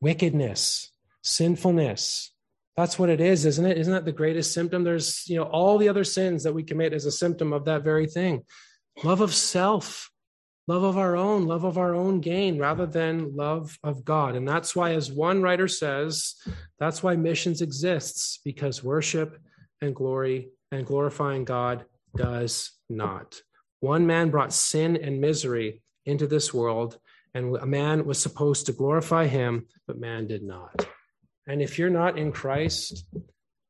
wickedness, 0.01 0.91
sinfulness. 1.23 2.33
That's 2.77 2.99
what 2.99 3.09
it 3.09 3.21
is, 3.21 3.47
isn't 3.47 3.67
it? 3.67 3.79
Isn't 3.79 3.95
that 3.95 4.05
the 4.05 4.13
greatest 4.13 4.53
symptom? 4.53 4.85
There's, 4.85 5.29
you 5.29 5.37
know, 5.37 5.45
all 5.45 5.79
the 5.79 5.89
other 5.89 6.05
sins 6.05 6.45
that 6.45 6.55
we 6.55 6.63
commit 6.63 6.93
as 6.93 7.07
a 7.07 7.11
symptom 7.11 7.53
of 7.53 7.65
that 7.65 7.83
very 7.83 8.07
thing. 8.07 8.45
Love 9.03 9.23
of 9.23 9.35
self, 9.35 10.10
love 10.71 10.85
of 10.85 10.97
our 10.97 11.17
own, 11.17 11.49
love 11.49 11.65
of 11.65 11.79
our 11.79 11.97
own 11.97 12.21
gain 12.21 12.57
rather 12.57 12.87
than 12.87 13.35
love 13.35 13.77
of 13.83 14.05
God. 14.05 14.37
And 14.37 14.47
that's 14.47 14.77
why, 14.77 14.93
as 14.93 15.11
one 15.11 15.43
writer 15.43 15.67
says, 15.67 16.37
that's 16.79 17.03
why 17.03 17.17
missions 17.17 17.61
exists 17.61 18.39
because 18.45 18.85
worship 18.85 19.37
and 19.81 19.97
glory 19.97 20.51
and 20.71 20.87
glorifying 20.87 21.45
God 21.45 21.87
does 22.17 22.71
not. 22.89 23.43
One 23.81 24.07
man 24.07 24.31
brought 24.31 24.53
sin 24.53 24.97
and 24.97 25.21
misery 25.21 25.83
into 26.07 26.29
this 26.29 26.55
world, 26.55 27.01
and 27.35 27.57
a 27.57 27.67
man 27.67 28.07
was 28.07 28.23
supposed 28.23 28.67
to 28.67 28.73
glorify 28.73 29.27
him, 29.27 29.67
but 29.89 29.99
man 29.99 30.29
did 30.29 30.45
not. 30.45 30.87
And 31.49 31.61
if 31.61 31.81
you're 31.81 31.91
not 31.91 32.17
in 32.17 32.31
Christ, 32.31 33.05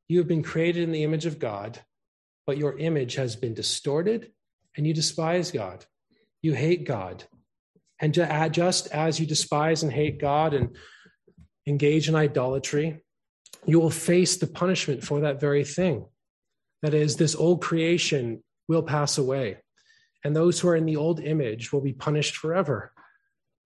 you 0.07 0.19
have 0.19 0.29
been 0.29 0.43
created 0.43 0.83
in 0.83 0.93
the 0.93 1.05
image 1.05 1.25
of 1.25 1.39
God, 1.39 1.81
but 2.47 2.59
your 2.59 2.79
image 2.79 3.15
has 3.15 3.37
been 3.37 3.55
distorted 3.55 4.33
and 4.77 4.87
you 4.87 4.93
despise 4.93 5.51
God 5.51 5.87
you 6.43 6.55
hate 6.55 6.85
God. 6.85 7.25
And 8.01 8.15
just 8.15 8.87
as 8.89 9.21
you 9.21 9.27
despise 9.27 9.83
and 9.83 9.93
hate 9.93 10.19
God 10.19 10.55
and 10.55 10.77
engage 11.67 12.09
in 12.09 12.15
idolatry, 12.15 13.03
you 13.67 13.79
will 13.79 13.91
face 13.91 14.39
the 14.39 14.47
punishment 14.47 15.05
for 15.05 15.21
that 15.21 15.41
very 15.41 15.65
thing. 15.65 16.07
That 16.83 16.95
is, 16.95 17.17
this 17.17 17.35
old 17.35 17.61
creation 17.61 18.43
will 18.69 18.83
pass 18.83 19.19
away, 19.19 19.59
and 20.25 20.35
those 20.35 20.59
who 20.59 20.69
are 20.69 20.77
in 20.77 20.87
the 20.87 20.97
old 20.97 21.21
image 21.21 21.73
will 21.73 21.83
be 21.83 21.93
punished 21.93 22.37
forever. 22.37 22.93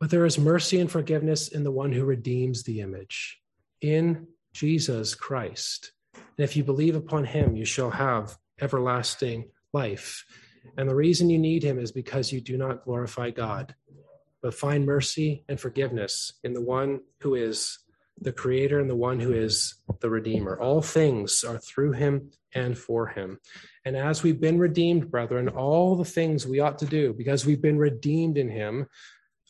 But 0.00 0.10
there 0.10 0.26
is 0.26 0.36
mercy 0.36 0.80
and 0.80 0.90
forgiveness 0.90 1.46
in 1.46 1.62
the 1.62 1.70
one 1.70 1.92
who 1.92 2.04
redeems 2.04 2.64
the 2.64 2.80
image, 2.80 3.38
in 3.80 4.26
Jesus 4.52 5.14
Christ. 5.14 5.92
And 6.14 6.42
if 6.42 6.56
you 6.56 6.64
believe 6.64 6.96
upon 6.96 7.24
him, 7.24 7.54
you 7.54 7.64
shall 7.64 7.90
have 7.90 8.36
everlasting 8.60 9.50
life. 9.72 10.24
And 10.76 10.88
the 10.88 10.94
reason 10.94 11.30
you 11.30 11.38
need 11.38 11.62
him 11.62 11.78
is 11.78 11.92
because 11.92 12.32
you 12.32 12.40
do 12.40 12.56
not 12.56 12.84
glorify 12.84 13.30
God, 13.30 13.74
but 14.42 14.54
find 14.54 14.84
mercy 14.84 15.44
and 15.48 15.58
forgiveness 15.58 16.34
in 16.42 16.52
the 16.52 16.60
one 16.60 17.00
who 17.20 17.34
is 17.34 17.78
the 18.20 18.32
creator 18.32 18.80
and 18.80 18.88
the 18.88 18.96
one 18.96 19.18
who 19.18 19.32
is 19.32 19.74
the 20.00 20.10
redeemer. 20.10 20.58
All 20.58 20.82
things 20.82 21.44
are 21.44 21.58
through 21.58 21.92
him 21.92 22.30
and 22.54 22.78
for 22.78 23.08
him. 23.08 23.40
And 23.84 23.96
as 23.96 24.22
we've 24.22 24.40
been 24.40 24.58
redeemed, 24.58 25.10
brethren, 25.10 25.48
all 25.48 25.96
the 25.96 26.04
things 26.04 26.46
we 26.46 26.60
ought 26.60 26.78
to 26.78 26.86
do 26.86 27.12
because 27.12 27.44
we've 27.44 27.62
been 27.62 27.78
redeemed 27.78 28.38
in 28.38 28.48
him, 28.48 28.86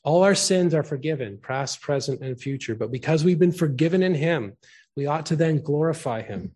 all 0.02 0.22
our 0.22 0.34
sins 0.34 0.74
are 0.74 0.82
forgiven, 0.82 1.38
past, 1.42 1.80
present, 1.80 2.20
and 2.20 2.40
future. 2.40 2.74
But 2.74 2.90
because 2.90 3.24
we've 3.24 3.38
been 3.38 3.52
forgiven 3.52 4.02
in 4.02 4.14
him, 4.14 4.56
we 4.96 5.06
ought 5.06 5.26
to 5.26 5.36
then 5.36 5.62
glorify 5.62 6.22
him. 6.22 6.52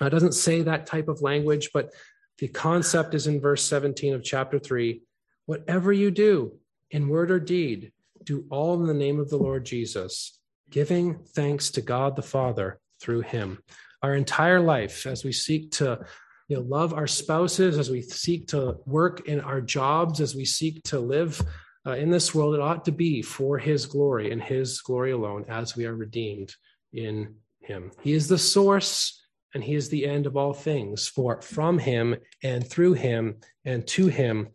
Now, 0.00 0.08
it 0.08 0.10
doesn't 0.10 0.34
say 0.34 0.62
that 0.62 0.86
type 0.86 1.08
of 1.08 1.22
language, 1.22 1.70
but 1.72 1.90
the 2.38 2.48
concept 2.48 3.14
is 3.14 3.26
in 3.26 3.40
verse 3.40 3.64
17 3.64 4.14
of 4.14 4.22
chapter 4.22 4.58
3 4.58 5.02
whatever 5.46 5.92
you 5.92 6.10
do 6.10 6.52
in 6.90 7.08
word 7.08 7.30
or 7.30 7.40
deed, 7.40 7.92
do 8.24 8.44
all 8.50 8.74
in 8.74 8.86
the 8.86 8.94
name 8.94 9.18
of 9.18 9.30
the 9.30 9.36
Lord 9.36 9.64
Jesus, 9.64 10.38
giving 10.70 11.20
thanks 11.34 11.70
to 11.70 11.80
God 11.80 12.16
the 12.16 12.22
Father 12.22 12.80
through 13.00 13.22
him. 13.22 13.62
Our 14.02 14.14
entire 14.14 14.60
life, 14.60 15.06
as 15.06 15.24
we 15.24 15.32
seek 15.32 15.70
to 15.72 16.04
you 16.48 16.56
know, 16.56 16.62
love 16.62 16.92
our 16.92 17.06
spouses, 17.06 17.78
as 17.78 17.90
we 17.90 18.02
seek 18.02 18.48
to 18.48 18.76
work 18.86 19.28
in 19.28 19.40
our 19.40 19.60
jobs, 19.60 20.20
as 20.20 20.34
we 20.34 20.44
seek 20.44 20.82
to 20.84 21.00
live 21.00 21.40
uh, 21.86 21.92
in 21.92 22.10
this 22.10 22.34
world, 22.34 22.54
it 22.54 22.60
ought 22.60 22.84
to 22.84 22.92
be 22.92 23.22
for 23.22 23.58
his 23.58 23.86
glory 23.86 24.32
and 24.32 24.42
his 24.42 24.80
glory 24.80 25.12
alone 25.12 25.44
as 25.48 25.76
we 25.76 25.86
are 25.86 25.94
redeemed 25.94 26.54
in 26.92 27.34
him. 27.60 27.90
He 28.02 28.12
is 28.12 28.28
the 28.28 28.38
source 28.38 29.24
and 29.56 29.64
he 29.64 29.74
is 29.74 29.88
the 29.88 30.04
end 30.04 30.26
of 30.26 30.36
all 30.36 30.52
things. 30.52 31.08
For 31.08 31.40
from 31.40 31.78
him 31.78 32.14
and 32.42 32.68
through 32.68 32.92
him 32.92 33.36
and 33.64 33.86
to 33.86 34.08
him 34.08 34.48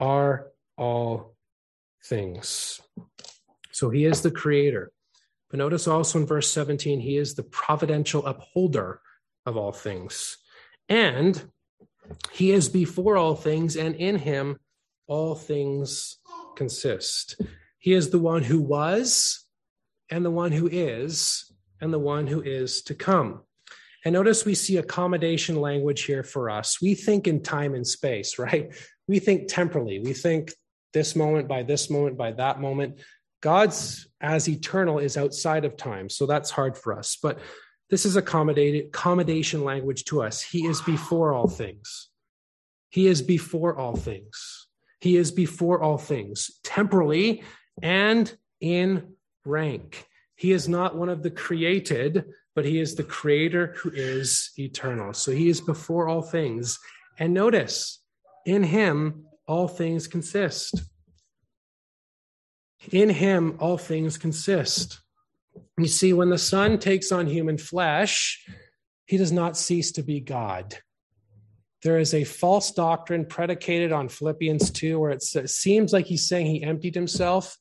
are 0.00 0.48
all 0.76 1.36
things. 2.04 2.80
So 3.70 3.90
he 3.90 4.06
is 4.06 4.22
the 4.22 4.32
creator. 4.32 4.90
But 5.50 5.58
notice 5.58 5.86
also 5.86 6.18
in 6.18 6.26
verse 6.26 6.50
17, 6.50 6.98
he 6.98 7.16
is 7.16 7.34
the 7.34 7.44
providential 7.44 8.26
upholder 8.26 9.00
of 9.46 9.56
all 9.56 9.70
things. 9.70 10.36
And 10.88 11.40
he 12.32 12.50
is 12.50 12.68
before 12.68 13.16
all 13.16 13.36
things, 13.36 13.76
and 13.76 13.94
in 13.94 14.16
him 14.16 14.58
all 15.06 15.36
things 15.36 16.18
consist. 16.56 17.40
He 17.78 17.92
is 17.92 18.10
the 18.10 18.18
one 18.18 18.42
who 18.42 18.60
was, 18.60 19.46
and 20.10 20.24
the 20.24 20.30
one 20.32 20.50
who 20.50 20.66
is, 20.66 21.52
and 21.80 21.92
the 21.92 22.00
one 22.00 22.26
who 22.26 22.42
is 22.42 22.82
to 22.82 22.96
come. 22.96 23.42
And 24.04 24.12
notice 24.12 24.44
we 24.44 24.54
see 24.54 24.78
accommodation 24.78 25.60
language 25.60 26.02
here 26.02 26.22
for 26.22 26.48
us. 26.48 26.80
We 26.80 26.94
think 26.94 27.26
in 27.26 27.42
time 27.42 27.74
and 27.74 27.86
space, 27.86 28.38
right? 28.38 28.74
We 29.06 29.18
think 29.18 29.48
temporally. 29.48 29.98
We 29.98 30.12
think 30.12 30.52
this 30.92 31.14
moment 31.14 31.48
by 31.48 31.62
this 31.62 31.90
moment 31.90 32.16
by 32.16 32.32
that 32.32 32.60
moment. 32.60 33.00
God's 33.42 34.08
as 34.20 34.48
eternal 34.48 34.98
is 34.98 35.16
outside 35.16 35.64
of 35.64 35.76
time. 35.76 36.08
So 36.08 36.26
that's 36.26 36.50
hard 36.50 36.76
for 36.76 36.98
us. 36.98 37.18
But 37.22 37.40
this 37.90 38.06
is 38.06 38.16
accommodation 38.16 39.64
language 39.64 40.04
to 40.04 40.22
us. 40.22 40.42
He 40.42 40.66
is 40.66 40.80
before 40.82 41.32
all 41.32 41.48
things. 41.48 42.08
He 42.88 43.06
is 43.06 43.22
before 43.22 43.76
all 43.76 43.96
things. 43.96 44.66
He 45.00 45.16
is 45.16 45.32
before 45.32 45.82
all 45.82 45.98
things, 45.98 46.50
temporally 46.62 47.42
and 47.82 48.32
in 48.60 49.14
rank. 49.44 50.06
He 50.36 50.52
is 50.52 50.68
not 50.68 50.96
one 50.96 51.08
of 51.08 51.22
the 51.22 51.30
created, 51.30 52.26
but 52.54 52.64
he 52.64 52.80
is 52.80 52.94
the 52.94 53.04
creator 53.04 53.74
who 53.78 53.90
is 53.90 54.50
eternal. 54.58 55.12
So 55.12 55.30
he 55.30 55.48
is 55.48 55.60
before 55.60 56.08
all 56.08 56.22
things. 56.22 56.78
And 57.18 57.32
notice, 57.32 58.02
in 58.44 58.62
him, 58.62 59.26
all 59.46 59.68
things 59.68 60.06
consist. 60.06 60.82
In 62.92 63.10
him, 63.10 63.56
all 63.60 63.78
things 63.78 64.18
consist. 64.18 65.00
You 65.78 65.86
see, 65.86 66.12
when 66.12 66.30
the 66.30 66.38
Son 66.38 66.78
takes 66.78 67.12
on 67.12 67.26
human 67.26 67.58
flesh, 67.58 68.44
he 69.06 69.16
does 69.16 69.32
not 69.32 69.56
cease 69.56 69.92
to 69.92 70.02
be 70.02 70.20
God. 70.20 70.76
There 71.82 71.98
is 71.98 72.14
a 72.14 72.24
false 72.24 72.72
doctrine 72.72 73.24
predicated 73.26 73.92
on 73.92 74.08
Philippians 74.08 74.70
2 74.70 74.98
where 74.98 75.10
it 75.10 75.22
seems 75.22 75.92
like 75.92 76.06
he's 76.06 76.26
saying 76.28 76.46
he 76.46 76.62
emptied 76.62 76.94
himself. 76.94 77.56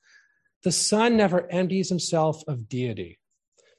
The 0.63 0.71
Son 0.71 1.15
never 1.15 1.49
empties 1.49 1.89
himself 1.89 2.43
of 2.47 2.67
deity. 2.67 3.18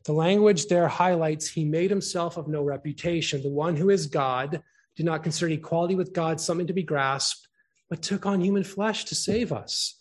The 0.04 0.12
language 0.12 0.66
there 0.66 0.88
highlights 0.88 1.48
he 1.48 1.64
made 1.64 1.90
himself 1.90 2.36
of 2.36 2.48
no 2.48 2.62
reputation. 2.62 3.42
The 3.42 3.48
one 3.48 3.76
who 3.76 3.90
is 3.90 4.06
God 4.06 4.62
did 4.96 5.06
not 5.06 5.22
consider 5.22 5.52
equality 5.52 5.94
with 5.94 6.12
God 6.12 6.40
something 6.40 6.66
to 6.66 6.72
be 6.72 6.82
grasped, 6.82 7.46
but 7.88 8.02
took 8.02 8.26
on 8.26 8.40
human 8.40 8.64
flesh 8.64 9.04
to 9.06 9.14
save 9.14 9.52
us. 9.52 9.96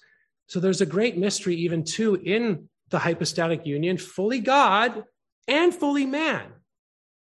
So 0.48 0.60
there's 0.60 0.82
a 0.82 0.86
great 0.86 1.18
mystery, 1.18 1.56
even 1.58 1.84
too, 1.84 2.16
in 2.16 2.70
the 2.90 3.00
hypostatic 3.00 3.66
union, 3.66 3.98
fully 3.98 4.40
God 4.40 5.04
and 5.48 5.74
fully 5.74 6.06
man. 6.06 6.48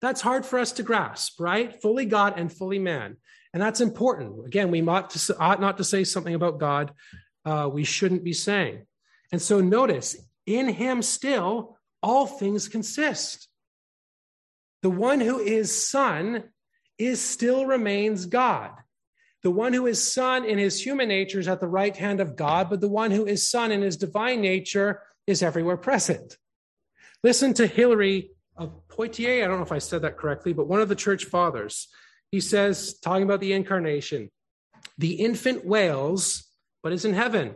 That's 0.01 0.21
hard 0.21 0.45
for 0.45 0.59
us 0.59 0.73
to 0.73 0.83
grasp, 0.83 1.41
right? 1.41 1.81
Fully 1.81 2.05
God 2.05 2.39
and 2.39 2.53
fully 2.53 2.79
man. 2.79 3.17
And 3.53 3.63
that's 3.63 3.81
important. 3.81 4.47
Again, 4.47 4.71
we 4.71 4.87
ought, 4.87 5.61
not 5.61 5.79
to 5.79 5.85
say 5.85 6.05
something 6.05 6.35
about 6.35 6.61
God 6.61 6.93
uh, 7.47 7.71
we 7.73 7.85
shouldn't 7.85 8.25
be 8.25 8.33
saying. 8.33 8.87
And 9.33 9.41
so 9.41 9.61
notice, 9.61 10.17
in 10.45 10.69
him 10.69 11.01
still, 11.01 11.76
all 12.03 12.27
things 12.27 12.69
consist. 12.69 13.49
The 14.83 14.91
one 14.91 15.21
who 15.21 15.41
is 15.41 15.89
Son 15.89 16.45
is 16.99 17.21
still 17.21 17.67
remains 17.67 18.27
God. 18.27 18.71
The 19.43 19.51
one 19.51 19.73
who 19.73 19.87
is 19.87 20.13
Son 20.13 20.45
in 20.45 20.59
his 20.59 20.85
human 20.85 21.09
nature 21.09 21.41
is 21.41 21.49
at 21.49 21.61
the 21.61 21.69
right 21.69 21.97
hand 21.97 22.21
of 22.21 22.37
God, 22.37 22.69
but 22.71 22.81
the 22.81 22.89
one 22.89 23.11
who 23.11 23.27
is 23.27 23.49
Son 23.49 23.71
in 23.71 23.83
his 23.83 23.97
divine 23.97 24.41
nature 24.41 25.03
is 25.27 25.43
everywhere 25.43 25.77
present. 25.77 26.37
Listen 27.23 27.55
to 27.55 27.67
Hilary 27.67 28.31
of 28.57 28.89
Poitiers. 28.89 29.45
I 29.45 29.49
don't 29.49 29.59
know 29.59 29.65
if 29.65 29.73
I 29.73 29.79
said 29.79 30.03
that 30.03 30.17
correctly, 30.17 30.53
but 30.53 30.69
one 30.69 30.81
of 30.81 30.89
the 30.89 30.95
church 30.95 31.25
fathers. 31.25 31.89
He 32.31 32.41
says, 32.41 32.99
talking 32.99 33.23
about 33.23 33.41
the 33.41 33.53
incarnation, 33.53 34.31
the 34.99 35.15
infant 35.15 35.65
wails, 35.65 36.45
but 36.83 36.93
is 36.93 37.05
in 37.05 37.15
heaven. 37.15 37.55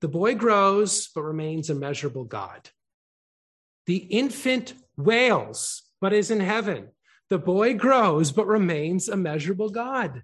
The 0.00 0.08
boy 0.08 0.34
grows, 0.34 1.08
but 1.14 1.22
remains 1.22 1.70
immeasurable 1.70 2.24
God. 2.24 2.68
The 3.86 3.96
infant 3.96 4.74
wails, 4.96 5.82
but 6.00 6.12
is 6.12 6.30
in 6.30 6.40
heaven. 6.40 6.88
The 7.30 7.38
boy 7.38 7.74
grows, 7.74 8.32
but 8.32 8.46
remains 8.46 9.08
a 9.08 9.16
measurable 9.16 9.70
God. 9.70 10.22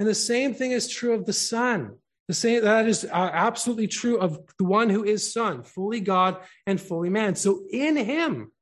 And 0.00 0.08
the 0.08 0.14
same 0.14 0.54
thing 0.54 0.72
is 0.72 0.88
true 0.88 1.12
of 1.12 1.26
the 1.26 1.32
Son. 1.32 1.96
The 2.28 2.34
same 2.34 2.62
that 2.62 2.88
is 2.88 3.04
uh, 3.04 3.08
absolutely 3.12 3.88
true 3.88 4.18
of 4.18 4.40
the 4.58 4.64
one 4.64 4.88
who 4.88 5.04
is 5.04 5.32
Son, 5.32 5.62
fully 5.62 6.00
God 6.00 6.38
and 6.66 6.80
fully 6.80 7.10
man. 7.10 7.34
So 7.34 7.64
in 7.70 7.96
Him, 7.96 8.52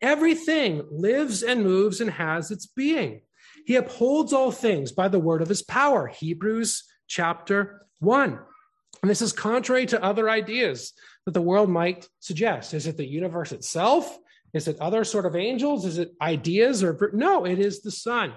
everything 0.00 0.84
lives 0.90 1.42
and 1.42 1.62
moves 1.62 2.00
and 2.00 2.10
has 2.10 2.50
its 2.50 2.66
being. 2.66 3.22
He 3.64 3.76
upholds 3.76 4.32
all 4.32 4.50
things 4.50 4.92
by 4.92 5.08
the 5.08 5.20
word 5.20 5.42
of 5.42 5.48
His 5.48 5.62
power. 5.62 6.06
Hebrews 6.06 6.84
chapter 7.06 7.86
one. 8.00 8.38
And 9.02 9.10
this 9.10 9.22
is 9.22 9.32
contrary 9.32 9.86
to 9.86 10.02
other 10.02 10.28
ideas 10.28 10.92
that 11.28 11.34
the 11.34 11.42
world 11.42 11.68
might 11.68 12.08
suggest. 12.20 12.72
Is 12.72 12.86
it 12.86 12.96
the 12.96 13.06
universe 13.06 13.52
itself? 13.52 14.18
Is 14.54 14.66
it 14.66 14.80
other 14.80 15.04
sort 15.04 15.26
of 15.26 15.36
angels? 15.36 15.84
Is 15.84 15.98
it 15.98 16.14
ideas 16.22 16.82
or 16.82 17.10
no? 17.12 17.44
It 17.44 17.58
is 17.58 17.82
the 17.82 17.90
Son. 17.90 18.32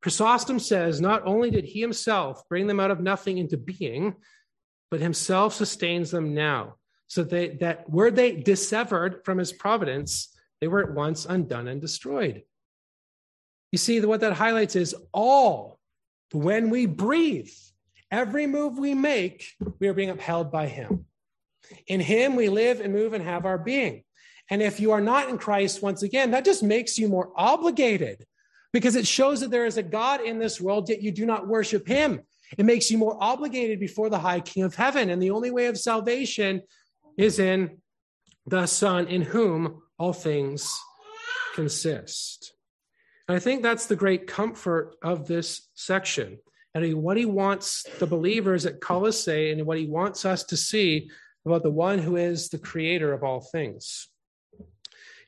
Chrysostom 0.00 0.58
says 0.58 1.00
not 1.00 1.24
only 1.24 1.52
did 1.52 1.64
he 1.64 1.80
himself 1.80 2.42
bring 2.48 2.66
them 2.66 2.80
out 2.80 2.90
of 2.90 2.98
nothing 2.98 3.38
into 3.38 3.56
being, 3.56 4.16
but 4.90 4.98
himself 4.98 5.54
sustains 5.54 6.10
them 6.10 6.34
now. 6.34 6.74
So 7.06 7.22
they, 7.22 7.50
that 7.60 7.88
were 7.88 8.10
they 8.10 8.32
dissevered 8.32 9.24
from 9.24 9.38
his 9.38 9.52
providence, 9.52 10.36
they 10.60 10.66
were 10.66 10.82
at 10.82 10.94
once 10.94 11.24
undone 11.24 11.68
and 11.68 11.80
destroyed. 11.80 12.42
You 13.70 13.78
see, 13.78 14.00
what 14.00 14.22
that 14.22 14.32
highlights 14.32 14.74
is 14.74 14.96
all, 15.12 15.78
when 16.32 16.70
we 16.70 16.86
breathe, 16.86 17.52
every 18.10 18.48
move 18.48 18.78
we 18.78 18.94
make, 18.94 19.46
we 19.78 19.86
are 19.86 19.94
being 19.94 20.10
upheld 20.10 20.50
by 20.50 20.66
him. 20.66 21.06
In 21.86 22.00
him, 22.00 22.36
we 22.36 22.48
live 22.48 22.80
and 22.80 22.92
move 22.92 23.12
and 23.12 23.24
have 23.24 23.46
our 23.46 23.58
being. 23.58 24.04
And 24.50 24.60
if 24.62 24.80
you 24.80 24.92
are 24.92 25.00
not 25.00 25.28
in 25.28 25.38
Christ, 25.38 25.82
once 25.82 26.02
again, 26.02 26.32
that 26.32 26.44
just 26.44 26.62
makes 26.62 26.98
you 26.98 27.08
more 27.08 27.32
obligated 27.36 28.26
because 28.72 28.96
it 28.96 29.06
shows 29.06 29.40
that 29.40 29.50
there 29.50 29.66
is 29.66 29.76
a 29.76 29.82
God 29.82 30.20
in 30.20 30.38
this 30.38 30.60
world, 30.60 30.88
yet 30.88 31.02
you 31.02 31.12
do 31.12 31.26
not 31.26 31.46
worship 31.46 31.86
him. 31.86 32.20
It 32.58 32.64
makes 32.64 32.90
you 32.90 32.98
more 32.98 33.16
obligated 33.18 33.80
before 33.80 34.10
the 34.10 34.18
high 34.18 34.40
king 34.40 34.64
of 34.64 34.74
heaven. 34.74 35.10
And 35.10 35.22
the 35.22 35.30
only 35.30 35.50
way 35.50 35.66
of 35.66 35.78
salvation 35.78 36.62
is 37.16 37.38
in 37.38 37.78
the 38.46 38.66
Son, 38.66 39.06
in 39.06 39.22
whom 39.22 39.82
all 39.98 40.12
things 40.12 40.78
consist. 41.54 42.54
And 43.28 43.36
I 43.36 43.40
think 43.40 43.62
that's 43.62 43.86
the 43.86 43.96
great 43.96 44.26
comfort 44.26 44.96
of 45.02 45.26
this 45.26 45.68
section. 45.74 46.38
And 46.74 47.02
what 47.02 47.16
he 47.16 47.26
wants 47.26 47.86
the 47.98 48.06
believers 48.06 48.66
at 48.66 48.80
Colossae 48.80 49.50
and 49.50 49.66
what 49.66 49.78
he 49.78 49.86
wants 49.86 50.24
us 50.24 50.44
to 50.44 50.56
see 50.56 51.10
about 51.44 51.62
the 51.62 51.70
one 51.70 51.98
who 51.98 52.16
is 52.16 52.48
the 52.48 52.58
creator 52.58 53.12
of 53.12 53.24
all 53.24 53.40
things. 53.40 54.08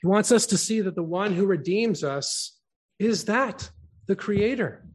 He 0.01 0.07
wants 0.07 0.31
us 0.31 0.47
to 0.47 0.59
see 0.59 0.81
that 0.81 0.95
the 0.95 1.03
one 1.03 1.33
who 1.33 1.47
redeems 1.47 2.05
us 2.05 2.59
is 2.99 3.25
that 3.25 3.71
the 4.07 4.17
creator. 4.17 4.87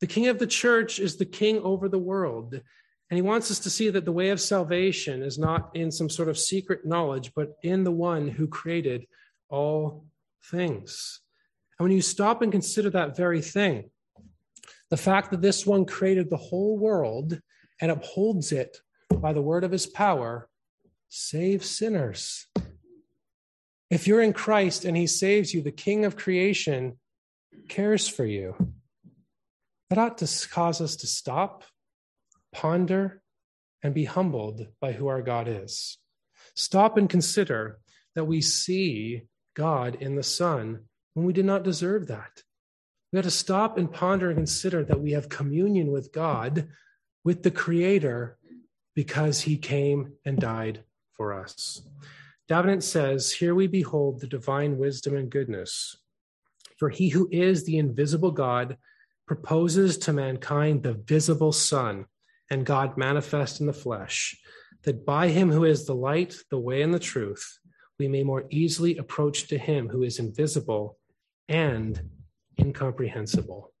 The 0.00 0.06
king 0.06 0.28
of 0.28 0.38
the 0.38 0.46
church 0.46 0.98
is 0.98 1.16
the 1.16 1.24
king 1.24 1.60
over 1.60 1.88
the 1.88 1.98
world. 1.98 2.60
And 3.10 3.16
he 3.16 3.22
wants 3.22 3.50
us 3.50 3.58
to 3.60 3.70
see 3.70 3.90
that 3.90 4.04
the 4.04 4.12
way 4.12 4.30
of 4.30 4.40
salvation 4.40 5.22
is 5.22 5.38
not 5.38 5.70
in 5.74 5.90
some 5.90 6.10
sort 6.10 6.28
of 6.28 6.38
secret 6.38 6.84
knowledge, 6.84 7.32
but 7.34 7.56
in 7.62 7.84
the 7.84 7.92
one 7.92 8.28
who 8.28 8.46
created 8.46 9.06
all 9.48 10.06
things. 10.50 11.20
And 11.78 11.84
when 11.84 11.96
you 11.96 12.02
stop 12.02 12.42
and 12.42 12.52
consider 12.52 12.90
that 12.90 13.16
very 13.16 13.40
thing, 13.40 13.90
the 14.90 14.96
fact 14.96 15.30
that 15.30 15.42
this 15.42 15.66
one 15.66 15.84
created 15.84 16.30
the 16.30 16.36
whole 16.36 16.78
world 16.78 17.40
and 17.80 17.90
upholds 17.90 18.52
it 18.52 18.78
by 19.20 19.32
the 19.32 19.42
word 19.42 19.64
of 19.64 19.72
his 19.72 19.86
power 19.86 20.48
save 21.08 21.64
sinners. 21.64 22.46
If 23.90 24.06
you're 24.06 24.22
in 24.22 24.32
Christ 24.32 24.84
and 24.84 24.96
he 24.96 25.06
saves 25.06 25.54
you, 25.54 25.62
the 25.62 25.70
king 25.70 26.04
of 26.04 26.16
creation 26.16 26.98
cares 27.68 28.08
for 28.08 28.24
you. 28.24 28.56
That 29.90 29.98
ought 29.98 30.18
to 30.18 30.48
cause 30.48 30.80
us 30.80 30.96
to 30.96 31.06
stop, 31.06 31.64
ponder, 32.52 33.22
and 33.82 33.94
be 33.94 34.04
humbled 34.04 34.66
by 34.80 34.92
who 34.92 35.06
our 35.06 35.22
God 35.22 35.46
is. 35.46 35.98
Stop 36.56 36.96
and 36.96 37.08
consider 37.08 37.78
that 38.14 38.24
we 38.24 38.40
see 38.40 39.22
God 39.54 39.96
in 40.00 40.16
the 40.16 40.22
Son 40.22 40.84
when 41.12 41.26
we 41.26 41.32
did 41.32 41.44
not 41.44 41.62
deserve 41.62 42.08
that. 42.08 42.42
We 43.12 43.18
have 43.18 43.24
to 43.24 43.30
stop 43.30 43.78
and 43.78 43.92
ponder 43.92 44.30
and 44.30 44.38
consider 44.38 44.84
that 44.84 45.00
we 45.00 45.12
have 45.12 45.28
communion 45.28 45.92
with 45.92 46.12
God, 46.12 46.68
with 47.22 47.44
the 47.44 47.50
Creator, 47.50 48.38
because 48.94 49.40
He 49.40 49.56
came 49.56 50.12
and 50.24 50.38
died 50.38 50.84
for 51.12 51.32
us. 51.32 51.82
Davenant 52.48 52.84
says, 52.84 53.32
Here 53.32 53.54
we 53.54 53.66
behold 53.66 54.20
the 54.20 54.26
divine 54.26 54.78
wisdom 54.78 55.16
and 55.16 55.30
goodness 55.30 55.96
for 56.78 56.90
he 56.90 57.08
who 57.08 57.28
is 57.30 57.64
the 57.64 57.78
invisible 57.78 58.30
God 58.30 58.76
proposes 59.26 59.98
to 59.98 60.12
mankind 60.12 60.82
the 60.82 60.94
visible 60.94 61.52
Son 61.52 62.06
and 62.50 62.66
God 62.66 62.98
manifest 62.98 63.60
in 63.60 63.66
the 63.66 63.72
flesh, 63.72 64.36
that 64.82 65.06
by 65.06 65.28
him 65.28 65.50
who 65.50 65.64
is 65.64 65.86
the 65.86 65.94
light, 65.94 66.36
the 66.50 66.58
way, 66.58 66.82
and 66.82 66.92
the 66.92 66.98
truth, 66.98 67.58
we 67.98 68.08
may 68.08 68.22
more 68.22 68.44
easily 68.50 68.98
approach 68.98 69.48
to 69.48 69.58
him 69.58 69.88
who 69.88 70.02
is 70.02 70.18
invisible 70.18 70.98
and 71.48 72.10
incomprehensible. 72.58 73.72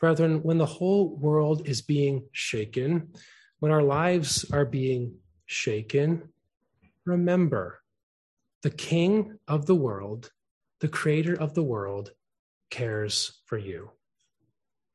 Brethren, 0.00 0.42
when 0.42 0.58
the 0.58 0.66
whole 0.66 1.16
world 1.16 1.68
is 1.68 1.82
being 1.82 2.24
shaken, 2.32 3.12
when 3.60 3.72
our 3.72 3.82
lives 3.82 4.44
are 4.52 4.64
being 4.64 5.16
shaken, 5.46 6.28
remember 7.04 7.80
the 8.62 8.70
King 8.70 9.38
of 9.48 9.66
the 9.66 9.74
world 9.74 10.30
the 10.84 10.88
creator 10.88 11.32
of 11.32 11.54
the 11.54 11.62
world, 11.62 12.10
cares 12.70 13.40
for 13.46 13.56
you. 13.56 13.90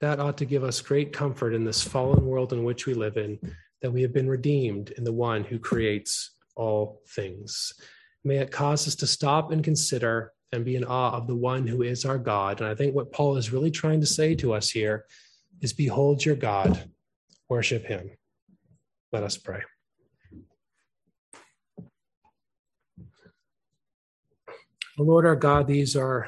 That 0.02 0.20
ought 0.20 0.38
to 0.38 0.46
give 0.46 0.64
us 0.64 0.82
great 0.82 1.12
comfort 1.12 1.56
in 1.56 1.64
this 1.64 1.84
fallen 1.84 2.28
world 2.28 2.54
in 2.54 2.64
which 2.64 2.86
we 2.86 2.94
live 2.94 3.18
in, 3.18 3.40
that 3.82 3.92
we 3.92 4.04
have 4.04 4.14
been 4.14 4.30
redeemed 4.30 4.92
in 4.92 5.04
the 5.04 5.12
one 5.12 5.44
who 5.44 5.58
creates 5.58 6.36
all 6.56 7.02
things. 7.08 7.74
May 8.24 8.38
it 8.38 8.52
cause 8.52 8.88
us 8.88 8.94
to 8.98 9.08
stop 9.08 9.52
and 9.52 9.64
consider 9.64 10.34
and 10.52 10.64
be 10.64 10.76
in 10.76 10.84
awe 10.84 11.14
of 11.18 11.26
the 11.26 11.36
one 11.36 11.66
who 11.66 11.82
is 11.82 12.06
our 12.06 12.20
God. 12.20 12.62
And 12.62 12.70
I 12.70 12.76
think 12.76 12.94
what 12.94 13.12
Paul 13.12 13.38
is 13.38 13.52
really 13.52 13.72
trying 13.72 14.02
to 14.02 14.06
say 14.06 14.36
to 14.36 14.54
us 14.54 14.70
here 14.70 15.06
is 15.62 15.74
Behold 15.74 16.24
your 16.24 16.36
God, 16.36 16.88
worship 17.50 17.84
him. 17.84 18.12
Let 19.12 19.24
us 19.24 19.38
pray. 19.38 19.62
Oh, 25.00 25.04
Lord 25.04 25.26
our 25.26 25.36
God, 25.36 25.66
these 25.66 25.96
are 25.96 26.28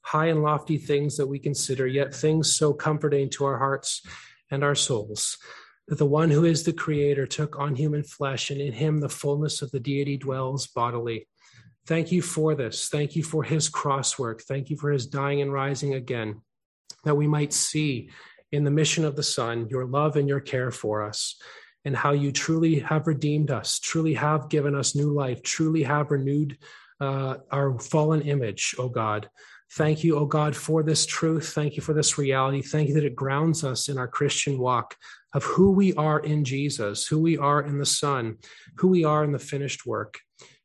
high 0.00 0.26
and 0.26 0.42
lofty 0.42 0.78
things 0.78 1.16
that 1.16 1.26
we 1.26 1.38
consider, 1.38 1.86
yet 1.86 2.14
things 2.14 2.56
so 2.56 2.72
comforting 2.72 3.28
to 3.30 3.44
our 3.44 3.58
hearts 3.58 4.02
and 4.50 4.64
our 4.64 4.74
souls. 4.74 5.36
That 5.88 5.98
the 5.98 6.06
one 6.06 6.30
who 6.30 6.44
is 6.44 6.64
the 6.64 6.72
Creator 6.72 7.26
took 7.26 7.58
on 7.58 7.76
human 7.76 8.02
flesh, 8.02 8.50
and 8.50 8.60
in 8.60 8.72
him 8.72 8.98
the 8.98 9.08
fullness 9.08 9.62
of 9.62 9.70
the 9.70 9.78
deity 9.78 10.16
dwells 10.16 10.66
bodily. 10.66 11.28
Thank 11.86 12.10
you 12.10 12.22
for 12.22 12.56
this. 12.56 12.88
Thank 12.88 13.14
you 13.14 13.22
for 13.22 13.44
his 13.44 13.68
cross 13.68 14.18
work. 14.18 14.42
Thank 14.42 14.70
you 14.70 14.76
for 14.76 14.90
his 14.90 15.06
dying 15.06 15.40
and 15.40 15.52
rising 15.52 15.94
again, 15.94 16.42
that 17.04 17.14
we 17.14 17.28
might 17.28 17.52
see 17.52 18.10
in 18.50 18.64
the 18.64 18.70
mission 18.70 19.04
of 19.04 19.14
the 19.14 19.22
Son 19.22 19.68
your 19.68 19.86
love 19.86 20.16
and 20.16 20.28
your 20.28 20.40
care 20.40 20.72
for 20.72 21.04
us, 21.04 21.40
and 21.86 21.96
how 21.96 22.10
you 22.10 22.32
truly 22.32 22.80
have 22.80 23.06
redeemed 23.06 23.52
us, 23.52 23.78
truly 23.78 24.12
have 24.12 24.48
given 24.48 24.74
us 24.74 24.96
new 24.96 25.12
life, 25.12 25.40
truly 25.42 25.84
have 25.84 26.10
renewed 26.10 26.58
uh, 27.00 27.36
our 27.52 27.78
fallen 27.78 28.22
image, 28.22 28.74
O 28.76 28.88
God. 28.88 29.30
Thank 29.74 30.02
you, 30.02 30.16
O 30.16 30.26
God, 30.26 30.56
for 30.56 30.82
this 30.82 31.06
truth. 31.06 31.52
Thank 31.52 31.76
you 31.76 31.82
for 31.82 31.94
this 31.94 32.18
reality. 32.18 32.60
Thank 32.60 32.88
you 32.88 32.94
that 32.94 33.04
it 33.04 33.14
grounds 33.14 33.62
us 33.62 33.88
in 33.88 33.98
our 33.98 34.08
Christian 34.08 34.58
walk 34.58 34.96
of 35.32 35.44
who 35.44 35.70
we 35.70 35.94
are 35.94 36.18
in 36.18 36.44
Jesus, 36.44 37.06
who 37.06 37.20
we 37.20 37.38
are 37.38 37.62
in 37.62 37.78
the 37.78 37.86
Son, 37.86 38.38
who 38.78 38.88
we 38.88 39.04
are 39.04 39.22
in 39.22 39.30
the 39.30 39.38
finished 39.38 39.86
work. 39.86 40.18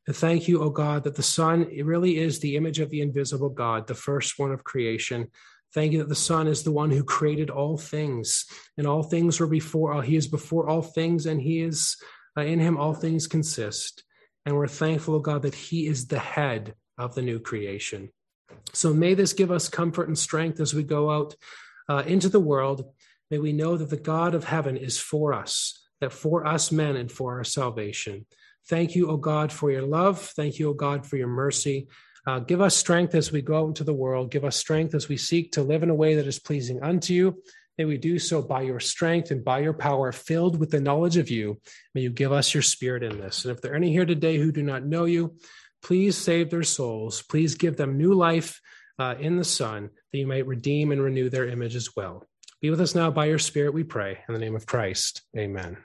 And 0.08 0.16
thank 0.16 0.48
you, 0.48 0.64
O 0.64 0.72
God, 0.72 1.04
that 1.04 1.16
the 1.16 1.24
Son 1.24 1.68
really 1.84 2.18
is 2.18 2.40
the 2.40 2.56
image 2.56 2.80
of 2.80 2.90
the 2.90 3.02
invisible 3.02 3.50
God, 3.50 3.86
the 3.86 3.94
first 3.94 4.40
one 4.40 4.52
of 4.52 4.64
creation. 4.64 5.30
Thank 5.74 5.94
you 5.94 6.00
that 6.00 6.10
the 6.10 6.16
Son 6.16 6.48
is 6.48 6.64
the 6.64 6.72
one 6.72 6.92
who 6.92 7.04
created 7.04 7.50
all 7.50 7.78
things, 7.78 8.46
and 8.78 8.86
all 8.86 9.04
things 9.04 9.40
were 9.40 9.48
before. 9.48 9.94
Uh, 9.94 10.02
he 10.02 10.16
is 10.16 10.28
before 10.28 10.68
all 10.68 10.82
things, 10.82 11.26
and 11.26 11.42
He 11.42 11.62
is 11.62 11.96
uh, 12.38 12.42
in 12.42 12.60
Him. 12.60 12.78
All 12.78 12.94
things 12.94 13.28
consist. 13.28 14.04
And 14.46 14.56
we're 14.56 14.68
thankful, 14.68 15.20
God, 15.20 15.44
that 15.44 15.56
He 15.56 15.88
is 15.88 16.08
the 16.08 16.20
head 16.20 16.76
of 16.98 17.16
the 17.16 17.22
new 17.22 17.40
creation. 17.40 18.10
So 18.74 18.94
may 18.94 19.14
this 19.14 19.34
give 19.34 19.52
us 19.52 19.70
comfort 19.70 20.08
and 20.08 20.18
strength 20.18 20.60
as 20.60 20.74
we 20.74 20.84
go 20.84 21.10
out 21.10 21.36
uh, 21.90 22.04
into 22.06 22.30
the 22.30 22.40
world. 22.40 22.94
May 23.30 23.38
we 23.38 23.54
know 23.54 23.78
that 23.78 23.90
the 23.90 23.98
God 23.98 24.36
of 24.36 24.44
heaven 24.44 24.76
is 24.76 25.00
for 25.00 25.34
us, 25.34 25.88
that 26.02 26.12
for 26.12 26.46
us 26.46 26.72
men 26.72 26.96
and 26.98 27.12
for 27.12 27.38
our 27.38 27.44
salvation. 27.44 28.26
Thank 28.68 28.96
you, 28.96 29.10
O 29.10 29.18
God, 29.18 29.52
for 29.52 29.72
your 29.72 29.84
love. 29.84 30.20
Thank 30.20 30.60
you, 30.60 30.70
O 30.70 30.74
God, 30.74 31.06
for 31.06 31.18
your 31.18 31.28
mercy. 31.28 31.88
Uh, 32.28 32.40
give 32.40 32.62
us 32.62 32.76
strength 32.76 33.16
as 33.16 33.32
we 33.32 33.42
go 33.42 33.62
out 33.64 33.68
into 33.68 33.84
the 33.84 33.94
world. 33.94 34.32
Give 34.32 34.46
us 34.46 34.56
strength 34.56 34.94
as 34.94 35.08
we 35.08 35.18
seek 35.18 35.54
to 35.54 35.64
live 35.64 35.84
in 35.84 35.90
a 35.90 35.96
way 35.96 36.16
that 36.16 36.28
is 36.28 36.40
pleasing 36.40 36.82
unto 36.84 37.14
you. 37.14 37.42
May 37.78 37.86
we 37.86 37.98
do 37.98 38.20
so 38.20 38.42
by 38.42 38.62
your 38.62 38.80
strength 38.80 39.32
and 39.32 39.44
by 39.44 39.60
your 39.60 39.74
power, 39.74 40.12
filled 40.12 40.60
with 40.60 40.70
the 40.70 40.80
knowledge 40.80 41.18
of 41.18 41.30
you. 41.30 41.60
May 41.96 42.02
you 42.02 42.12
give 42.12 42.32
us 42.32 42.54
your 42.54 42.62
spirit 42.62 43.02
in 43.02 43.18
this. 43.18 43.44
And 43.44 43.56
if 43.56 43.62
there 43.62 43.72
are 43.72 43.76
any 43.76 43.92
here 43.92 44.06
today 44.06 44.38
who 44.38 44.52
do 44.52 44.62
not 44.62 44.86
know 44.86 45.06
you, 45.06 45.36
please 45.82 46.16
save 46.16 46.52
their 46.52 46.64
souls. 46.64 47.24
Please 47.24 47.56
give 47.56 47.78
them 47.78 47.98
new 47.98 48.14
life 48.14 48.62
uh, 49.00 49.16
in 49.20 49.38
the 49.38 49.44
Son, 49.44 49.90
that 50.12 50.18
you 50.20 50.28
might 50.28 50.46
redeem 50.46 50.92
and 50.92 51.02
renew 51.02 51.30
their 51.30 51.48
image 51.48 51.76
as 51.76 51.96
well. 51.96 52.24
Be 52.62 52.70
with 52.70 52.82
us 52.82 52.94
now 52.94 53.10
by 53.10 53.26
your 53.26 53.40
Spirit, 53.40 53.74
we 53.74 53.84
pray. 53.84 54.20
In 54.28 54.34
the 54.34 54.40
name 54.40 54.56
of 54.56 54.68
Christ, 54.68 55.24
amen. 55.36 55.78